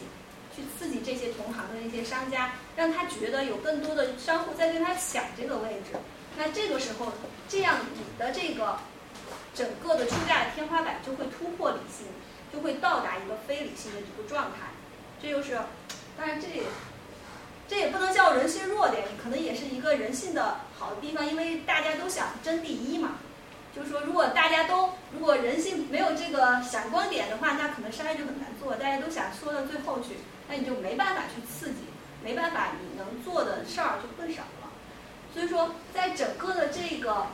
[0.56, 5.98] 去刺激这些同行的那些商家，让他觉得有更多的商户在跟他抢这个位置。
[6.36, 7.14] 那这个时候，
[7.48, 8.80] 这样你的这个
[9.54, 12.08] 整个的出价的天花板就会突破理性，
[12.52, 14.72] 就会到达一个非理性的一个状态。
[15.22, 15.60] 这就是，
[16.18, 16.64] 当然这也。
[17.70, 23.20] 这也不能叫人性弱点，可能也是一个人性的好的地方，因为大家都想争第一嘛。
[23.76, 28.76] 就是说，如果大家都如果人性没有这个闪光点的话，那可能商业就很难做。
[28.76, 30.18] 大家都想缩到最后去，
[30.48, 31.82] 那你就没办法去刺激，
[32.24, 34.72] 没办法，你能做的事儿就更少了。
[35.32, 37.28] 所以说，在整个的这个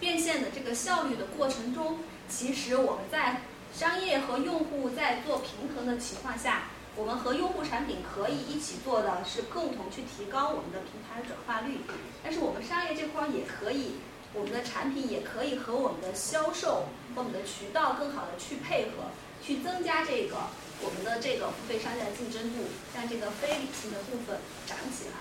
[0.00, 3.40] 变现的这个效率的过程中，其实我们在
[3.72, 6.64] 商业和用户在做平衡的情况下。
[7.00, 11.78] 我们和用户产品可以一起做的是共同去提高我们的平台转化率，
[12.22, 13.92] 但是我们商业这块也可以，
[14.34, 16.84] 我们的产品也可以和我们的销售
[17.16, 19.08] 和我们的渠道更好的去配合，
[19.42, 20.36] 去增加这个
[20.84, 24.36] 我们的这个付费商家的竞争度，让这个非理性的部分
[24.66, 25.16] 涨起来。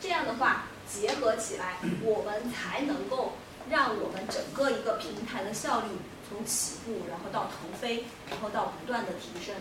[0.00, 3.32] 这样的话结合起来，我们才能够
[3.68, 5.86] 让我们整个一个平台的效率
[6.28, 9.52] 从起步，然后到腾飞，然后到不断的提升。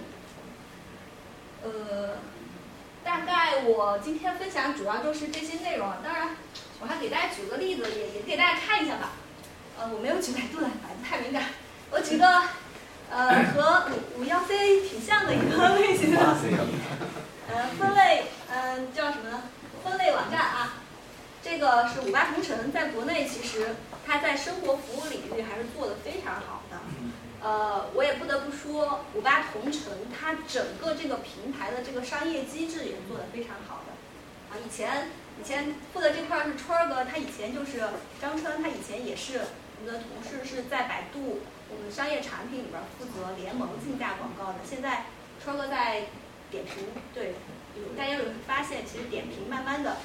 [1.63, 2.17] 呃，
[3.03, 5.89] 大概我今天分享主要就是这些内容。
[6.03, 6.35] 当然，
[6.81, 9.11] 我还给大家举个例子，也也给大家看一下吧。
[9.79, 11.43] 呃，我没有举百度的，百度太敏感。
[11.89, 12.43] 我举个
[13.09, 16.19] 呃和五五幺 C 挺像的一个类型的，
[17.49, 19.43] 呃分类，嗯叫什么呢？
[19.83, 20.73] 分类网站啊。
[21.45, 23.75] 这个是五八同城，在国内其实
[24.07, 26.62] 它在生活服务领域还是做的非常好的。
[27.43, 33.91] 呃，我也不得不说，五八同城它整个这个平台的这个商业机制也是做得非常好的。
[34.49, 35.09] 啊，以前
[35.41, 37.83] 以前负责这块是川儿哥，他以前就是
[38.21, 39.41] 张川，他以前也是
[39.81, 44.59] 我们的同事，是在百度我们商业产品里边负责联盟竞价广告的。
[44.63, 45.07] 现在
[45.43, 46.07] 川哥在
[46.49, 47.35] 点评，对，
[47.97, 49.97] 大家有发现，其实点评慢慢的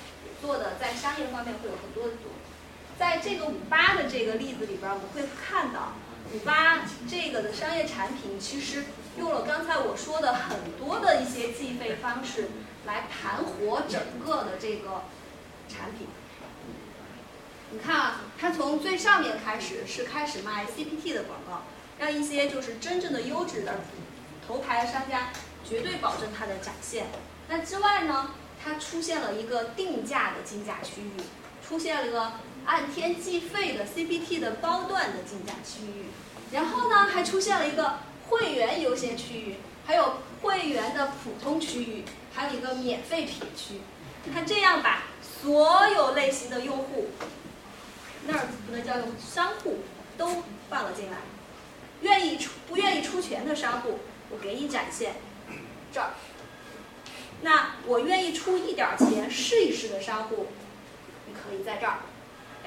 [0.42, 2.32] 做的在商业方面会有很多的做。
[2.98, 5.92] 在这个五八的这个例子里边，我们会看到。
[6.34, 8.84] 五八这个的商业产品其实
[9.16, 12.48] 用了刚才我说的很多的一些计费方式
[12.84, 15.04] 来盘活整个的这个
[15.68, 16.06] 产品。
[17.70, 21.62] 你看啊，它从最上面开始是开始卖 CPT 的广告，
[21.98, 23.80] 让一些就是真正的优质的
[24.46, 25.30] 头牌商家
[25.68, 27.06] 绝对保证它的展现。
[27.48, 28.30] 那之外呢，
[28.62, 31.12] 它出现了一个定价的竞价区域，
[31.66, 32.32] 出现了一个
[32.68, 36.04] 按天计费的 CPT 的包段的竞价区域，
[36.52, 39.54] 然后呢，还出现了一个会员优先区域，
[39.86, 42.04] 还有会员的普通区域，
[42.34, 43.80] 还有一个免费品区。
[44.24, 47.08] 你看这样把所有类型的用户，
[48.26, 49.78] 那儿不能叫用，商户
[50.18, 51.16] 都放了进来。
[52.02, 55.14] 愿意出不愿意出钱的商户，我给你展现
[55.90, 56.10] 这儿。
[57.40, 60.48] 那我愿意出一点钱试一试的商户，
[61.26, 62.00] 你可以在这儿。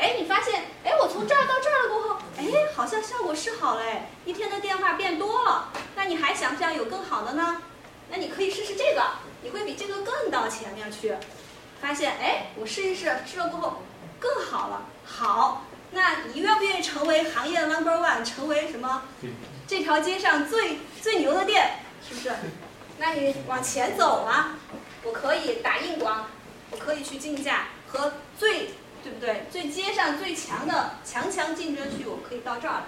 [0.01, 2.43] 哎，你发现，哎，我从这儿到这儿了过后，哎，
[2.75, 5.71] 好像效果是好嘞，一天的电话变多了。
[5.95, 7.61] 那你还想不想有更好的呢？
[8.09, 9.03] 那你可以试试这个，
[9.43, 11.13] 你会比这个更到前面去。
[11.79, 13.83] 发现，哎，我试一试，试了过后
[14.19, 14.87] 更好了。
[15.05, 19.03] 好，那你愿不愿意成为行业的 number one，成为什么？
[19.67, 21.73] 这条街上最最牛的店，
[22.09, 22.31] 是不是？
[22.97, 24.57] 那你往前走啊，
[25.03, 26.25] 我可以打硬广，
[26.71, 28.71] 我可以去竞价和最
[29.03, 29.45] 对不对？
[29.51, 32.83] 最街上最强的强强竞争区，我可以到这儿来。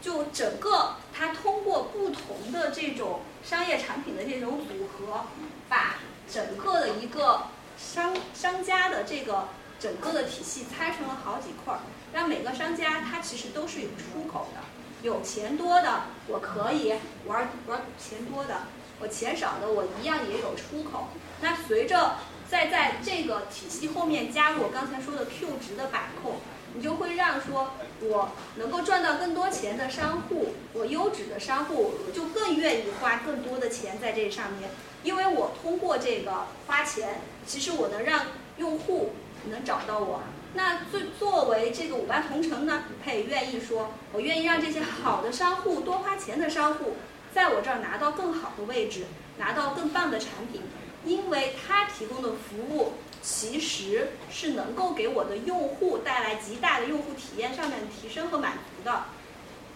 [0.00, 5.24] 就整个它通过不同的这种商业产品的这种组合，
[5.68, 5.96] 把
[6.30, 7.42] 整个的一个
[7.76, 9.48] 商商家的这个
[9.78, 11.80] 整个的体系拆成了好几块儿，
[12.12, 14.60] 让每个商家它其实都是有出口的。
[15.02, 16.94] 有钱多的我可以
[17.26, 18.62] 玩玩钱多的。
[19.02, 21.08] 我钱少的，我一样也有出口。
[21.40, 22.16] 那随着
[22.50, 26.40] 再在这个体系后面加入我刚才说的 Q 值的把控，
[26.74, 34.68] 你就会让说我能够赚到更多钱的商户，我优质的商户就更愿意花更多的钱在这上面，
[35.04, 39.12] 因为我通过这个花钱，其实我能让用户
[39.48, 40.20] 能找到我。
[40.54, 46.96] 那作作为这个五八同城呢，他也愿意说，我愿意让这些好的商户多花钱的商户。
[47.32, 49.04] 在我这儿拿到更好的位置，
[49.38, 50.62] 拿到更棒的产品，
[51.04, 59.04] 因为他提供的服务其实是能够给我的用户带来极大的用户体验上面的提升和满足的。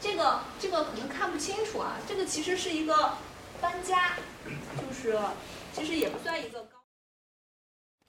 [0.01, 3.15] 这个这个可能看不清楚啊，这个其实是一个
[3.61, 4.17] 搬家，
[4.77, 5.19] 就是
[5.73, 6.79] 其实也不算一个高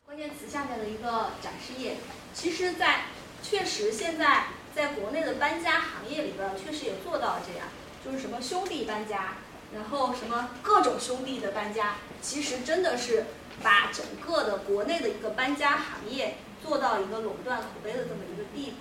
[0.05, 1.95] 关键词下面的一个展示页。
[2.33, 3.05] 其实，在
[3.41, 7.67] 确实现在在国内的搬家行业里边，确实也做到了这样。
[8.03, 9.35] 就是什么兄弟搬家，
[9.73, 13.25] 然后什么各种兄弟的搬家，其实真的是
[13.61, 18.77] 把整个的国内的一个搬家行业做到一个垄断口碑的这么一个地步。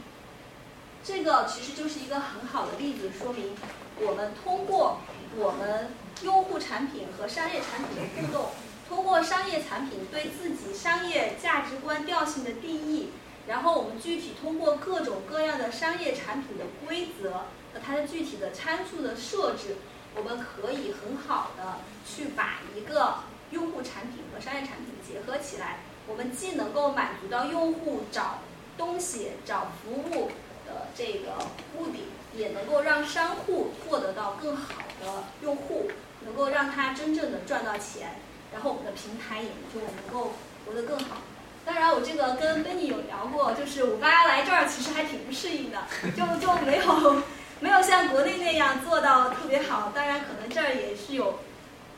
[1.04, 3.54] 这个其实就是一个很好的例子，说明
[4.00, 5.00] 我们通过
[5.36, 5.90] 我们
[6.22, 8.52] 用户产品和商业产品的互动，
[8.88, 13.10] 通过商业产品对自己商业价值观调性的定义，
[13.46, 17.30] 然后我们具体通过各种各样的商业产品的规则
[17.74, 17.80] 和。
[17.84, 19.76] 它的具体的参数的设置，
[20.16, 23.16] 我们可以很好的去把一个
[23.54, 25.78] 用户产品和商业产品结合起来。
[26.06, 28.40] 我们既能够满足到用户找
[28.76, 30.30] 东西、找服务
[30.66, 31.38] 的这个
[31.74, 35.90] 目的，也能够让商户获得到更好的用户，
[36.26, 38.16] 能够让他真正的赚到钱，
[38.52, 40.32] 然后我们的平台也就能够
[40.66, 41.16] 活得更好。
[41.64, 45.78] 当然，我这个跟 Benny 有聊过，就是五八来这儿其实还挺不适应的，
[46.14, 47.22] 就就没有。
[47.60, 51.38] 没有像国内那样做到特别好，当然可能这儿也是有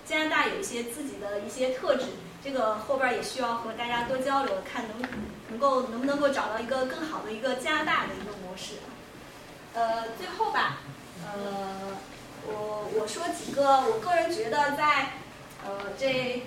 [0.08, 2.06] 加拿大有一些自己的一些特质，
[2.42, 5.08] 这个后边也需要和大家多交流，看能
[5.50, 8.74] 能够能不能够找到一个更好的一个加拿大的一个模式。
[9.74, 10.78] 呃，最后吧，
[11.24, 11.96] 呃，
[12.46, 15.10] 我我说几个我个人觉得在
[15.64, 16.42] 呃这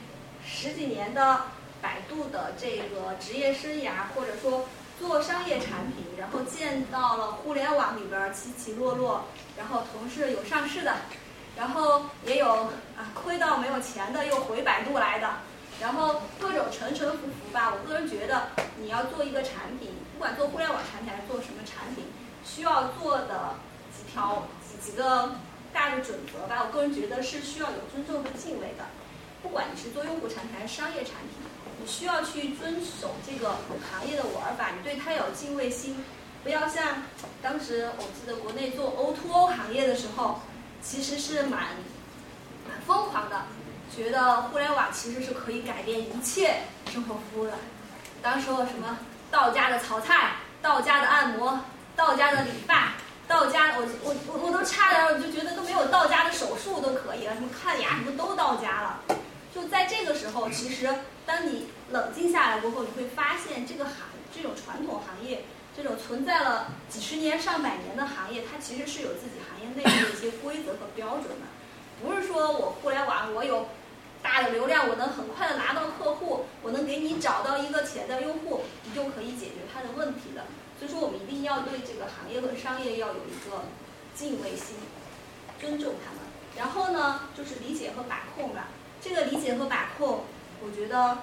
[0.45, 1.41] 十几年的
[1.81, 4.65] 百度的这个职业生涯，或者说。
[4.99, 9.23] 做商业产品，然后见到了互联网里边起起落落，
[9.57, 10.94] 然后同事有上市的，
[11.60, 12.48] 然后也有
[12.95, 15.27] 啊亏到没有钱的，又回百度来的，
[15.81, 17.73] 然后各种沉沉浮浮吧。
[17.76, 22.06] 我个人觉得，你要做一个产品，不管做互联网产品还是做什么产品，
[22.45, 23.56] 需要做的
[23.91, 25.36] 几条几几个
[25.73, 26.64] 大的准则吧。
[26.65, 28.86] 我个人觉得是需要有尊重和敬畏的，
[29.44, 31.44] 不管你是做用户产品还是商业产品。
[31.81, 33.56] 你需要去遵守这个
[33.91, 36.03] 行业的玩法，你对它有敬畏心，
[36.41, 37.03] 不要像
[37.41, 40.40] 当时我记得国内做 O2O 行业的时候，
[40.81, 41.68] 其实是蛮
[42.68, 43.43] 蛮疯狂的，
[43.95, 46.61] 觉得互联网其实是可以改变一切
[46.91, 47.53] 生活服务的。
[48.22, 48.97] 当时候什么
[49.31, 51.61] 道家的炒菜、道家的按摩、
[51.95, 52.93] 道家的理发、
[53.27, 58.99] 道家我我我我都差点我就觉得都没有道家的手术都可以了，什么看牙什么都道家了。
[59.53, 60.88] 就在这个时候，其实
[61.26, 63.93] 当你冷静下来过后，你会发现这个行
[64.34, 65.43] 这种传统行业，
[65.81, 71.47] 这种存在了几十年、上百年的行业，它其实是有自己行业内部的一些规则和标准的。
[72.03, 73.69] 不是说我互联网我有
[74.22, 80.43] 大的流量，我能很快的拿到客户，我能给你找到一个潜在用户，你就可以解决他的问题的。
[80.77, 83.64] 所以说，我们一定要对这个行业和商业要有一个
[84.14, 84.76] 敬畏心，
[85.61, 86.19] 尊重他们。
[86.57, 88.68] 然后呢，就是理解和把控吧。
[89.01, 90.26] 这个理解和把控，
[90.61, 91.19] 我觉得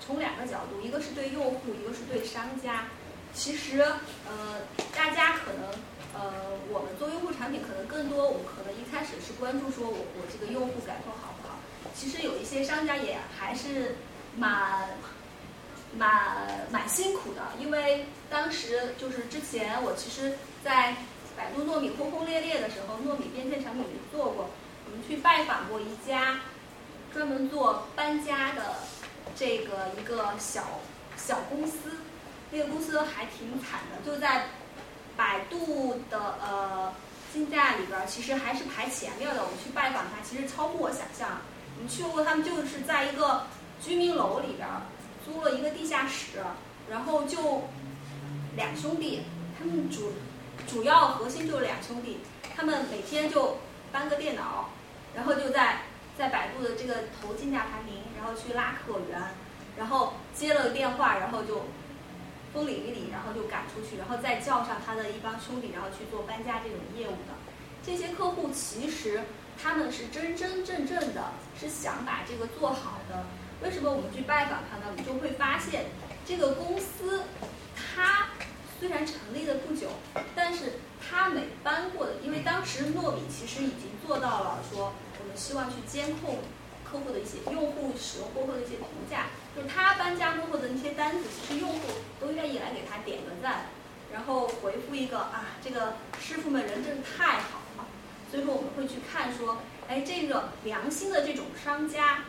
[0.00, 2.86] 从两个角度，一个是对用户，一个是对商家。
[3.34, 4.62] 其实，呃，
[4.96, 5.68] 大家可能，
[6.14, 6.32] 呃，
[6.70, 11.56] 我们做用户产品，可能更多，我们可能一开始是关注说我我这个用户感受好不好。
[11.94, 13.96] 其实有一些商家也还是
[14.36, 14.88] 蛮
[15.98, 20.96] 蛮蛮辛苦的，因为当时就是之前我其实，在
[21.36, 24.48] 百度糯米轰轰烈烈的时候，糯米变现产品也做过，
[24.86, 26.40] 我们去拜访过一家
[27.12, 28.76] 专门做搬家的
[29.36, 30.80] 这个一个小
[31.16, 31.90] 小公司。
[32.54, 34.46] 这个公司还挺惨的，就在
[35.16, 36.94] 百度的呃
[37.32, 39.42] 竞价里边，其实还是排前面的。
[39.42, 41.40] 我去拜访他，其实超乎我想象。
[41.76, 43.48] 我们去过，他们就是在一个
[43.82, 44.68] 居民楼里边
[45.24, 46.44] 租了一个地下室，
[46.88, 47.64] 然后就
[48.54, 49.22] 两兄弟，
[49.58, 50.12] 他们主
[50.68, 52.20] 主要核心就是两兄弟，
[52.54, 53.58] 他们每天就
[53.90, 54.70] 搬个电脑，
[55.12, 55.80] 然后就在
[56.16, 59.20] 在百度的这个投竞价排名，然后去拉客源，
[59.76, 61.64] 然后接了个电话，然后就。
[62.54, 67.34] 风里雨里，然后就赶出去，然后再叫上他的一帮兄弟，然后去做搬家这种业务的。
[67.84, 69.24] 这些客户其实
[69.60, 73.26] 他们是真真正正的，是想把这个做好的。
[73.60, 74.86] 为什么我们去拜访他呢？
[74.90, 75.86] 我们就会发现，
[76.24, 77.24] 这个公司
[77.74, 78.28] 它
[78.78, 79.88] 虽然成立了不久，
[80.36, 86.38] 但是它每搬过的，因为当时糯米其实已经做到了，说我们希望去监控。
[86.84, 91.78] 客户的一些用户使用过后的一些评价，就是他搬家过后的那些单子，其实用户
[92.20, 93.66] 都愿意来给他点个赞，
[94.12, 97.86] 然后回复一个啊，这个师傅们人真是太好了。
[98.30, 102.24] 所以说我们会去看说，哎，这个良心的这种商家，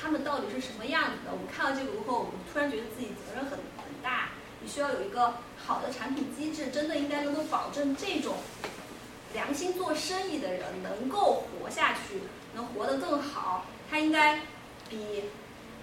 [0.00, 1.32] 他们到底是什么样子的？
[1.32, 4.30] 我们看到这个过后，我们突然觉得自己责任很很大，
[4.62, 8.36] 你需要有一个好的产品机制，真的应该能够保证这种
[9.34, 12.22] 良心做生意的人能够活下去，
[12.54, 13.66] 能活得更好。
[13.90, 14.40] 他应该
[14.88, 15.24] 比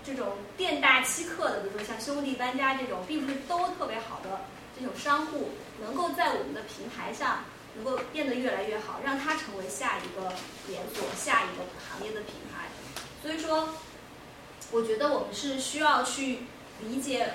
[0.07, 4.39] 这种店大欺客的，比如说像兄弟搬家这种，并不是都特别好的
[4.73, 5.49] 这种商户，
[5.81, 7.43] 能够在我们的平台上
[7.75, 10.31] 能够变得越来越好，让它成为下一个
[10.69, 12.69] 连锁、下一个行业的品牌。
[13.21, 13.67] 所以说，
[14.71, 16.39] 我觉得我们是需要去
[16.79, 17.33] 理解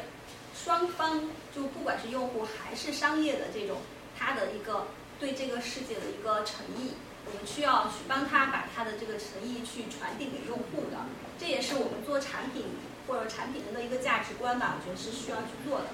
[0.57, 3.82] 双方，就不管是用户还是商业的这种
[4.19, 4.86] 他的一个
[5.20, 6.93] 对这个世界的一个诚意。
[7.33, 10.99] 我们需要去帮他把他的这个诚意去传递给用户的，
[11.41, 12.67] 这也是我们做产品
[13.09, 15.87] 或者产品人的一个价值观吧，我觉得是需要去做的。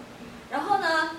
[0.51, 1.17] 然后呢，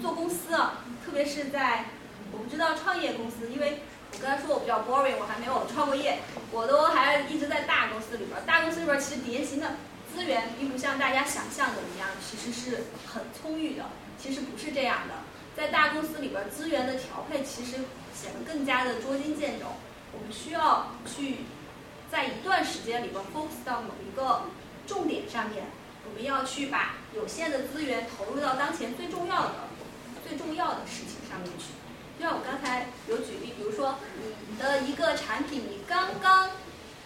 [0.00, 1.84] 做公司啊，特别是在
[2.32, 3.80] 我们知道创业公司，因为
[4.12, 6.20] 我刚才说我比较 boring，我还没有创过业，
[6.50, 8.40] 我都还一直在大公司里边。
[8.46, 9.76] 大公司里边其实典型的
[10.10, 13.84] 资源并不像大家想象的一样，其实是很充裕的，
[14.18, 15.14] 其实不是这样的。
[15.54, 17.84] 在大公司里边，资源的调配其实。
[18.20, 19.66] 显得更加的捉襟见肘。
[20.12, 21.36] 我们需要去
[22.10, 24.42] 在一段时间里边 focus 到某一个
[24.86, 25.66] 重点上面。
[26.08, 29.54] 我们要去把有限的资源投入到当前最重要的、
[30.26, 31.66] 最重要的事情上面去。
[32.18, 33.96] 就像我刚才有举例，比如说
[34.48, 36.48] 你的一个产品，你刚刚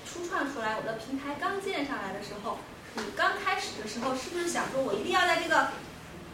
[0.06, 2.58] 初创出来，我的平台刚建上来的时候，
[2.94, 5.72] 你刚开始的时候，是不是想说我一定要在这个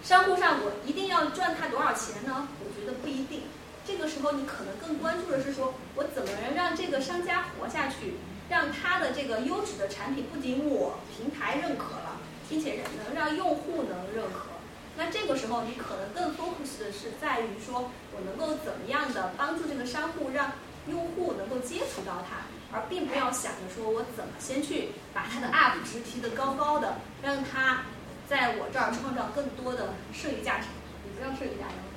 [0.03, 2.49] 商户上，我一定要赚他多少钱呢？
[2.61, 3.45] 我觉得不一定。
[3.89, 8.17] 这个时候，你可能更关注的是说，我怎么能让这个商家活下去，
[8.51, 12.21] 让他的这个优质的产品不仅我平台认可了，
[12.51, 14.61] 并且能让用户能认可。
[14.99, 20.53] 那这个时候，你可能更 focus 的是在于说，我能够怎么样的帮助这个商户，让
[20.91, 22.45] 用户能够接触到他，
[22.77, 27.85] 而并不要想着说我怎么先去把他的 up 值提得高高的，让他
[28.29, 30.67] 在我这儿创造更多的剩余价值。
[31.05, 31.88] 你不要剩余价值。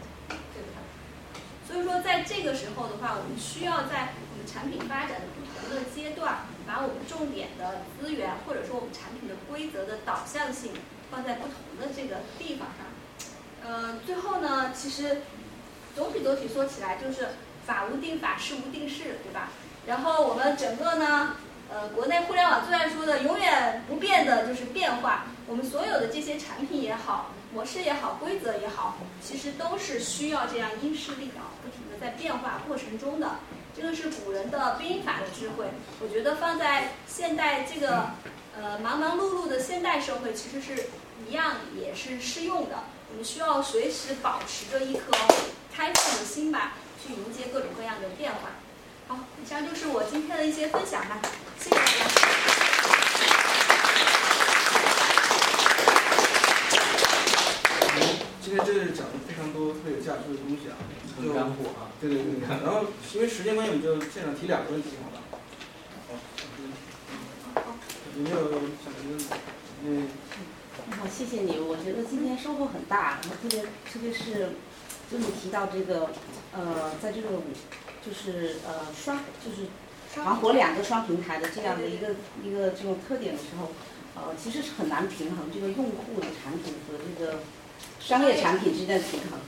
[1.72, 10.74] 所以说，在这个时候的话，我们需要在我们产品发展的不同的阶段，把我们重点的资源，或者说我们产品的规则的导向性，
[11.10, 12.92] 放在不同的这个地方上。
[13.64, 15.22] 呃，最后呢，其实
[15.96, 17.30] 总体总体说起来，就是
[17.66, 19.48] 法无定法，事无定式，对吧？
[19.88, 21.38] 然后我们整个呢，
[21.72, 25.28] 呃，国内互联网最爱说的，永远不变的就是变化。
[25.48, 27.32] 我们所有的这些产品也好。
[27.54, 33.40] 模式也好，规则也好，其实都是需要这样因势利导，不停的在变化过程中的。
[33.76, 35.66] 这个是古人的兵法的智慧，
[36.02, 38.12] 我觉得放在现代这个
[38.56, 40.88] 呃忙忙碌碌的现代社会，其实是
[41.26, 42.84] 一样也是适用的。
[43.10, 45.12] 我们需要随时保持着一颗
[45.74, 48.40] 开放的心吧，去迎接各种各样的变化。
[49.08, 51.22] 好，以上就是我今天的一些分享吧，
[51.58, 52.71] 谢谢大家。
[58.42, 60.74] 今天真是讲了非常多特别有价值的东西啊，
[61.16, 61.94] 很干货啊。
[62.02, 62.50] 对对对对。
[62.50, 65.22] 然后因为时间关系，我们就现场提两个问题，好吧？
[67.54, 67.78] 好，
[68.18, 68.50] 有没有
[68.82, 69.38] 想问的？
[69.86, 70.08] 嗯，
[70.90, 71.60] 好，谢谢你。
[71.60, 74.58] 我觉得今天收获很大，然后特别特别是，
[75.12, 76.10] 就你提到这个，
[76.52, 77.30] 呃，在这个，
[78.02, 79.70] 就是呃双，就是
[80.16, 83.70] 黄火两个双平台的这样的一个一个这种特点的时候，
[84.16, 87.40] 呃，其实是很难平衡这个用户的产品和这个
[88.04, 89.40] 商业产品之间的平衡。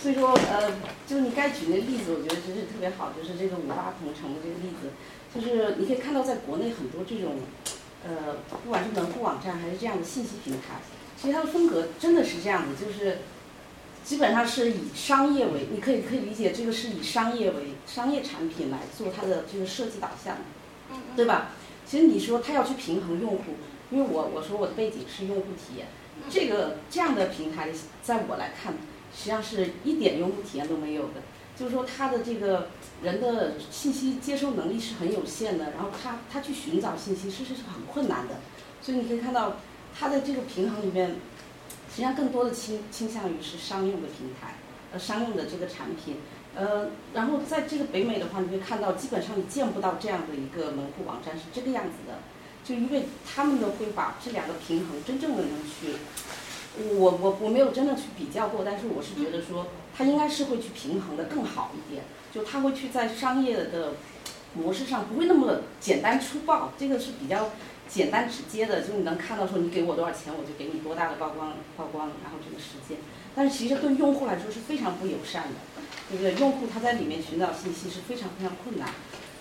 [0.00, 0.70] 所以说，呃，
[1.06, 4.90] 就你该举那例子，我觉得真是特别好，就是这个五八同城的这个例子，
[5.34, 7.38] 就是你可以看到在国内很多这种。
[8.06, 10.82] 呃，不管是门户网站还是这样的信息平台，
[11.18, 13.20] 其实它的风格真的是这样的，就是
[14.04, 20.36] 基本上是以商业为，你可以可以理解这个是以商业为商业产品来做它的这个设计导向，
[21.16, 21.52] 对吧？
[21.86, 23.54] 其实你说它要去平衡用户，
[23.90, 25.86] 因为我我说我的背景是用户体验，
[26.30, 27.68] 这个这样的平台，
[28.02, 28.72] 在我来看，
[29.14, 31.22] 实际上是一点用户体验都没有的。
[31.56, 32.68] 就是说，他的这个
[33.00, 38.34] 人的信息接收能力是很有限的，然后他他去寻找信息，事实是很困难的。
[38.82, 39.56] 所以你可以看到，
[39.96, 41.10] 他的这个平衡里面，
[41.88, 44.56] 实际上更多的倾倾向于是商用的平台，
[44.92, 46.16] 呃，商用的这个产品，
[46.56, 52.18] 呃，然后在这个北美的话，你会看到基本上你见不到这样的一个门户网站是这个样子的，
[52.64, 55.96] 就因为他们呢会把这两个平衡真正的能去。
[56.98, 62.02] 我我我没有真的去比较过，但是我是觉得说，它应该是会去平衡的更好一点，
[62.34, 63.92] 就它会去在商业的
[64.54, 67.50] 模式上不会那么简单粗暴，这个是比较
[67.88, 72.98] 简单直接的，就你能看到说你给我多少钱，我就给你多大的曝光曝光，然后这个时间，
[73.36, 75.54] 但是其实对用户来说是非常不友善的，
[76.10, 76.34] 对不对？
[76.40, 78.88] 用户他在里面寻找信息是非常非常困难，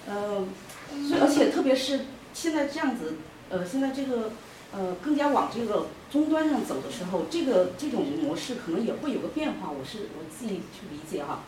[0.07, 0.45] 呃，
[1.07, 2.01] 所以而且特别是
[2.33, 3.15] 现在这样子，
[3.49, 4.31] 呃，现在这个。
[4.75, 9.69] 呃，更加往这个终端上走的时候，这个这种模式可能也会有个变化。
[9.69, 11.41] 我是我自己去理解哈。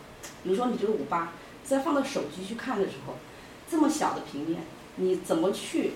[0.44, 1.34] 比如说，你这个五八
[1.64, 3.16] 再放到手机去看的时候，
[3.68, 4.62] 这么小的平面，
[4.98, 5.94] 你怎么去，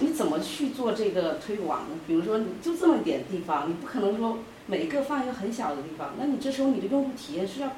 [0.00, 1.96] 你怎么去做这个推广呢？
[2.06, 7.70] 比如说，你就这么点地方，你不可能说每一个放一个很小的地方，那你这时候你的用户体验是要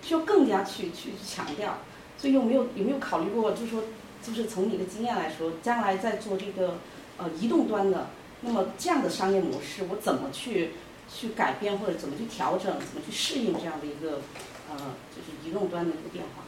[0.00, 1.76] 需要更加去去强调。
[2.16, 3.82] 所以有没有有没有考虑过，就是说，
[4.26, 6.78] 就是从你的经验来说，将来在做这个
[7.16, 8.08] 呃移动端的？
[8.42, 10.72] 那么这样的商业模式，我怎么去
[11.08, 14.20] 去改变，或者怎么去调整，怎么去适应这样的一个
[14.68, 16.44] 呃，就是移动端的一个变化？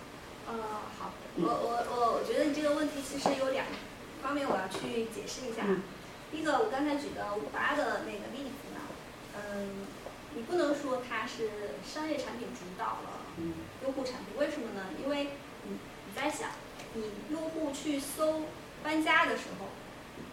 [0.47, 0.55] 呃，
[0.99, 3.65] 好，我我我我觉得你这个问题其实有两
[4.23, 5.65] 方面，我要去解释一下。
[6.31, 8.81] 第一个，我刚才举的五八的那个例子呢，
[9.35, 9.87] 嗯，
[10.37, 13.25] 你不能说它是商业产品主导了
[13.83, 14.93] 用户产品，为什么呢？
[15.03, 15.33] 因为
[15.65, 16.51] 你你在想，
[16.95, 18.43] 你用户去搜
[18.83, 19.67] 搬家的时候。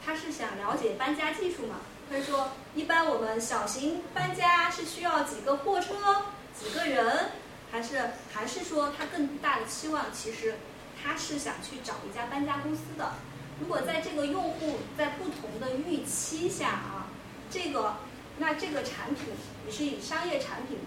[0.03, 1.77] 他是想了解搬家技术吗？
[2.07, 6.26] 他是说，一般我们小型搬家是需要几个货车、
[6.56, 7.32] 几个人，
[7.72, 10.56] 还是还是说他更大的期望，其实
[11.02, 13.14] 他是想去找一家搬家公司的。
[13.60, 17.07] 如果在这个用户在不同的预期下啊，
[17.49, 17.95] 这个
[18.38, 19.34] 那这个产品
[19.65, 20.77] 你是以商业产品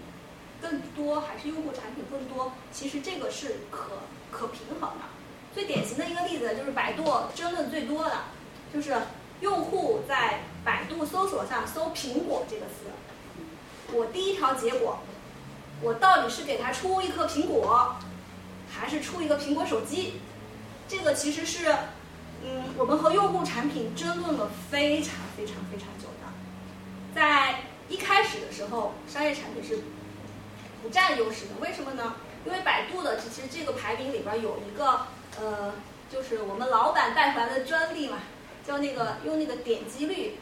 [0.61, 2.53] 更多，还是用户产品更多？
[2.71, 3.99] 其实这个是可
[4.31, 5.18] 可平衡的。
[5.53, 7.03] 最典型的一个例子就是百度
[7.35, 8.13] 争论最多的。
[8.71, 8.95] 就是
[9.41, 12.85] 用户在百度搜索上搜“苹果”这个词，
[13.91, 14.99] 我第一条结果，
[15.81, 17.95] 我到底是给他出一颗苹果，
[18.71, 20.21] 还是出一个苹果手机？
[20.87, 21.75] 这个其实是，
[22.43, 26.29] 嗯，我们和用户产品争论了非常非常非常久的。
[27.15, 29.79] 在一开始的时候，商业产品是
[30.83, 31.53] 不占优势的。
[31.59, 32.17] 为什么呢？
[32.45, 35.07] 因为百度的其实这个排名里边有一个，
[35.41, 35.73] 呃，
[36.11, 38.19] 就是我们老板带回来的专利嘛。
[38.67, 40.35] 叫那个用那个点击率，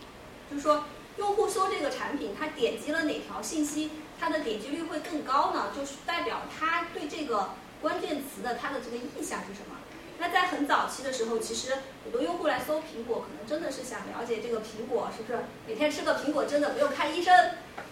[0.49, 0.83] 就是说
[1.15, 5.67] 用户搜这个产品，他点击了哪条信息，它的点击率会更高呢？
[5.73, 7.51] 就是代表他对这个
[7.81, 9.77] 关键词的他的这个意向是什么？
[10.19, 17.33] 那在很早期的时候，其实很多用户来搜苹果，可能真的是想了解这个苹果是不是每天吃个苹果真的不用看医生，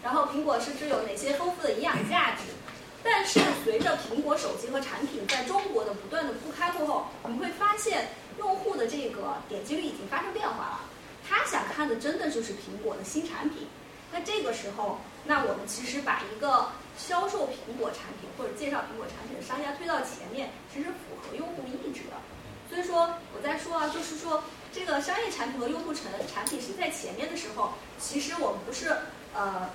[0.04, 2.52] 然后苹果是不是有哪些丰富的营养价值？
[3.06, 8.10] 但是随着苹果手机和产品在中国的不断的铺开过后，你会发现。
[8.38, 10.82] 用户的这个点击率已经发生变化了，
[11.26, 13.66] 他想看的真的就是苹果的新产品。
[14.12, 16.68] 那这个时候，那我们其实把一个
[16.98, 22.18] 销售苹果产品或者介绍苹果产品的商家推到前面，其实符合用户意志的。
[22.70, 28.98] 所以说，我在说啊，就是说这个商业产品和用户产产品谁在前面的时候，其实我们不是
[29.34, 29.70] 呃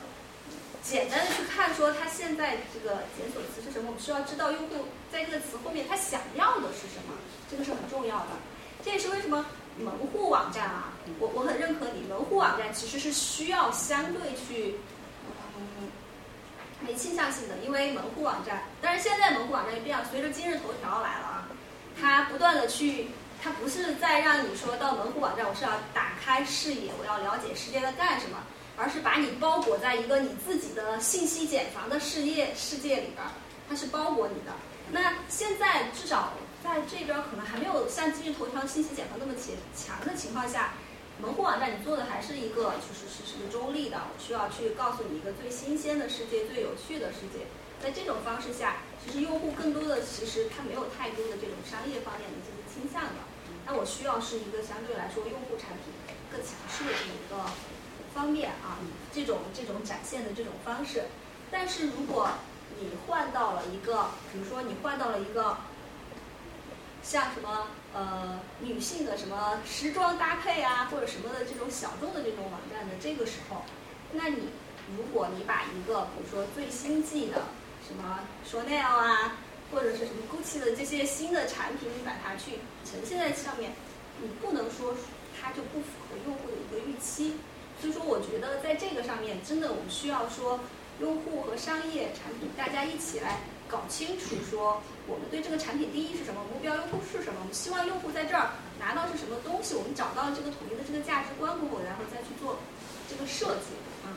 [0.82, 7.14] 简单的去看说它现在这个检索词是什么，我们需要知道用户在这个词后面他想要的是什么，
[7.50, 8.26] 这个是很重要的。
[8.84, 9.44] 这也是为什么
[9.78, 14.76] 门户网站啊，我我很认可你，门户网站其实是需要相对去
[15.56, 15.88] 嗯
[16.80, 21.48] 没倾向性的，因为门户网站，但是现在门户网站也变了，随着今日头条来了啊，
[22.00, 23.08] 它不断的去。
[23.42, 28.36] 它不是在让你说到门户网站，我是要打开视野，我要了解世界在干什么，
[28.80, 33.28] 而是把你包裹在一个你自己的信息茧房的世界世界里边儿，
[33.68, 34.56] 它是包裹你的。
[34.90, 36.32] 那现在至少
[36.64, 40.72] 在这边可能还没有像今日头条信息茧房那么强强的情况下，
[41.20, 47.44] 门户网站你做的还是一个就是是是个中立的，我需要去告诉你一个最新鲜的世界、最有趣的世界。
[47.84, 53.20] 在这种方式下，其实用户更多的其实他没有太多的这种商业方面的这些倾向的。
[53.66, 55.92] 那我需要是一个相对来说用户产品
[56.32, 57.44] 更强势的这么一个
[58.14, 58.78] 方面啊，
[59.12, 61.04] 这种这种展现的这种方式。
[61.50, 62.28] 但是如果
[62.78, 65.56] 你换到了一个，比如说你换到了一个
[67.02, 73.62] 像什么呃女性的什么时装搭配啊，或者什么的这种小众的这种网站的这个时候，
[74.12, 74.48] 那你
[74.96, 77.42] 如果你把一个比如说最新季的
[77.86, 78.20] 什么
[78.50, 79.36] Chanel 啊。
[79.72, 83.70] 或者是什么 GUCCI 的这些新的产品，你把它去呈现在上面，
[84.20, 84.96] 你不能说
[85.40, 87.36] 它就不符合用户的一个预期。
[87.80, 90.60] 所以说，我觉得在这个上面，真的我们需要说，
[91.00, 102.58] 用户和商业产品大家一起来搞清楚，说我们对这个产品定义是什么，目标用户是什么，我们希望用户在这儿拿到是什么东西，我们找到这个统一的这个价值观过后，然后再去做
[103.08, 103.72] 这个设计。
[104.04, 104.12] 嗯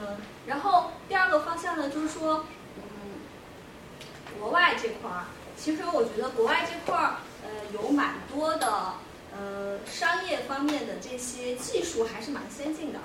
[0.00, 2.44] 嗯，然后第二个方向呢，就是说。
[2.76, 2.84] 嗯
[4.38, 5.24] 国外这块儿，
[5.56, 8.92] 其实我觉得国外这块儿，呃，有蛮多的
[9.36, 12.98] 呃商业方面的这些技术还是蛮先进的。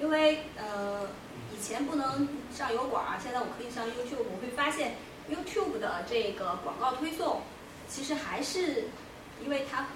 [0.00, 1.08] 因为呃
[1.54, 4.96] 以前不能上油管，现在我可以上 YouTube，我会发现
[5.30, 7.42] YouTube 的这个广告推送，
[7.88, 8.84] 其实还是
[9.44, 9.86] 因为它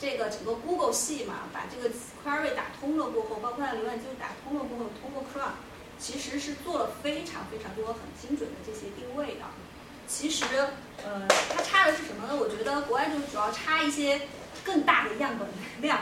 [0.00, 1.92] 这个整个 Google 系嘛，把这个
[2.24, 5.50] query 打通了过后，包括浏览记录打通了过后，通过 Chrome，
[5.98, 9.44] 其实是做了非常非常多很精准的这些定位的。
[10.06, 10.44] 其实，
[11.04, 12.34] 呃，它差的是什么呢？
[12.34, 14.20] 我觉得国外就主要差一些
[14.64, 15.48] 更大的样本
[15.80, 15.98] 量，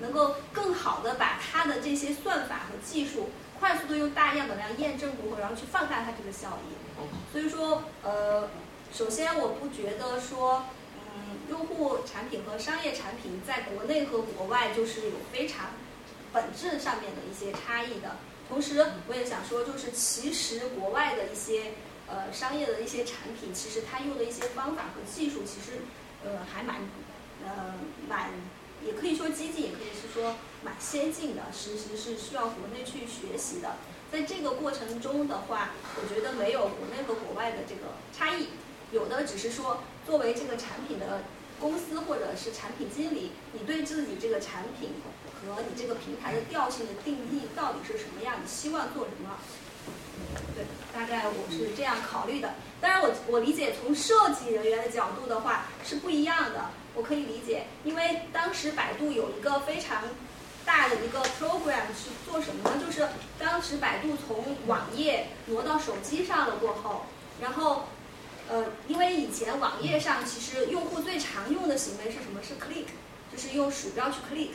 [0.00, 7.02] 能够更好的把它的这些算法和技术快速的用大样本量验证过后，然后去放大它这个效益。
[7.32, 8.48] 所以说，呃，
[8.92, 10.66] 首先我不觉得说，
[10.96, 15.66] 嗯，用户产品和商业产品在国内和国外就是有非常
[16.32, 18.16] 本质上面的一些差异的。
[18.48, 21.72] 同时，我也想说，就是其实国外的一些。
[22.08, 25.80] 呃，商业的一些产品，其实它用的一些方法和技术，其实，
[26.22, 26.76] 呃，还蛮，
[27.44, 27.74] 呃，
[28.08, 28.30] 蛮，
[28.84, 33.76] 也可以说激进，也可以是说蛮先进的，其实是需要国内去学习的。
[34.10, 38.48] 在这个过程中的话，我觉得没有国内和国外的这个差异，
[38.92, 41.22] 有的只是说，作为这个产品的
[41.58, 44.90] 公司或者是产品经理，你对自己这个产品
[45.40, 49.38] 和你这个平台的调性的定义到底是什么样，你希望做什么？
[50.54, 52.54] 对，大概我是这样考虑的。
[52.80, 56.70] 当然，我我理解从设计人员的角度的话是不一样的。
[56.94, 60.02] 我可以理解，因为当时百度有一个非常
[60.64, 62.82] 大的一个 program 是做什么呢？
[62.84, 63.08] 就是
[63.38, 67.06] 当时百度从网页挪到手机上了过后，
[67.40, 67.84] 然后
[68.48, 72.40] 呃，因为以前网页上其实用户最常用的行为是什么？
[72.42, 72.86] 是 click，
[73.32, 74.50] 就是用鼠标去 click。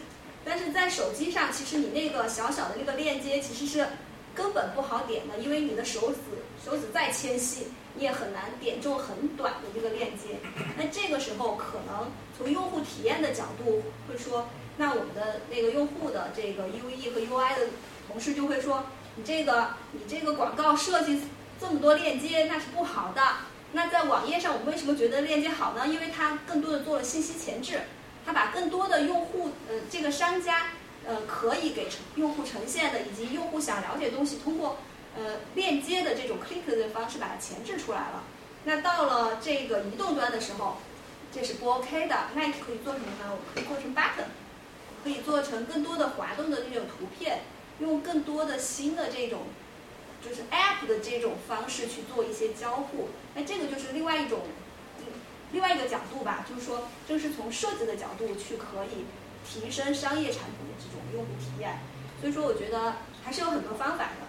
[0.45, 3.87] 但是在手机上，其实你那个小小的那个链接其实是。
[4.35, 6.17] 根本不好点的，因为你的手指
[6.63, 10.37] 手指再纤细，你也很难点中很短的这个链接。
[10.77, 14.47] 那这个时候，可能从用户体验的角度会说，
[14.77, 17.67] 那我们的那个用户的这个 UE 和 UI 的
[18.07, 18.83] 同事就会说，
[19.15, 21.21] 你这个你这个广告设计
[21.59, 23.21] 这么多链接，那是不好的。
[23.73, 25.87] 那在网页上，我们为什么觉得链接好呢？
[25.87, 27.81] 因为它更多的做了信息前置，
[28.25, 30.67] 它把更多的用户呃这个商家。
[31.05, 34.75] 呃，可以给用户呈现的，以及用户想了解东西，通过
[35.15, 38.23] 呃链接的这种 click 的方式把它前置出来了。
[38.65, 40.75] 那到了这个移动端的时候，
[41.37, 42.15] 这是不 OK 的。
[42.33, 43.29] 那你可以做什么呢？
[43.29, 44.25] 我可以做成 button，
[45.03, 47.41] 可以做成更多的滑动的那种图片，
[47.79, 49.41] 用更多的新的这种
[50.23, 53.09] 就是 app 的这种方式去做一些交互。
[53.35, 54.41] 那这个就是另外一种
[55.51, 59.05] 另外一个角度吧，就是说，这是从设计的角度去可以。
[59.49, 61.79] 提升商业产品的这种用户体验，
[62.19, 64.27] 所以说我觉得还是有很多方法的。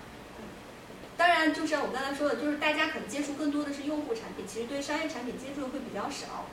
[1.17, 6.47] 当然，就像我刚才说的，就是大家可能接触更多的是用户产品，其实对商业产品接触的会比较少。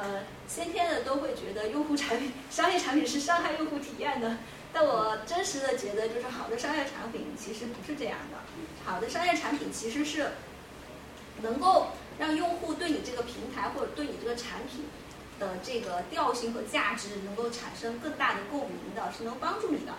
[0.00, 4.38] 呃，先天的都会觉得用户产品、商业产品是伤害用户体验的，
[4.72, 8.38] 但我真实的觉得，就是好的商业产品其实不是这样的。
[8.84, 10.30] 好的商业产品其实是
[11.42, 11.88] 能够
[12.18, 14.86] 让用户对你这个平台或者对你这个产品
[15.38, 19.92] 的这个调性和价值能够产生更大的共鸣的，是能帮助你的。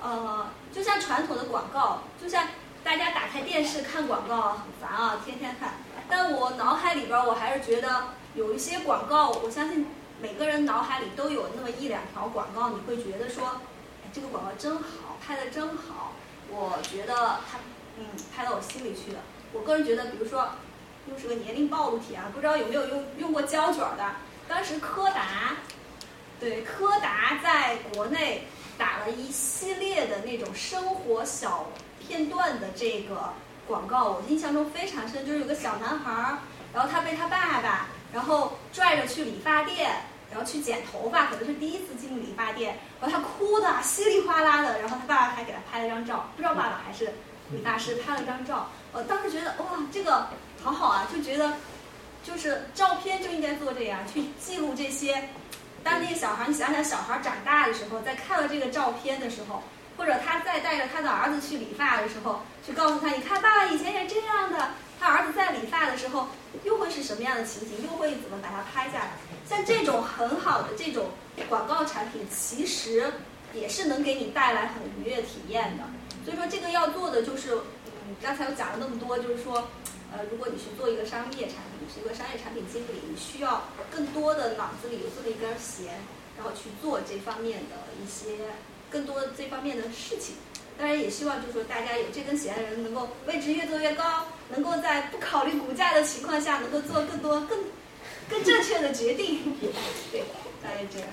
[0.00, 2.48] 呃，就像传统的广告，就像
[2.82, 5.74] 大家打开电视看广告很烦啊，天天看。
[6.08, 9.86] 但我脑海里边我还是觉得有一些广告，我相信
[10.20, 13.60] 每个人脑海里都有那么一两条广告，你会觉得说，
[14.12, 16.12] 这个广告真好，拍的真好。
[16.48, 17.14] 我觉得
[17.50, 17.58] 它，
[17.98, 19.20] 嗯，拍到我心里去了。
[19.52, 20.48] 我个人觉得，比如说，
[21.10, 24.12] 又是个年龄暴露体啊，不知道有没有用用过胶卷的？
[24.48, 25.56] 当时柯达，
[26.40, 28.46] 对，柯达在国内
[28.76, 33.32] 打了一系列的那种生活小片段的这个
[33.66, 36.38] 广告，我印象中非常深，就是有个小男孩儿，
[36.74, 39.90] 然后他被他爸爸，然后拽着去理发店，
[40.30, 47.12] 然后去剪头发，可能是第一次进理发店，然后他哭的稀里哗啦的，然后他爸爸还给他拍了张照，不知道爸爸还是
[47.50, 50.28] 理发师拍了张照，我当时觉得哇，这个
[50.62, 51.54] 好好啊，就觉得
[52.22, 55.28] 就是照片就应该做这样，去记录这些。
[55.82, 59.62] 当那个小孩，你想想小孩长大的时候，在看到这个照片的时候，
[59.96, 64.70] 或者他再带着他的儿子去理发的时候，去告诉他，你看爸爸以前也这样的。
[65.02, 66.28] 他儿子在理发的时候，
[66.62, 67.84] 又会是什么样的情景？
[67.84, 69.10] 又会怎么把它拍下来？
[69.44, 71.06] 像这种很好的这种
[71.48, 73.12] 广告产品，其实
[73.52, 75.82] 也是能给你带来很愉悦体验的。
[76.24, 77.52] 所以说，这个要做的就是，
[77.86, 79.66] 嗯，刚才我讲了那么多，就是说，
[80.12, 85.98] 呃，如果你去做一个商业产品，是一个商业产品经理，你需要更多的脑子里有这么一根弦，
[86.36, 88.38] 然后去做这方面的一些
[88.88, 90.36] 更多这方面的事情。
[90.78, 97.58] 当然，也希望就是说大家有这根弦的人，能够位置越做越高，能够在不考虑股价的情况下，能够做更多更
[98.28, 99.38] 更正确的决定。
[100.10, 100.22] 对，
[100.62, 101.08] 大概这样。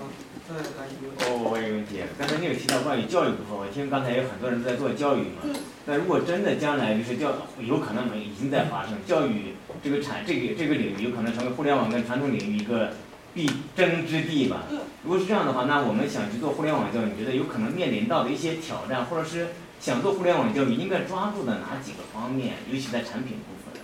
[0.00, 0.08] 嗯，
[0.48, 1.30] 再一个。
[1.30, 5.42] 我我有个问题，刚才你有提到关于教育部分，我听刚才有很多人在做教育嘛。
[5.44, 5.54] 嗯。
[5.84, 12.92] 那如果真的将来就是教，有可能没已经在发生教育这个产这个这个领域有可能成为互联网跟传统领域一个
[13.38, 14.64] 必争之地吧。
[15.04, 23.80] 如果是这样的话，那我们想去做互联网教育，你觉得有可能面临到的一些挑战，或者是想做互联网教育应该抓住的哪几个方面，尤其在产品部分？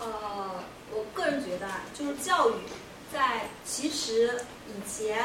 [0.00, 2.54] 呃，我个人觉得啊，就是教育，
[3.12, 5.18] 在其实以前，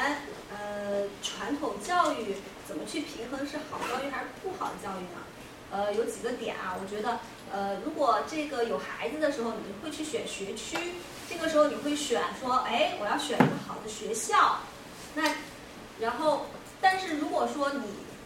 [0.51, 2.35] 呃，传统教育
[2.67, 5.23] 怎么去平衡是好教育还是不好的教育呢？
[5.71, 7.19] 呃，有几个点啊，我觉得，
[7.49, 10.75] 呃，如果这个有孩子的时候，你会去选学区，
[11.29, 14.57] 这个时候你会选说，哎，我要选一个好的学校，
[15.13, 15.23] 那，
[15.99, 16.47] 然后，
[16.81, 17.83] 但是如果说你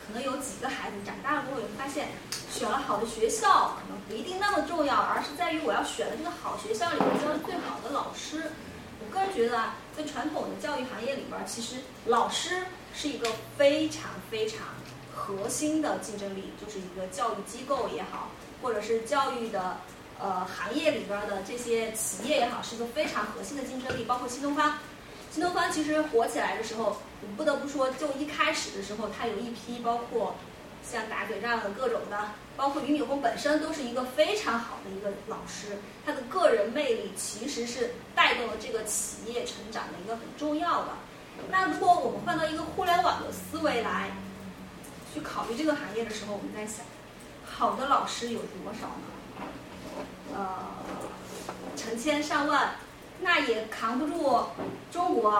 [0.07, 2.07] 可能有几个孩子长大了过后，你会发现，
[2.49, 8.51] 选了好的学校可能不一定那么重要，而是在于我要选的这个好学校里面教的最好的老师。
[8.99, 11.75] 我个人觉得啊，在传统的教育行业里边，其实
[12.05, 12.63] 老师
[12.93, 14.59] 是一个非常非常
[15.13, 18.29] 核心的竞争力，就是一个教育机构也好，
[18.61, 19.77] 或者是教育的
[20.23, 24.05] 呃行业里边的这些企业也好，是一个非常核心的竞争力。
[24.05, 24.77] 包括新东方，
[25.29, 30.33] 新东方其实火起来的时候，我们不得不说，就一开始的时候，它有一批包括
[30.81, 40.89] 像打嘴仗的各种的，包括俞敏洪本身都是一个非常好的一个老师，他的个人魅力其实是带动了这个企业成长的一个很重要的。
[41.49, 44.09] 那如果我们换到一个互联网的思维来
[45.13, 46.85] 去考虑这个行业的时候，我们在想，
[47.43, 49.12] 好的老师有多少呢？
[50.33, 50.47] 呃，
[51.75, 52.75] 成千上万，
[53.21, 54.45] 那也扛不住
[54.91, 55.31] 中国，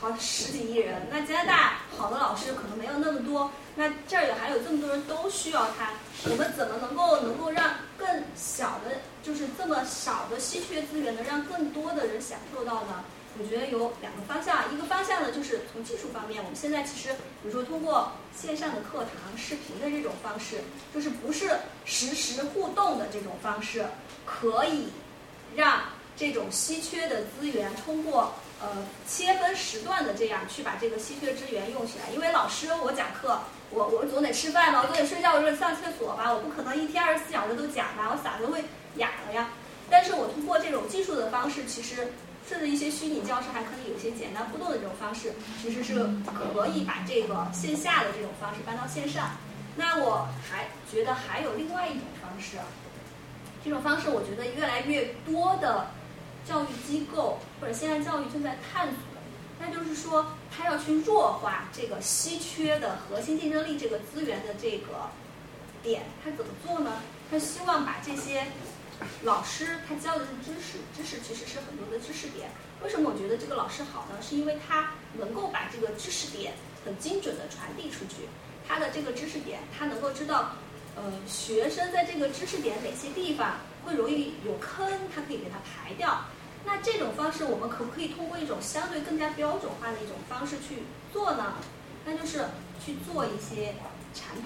[0.00, 1.06] 好十几亿人。
[1.10, 5.90] 那加拿大好的老师可能没有那么多，那这儿也还有这么多人都需要他，
[6.30, 13.04] 我们怎么能够能够让更小的，就是这么少的稀缺资源，能让更多的人享受到呢？
[13.38, 20.60] 我觉得有两个方向，一个方向呢就是从技术方面，我们现在其实比如说通过线上的课堂、视频的这种方式，
[20.94, 21.50] 就是不是
[21.84, 23.86] 实时互动的这种方式，
[24.26, 24.88] 可以
[25.56, 25.80] 让
[26.16, 28.68] 这种稀缺的资源通过呃
[29.08, 32.12] 切分时段的这样去把这个稀缺资源用起来。
[32.12, 33.40] 因为老师我讲课，
[33.70, 38.62] 我我总得吃饭吧，我总得睡觉，我总得上厕所吧，我不可能一天二十四小时都讲吧，我嗓子会
[38.96, 39.48] 哑了呀。
[39.88, 42.12] 但是我通过这种技术的方式，其实
[42.52, 45.94] 甚至一些虚拟教室还可以有一些简单互动的这种方式，其实是
[46.26, 49.30] 可以把这个线下的这种方式搬到线上。
[49.74, 52.58] 那我还觉得还有另外一种方式，
[53.64, 55.86] 这种方式我觉得越来越多的
[56.46, 58.96] 教育机构或者现在教育正在探索，
[59.58, 65.08] 那就是说他要去弱化这个稀缺的核心竞争力这个资源的这个
[65.82, 66.92] 点，他怎么做呢？
[67.30, 68.44] 他希望把这些
[69.22, 72.50] 老师他教的是知识，知识其实是很多的知识点。
[72.82, 74.16] 为什么我觉得这个老师好呢？
[74.20, 76.54] 是因为他能够把这个知识点
[76.84, 78.28] 很精准的传递出去，
[78.66, 80.52] 他的这个知识点，他能够知道，
[80.96, 86.24] 呃，学生在这个知识点哪些地方会容易有坑，他可以给他排掉。
[86.64, 91.54] 那这种方式，我们可不可以通过一种相对更加标准化的一种方式去做呢？
[92.04, 92.46] 那就是
[92.84, 93.74] 去做一些
[94.12, 94.44] 产品，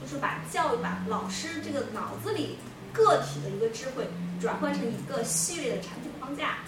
[0.00, 2.56] 就是把教育、把老师这个脑子里
[2.92, 4.06] 个体的一个智慧
[4.40, 6.58] 转换成一个系列的产品框架。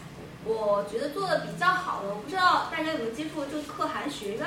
[0.45, 4.47] 我觉得做的比较好的，我不知道大家有没有接触过，就是可汗学院。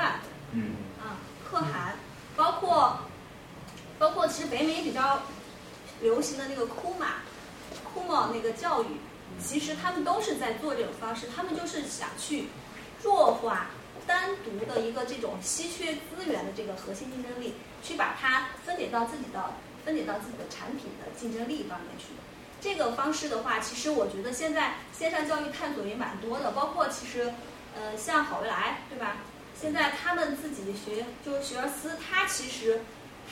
[0.51, 0.75] 嗯。
[0.99, 1.17] 啊，
[1.49, 1.95] 可汗，
[2.35, 2.99] 包括
[3.97, 5.21] 包括其实北美比较
[6.01, 7.15] 流行的那个库玛
[7.83, 8.87] 库玛那个教育，
[9.39, 12.49] 其实他们都是在做这种方式，他们就是想去
[13.01, 13.67] 弱化
[14.05, 19.53] 单独的一个这种稀缺资源的这个核心竞争力，去把它分解到自己的
[19.87, 22.07] 分解到自己的产品的竞争力方面去。
[22.59, 27.33] 这个方式的话，其实我觉得现在线上教育探索也蛮多的，包括其实，
[27.73, 29.17] 呃，像好未来，对吧？
[29.55, 32.81] 现在他们自己学就是学而思，他其实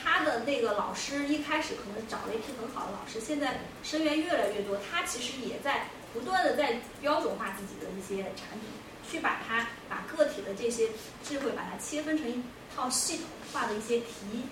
[0.02, 8.70] 他的那个老师一开始可能找了一批很好的老师，现在生源越来越多，他其实也在不断的在标准化自己的一些产品，
[9.06, 10.88] 去把它把个体的这些
[11.22, 12.42] 智慧把它切分成一
[12.74, 14.46] 套系统化的一些题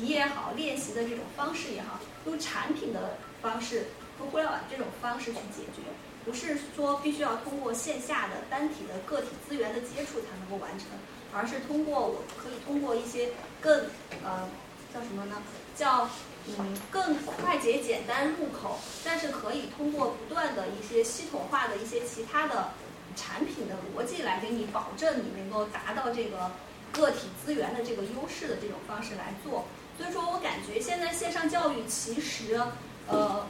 [0.00, 3.88] 题也好，练习的这种方式也好，用产品的方式。
[4.18, 5.80] 通互联网这种方式去解决，
[6.26, 10.88] 不是说必须要通过线下的单体的个体资源的接触才能够完成，
[11.32, 13.30] 而是通过我可以通过一些
[13.62, 13.86] 更
[14.22, 14.46] 呃
[14.92, 15.40] 叫什么呢？
[15.74, 16.06] 叫
[16.46, 22.72] 嗯更快捷简单入口，但是可以通过不断的一些系统化的一些其他的
[23.16, 26.50] 产品的逻辑来给你保证你能够达到这个
[26.92, 29.64] 个体资源的这个优势的这种方式来做。
[30.00, 32.58] 所以说我感觉现在线上教育其实
[33.06, 33.46] 呃。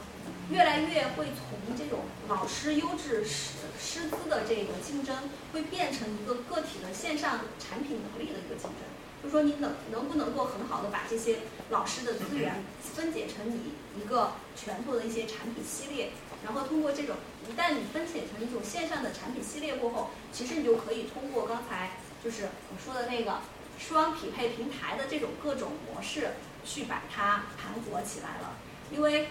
[0.51, 5.15] 越来越会从这种老师优质师师资的这个竞争，
[5.53, 8.83] 会变成一个个体的线上产品能力的一个竞争。
[9.23, 11.37] 就说你能能不能够很好的把这些
[11.69, 16.11] 老师的资源分解成你一个拳头的一些产品系列，
[16.43, 17.15] 然后通过这种
[17.49, 21.91] 一旦你分解成一种线上的产品系列过后，其实你就可以通过刚才
[22.21, 23.39] 就是我说的那个
[23.87, 28.53] 双匹配平台的这种各种模式去把它盘活起来了，
[28.91, 29.27] 因为。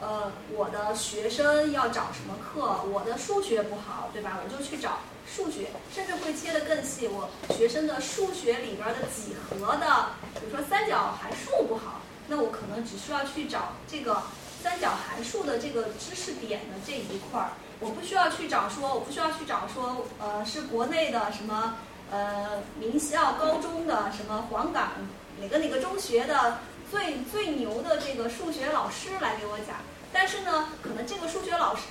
[0.00, 2.82] 呃，我的学生要找什么课？
[2.90, 4.38] 我的数学不好，对吧？
[4.44, 7.06] 我就去找数学，甚至会切得更细。
[7.06, 14.24] 我学生的数学里边的几何的，比如说三角函数不好，那我可能只需要去找这个
[14.60, 17.52] 三角函数的这个知识点的这一块儿。
[17.78, 21.76] 我不需要去找说，我不需要去找说，呃，是国内的什么
[22.14, 24.92] 呃名校高中的什么黄冈
[25.40, 26.58] 哪个哪个中学的
[26.88, 29.78] 最最牛的这个数学老师来给我讲。
[30.12, 31.82] 但是呢，可能这个数学老师，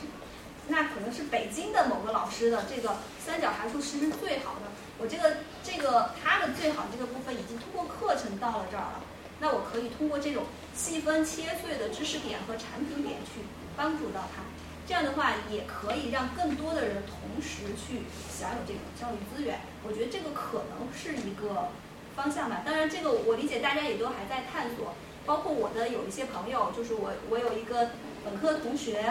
[0.69, 4.71] 那可能是北京的某个老师的这个三角函数是不是最好的？
[4.97, 9.01] 我这个这个他的最好这个部分已经通过课程到了这儿了，
[9.41, 13.41] 那我可以通过这种细分切碎的知识点和产品点去
[13.75, 14.41] 帮助到他，
[14.87, 18.03] 这样的话也可以让更多的人同时去
[18.43, 19.61] 享有这种教育资源。
[19.87, 21.71] 我觉得这个可能是一个
[22.13, 22.61] 方向吧。
[22.65, 24.93] 当然，这个我理解大家也都还在探索，
[25.25, 27.89] 包括我的有一些朋友，就是我我有一个。
[28.25, 29.03] 本科同学，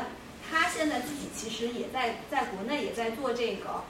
[0.51, 3.85] 他现在自己其实也在在国内也在做这个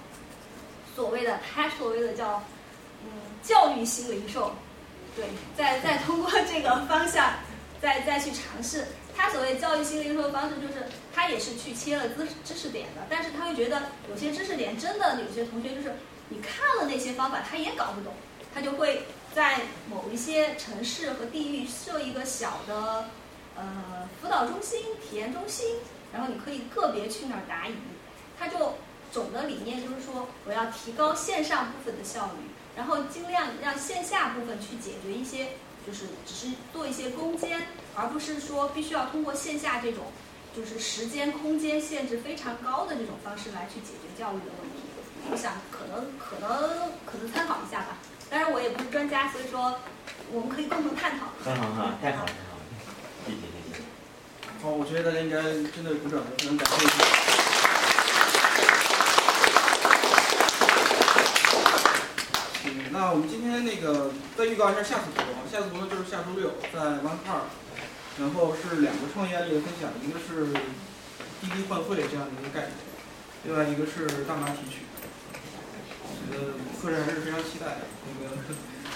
[0.97, 2.43] 所谓的他所谓的叫
[3.05, 3.09] 嗯
[3.41, 4.51] 教育新零售，
[5.15, 5.25] 对，
[5.57, 7.35] 再再通过这个方向
[7.81, 8.85] 再再去尝试。
[9.17, 15.95] 他所谓教育新零售的方式，就是他也是去切了知知识点的，但是他会觉得有些知识点真的有些同学就是
[16.29, 18.13] 你看了那些方法他也搞不懂，
[18.55, 19.03] 他就会
[19.35, 23.07] 在某一些城市和地域设一个小的。
[23.55, 25.77] 呃，辅导中心、体验中心，
[26.11, 27.75] 然后你可以个别去那儿答疑。
[28.39, 28.79] 他就
[29.13, 35.49] 总的理念就是说，我要提高线上部分的效率，然后尽量让线下部分去解决一些，
[35.87, 37.61] 就是只是做一些攻坚，
[37.95, 40.05] 而不是说必须要通过线下这种，
[40.57, 44.83] 就是时间、空间限制非常高的这种方式来去解决教育的问题。
[45.31, 47.99] 我想可能可能可能参考一下吧。
[48.29, 49.79] 当然我也不是专家，所以说
[50.33, 51.27] 我们可以共同探讨。
[51.45, 52.33] 很好哈，太好了。
[53.27, 53.83] 谢谢谢谢。
[54.63, 56.75] 好，我觉得大家应该真的鼓掌，非常感谢。
[62.65, 67.47] 嗯，那我们今天那个再预告一下下次活动，下次活动就是下周六在 One Park，
[68.21, 70.53] 然后是两个创业案例的分享，一个是
[71.41, 72.73] 滴滴换汇这样的一个概念，
[73.45, 74.85] 另外一个是大麻提取。
[76.31, 78.37] 呃，个人还是非常期待，那个。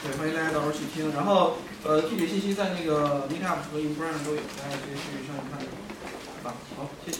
[0.04, 1.12] 对，欢迎大家到时候去听。
[1.14, 5.58] 然后，呃，具体信息在那个 Meetup 和 i n f r a 上都有，大家可以去上去看。
[5.58, 7.18] 好吧，好，谢谢。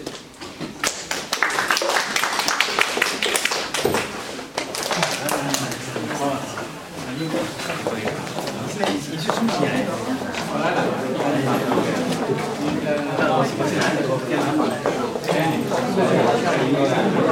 [5.19, 5.51] 来来来，
[6.15, 6.21] 好，
[7.07, 7.35] 那应该
[7.91, 8.01] 可以。
[8.73, 9.05] 现在一起。
[9.13, 9.76] 你去充钱。
[16.75, 17.26] これ。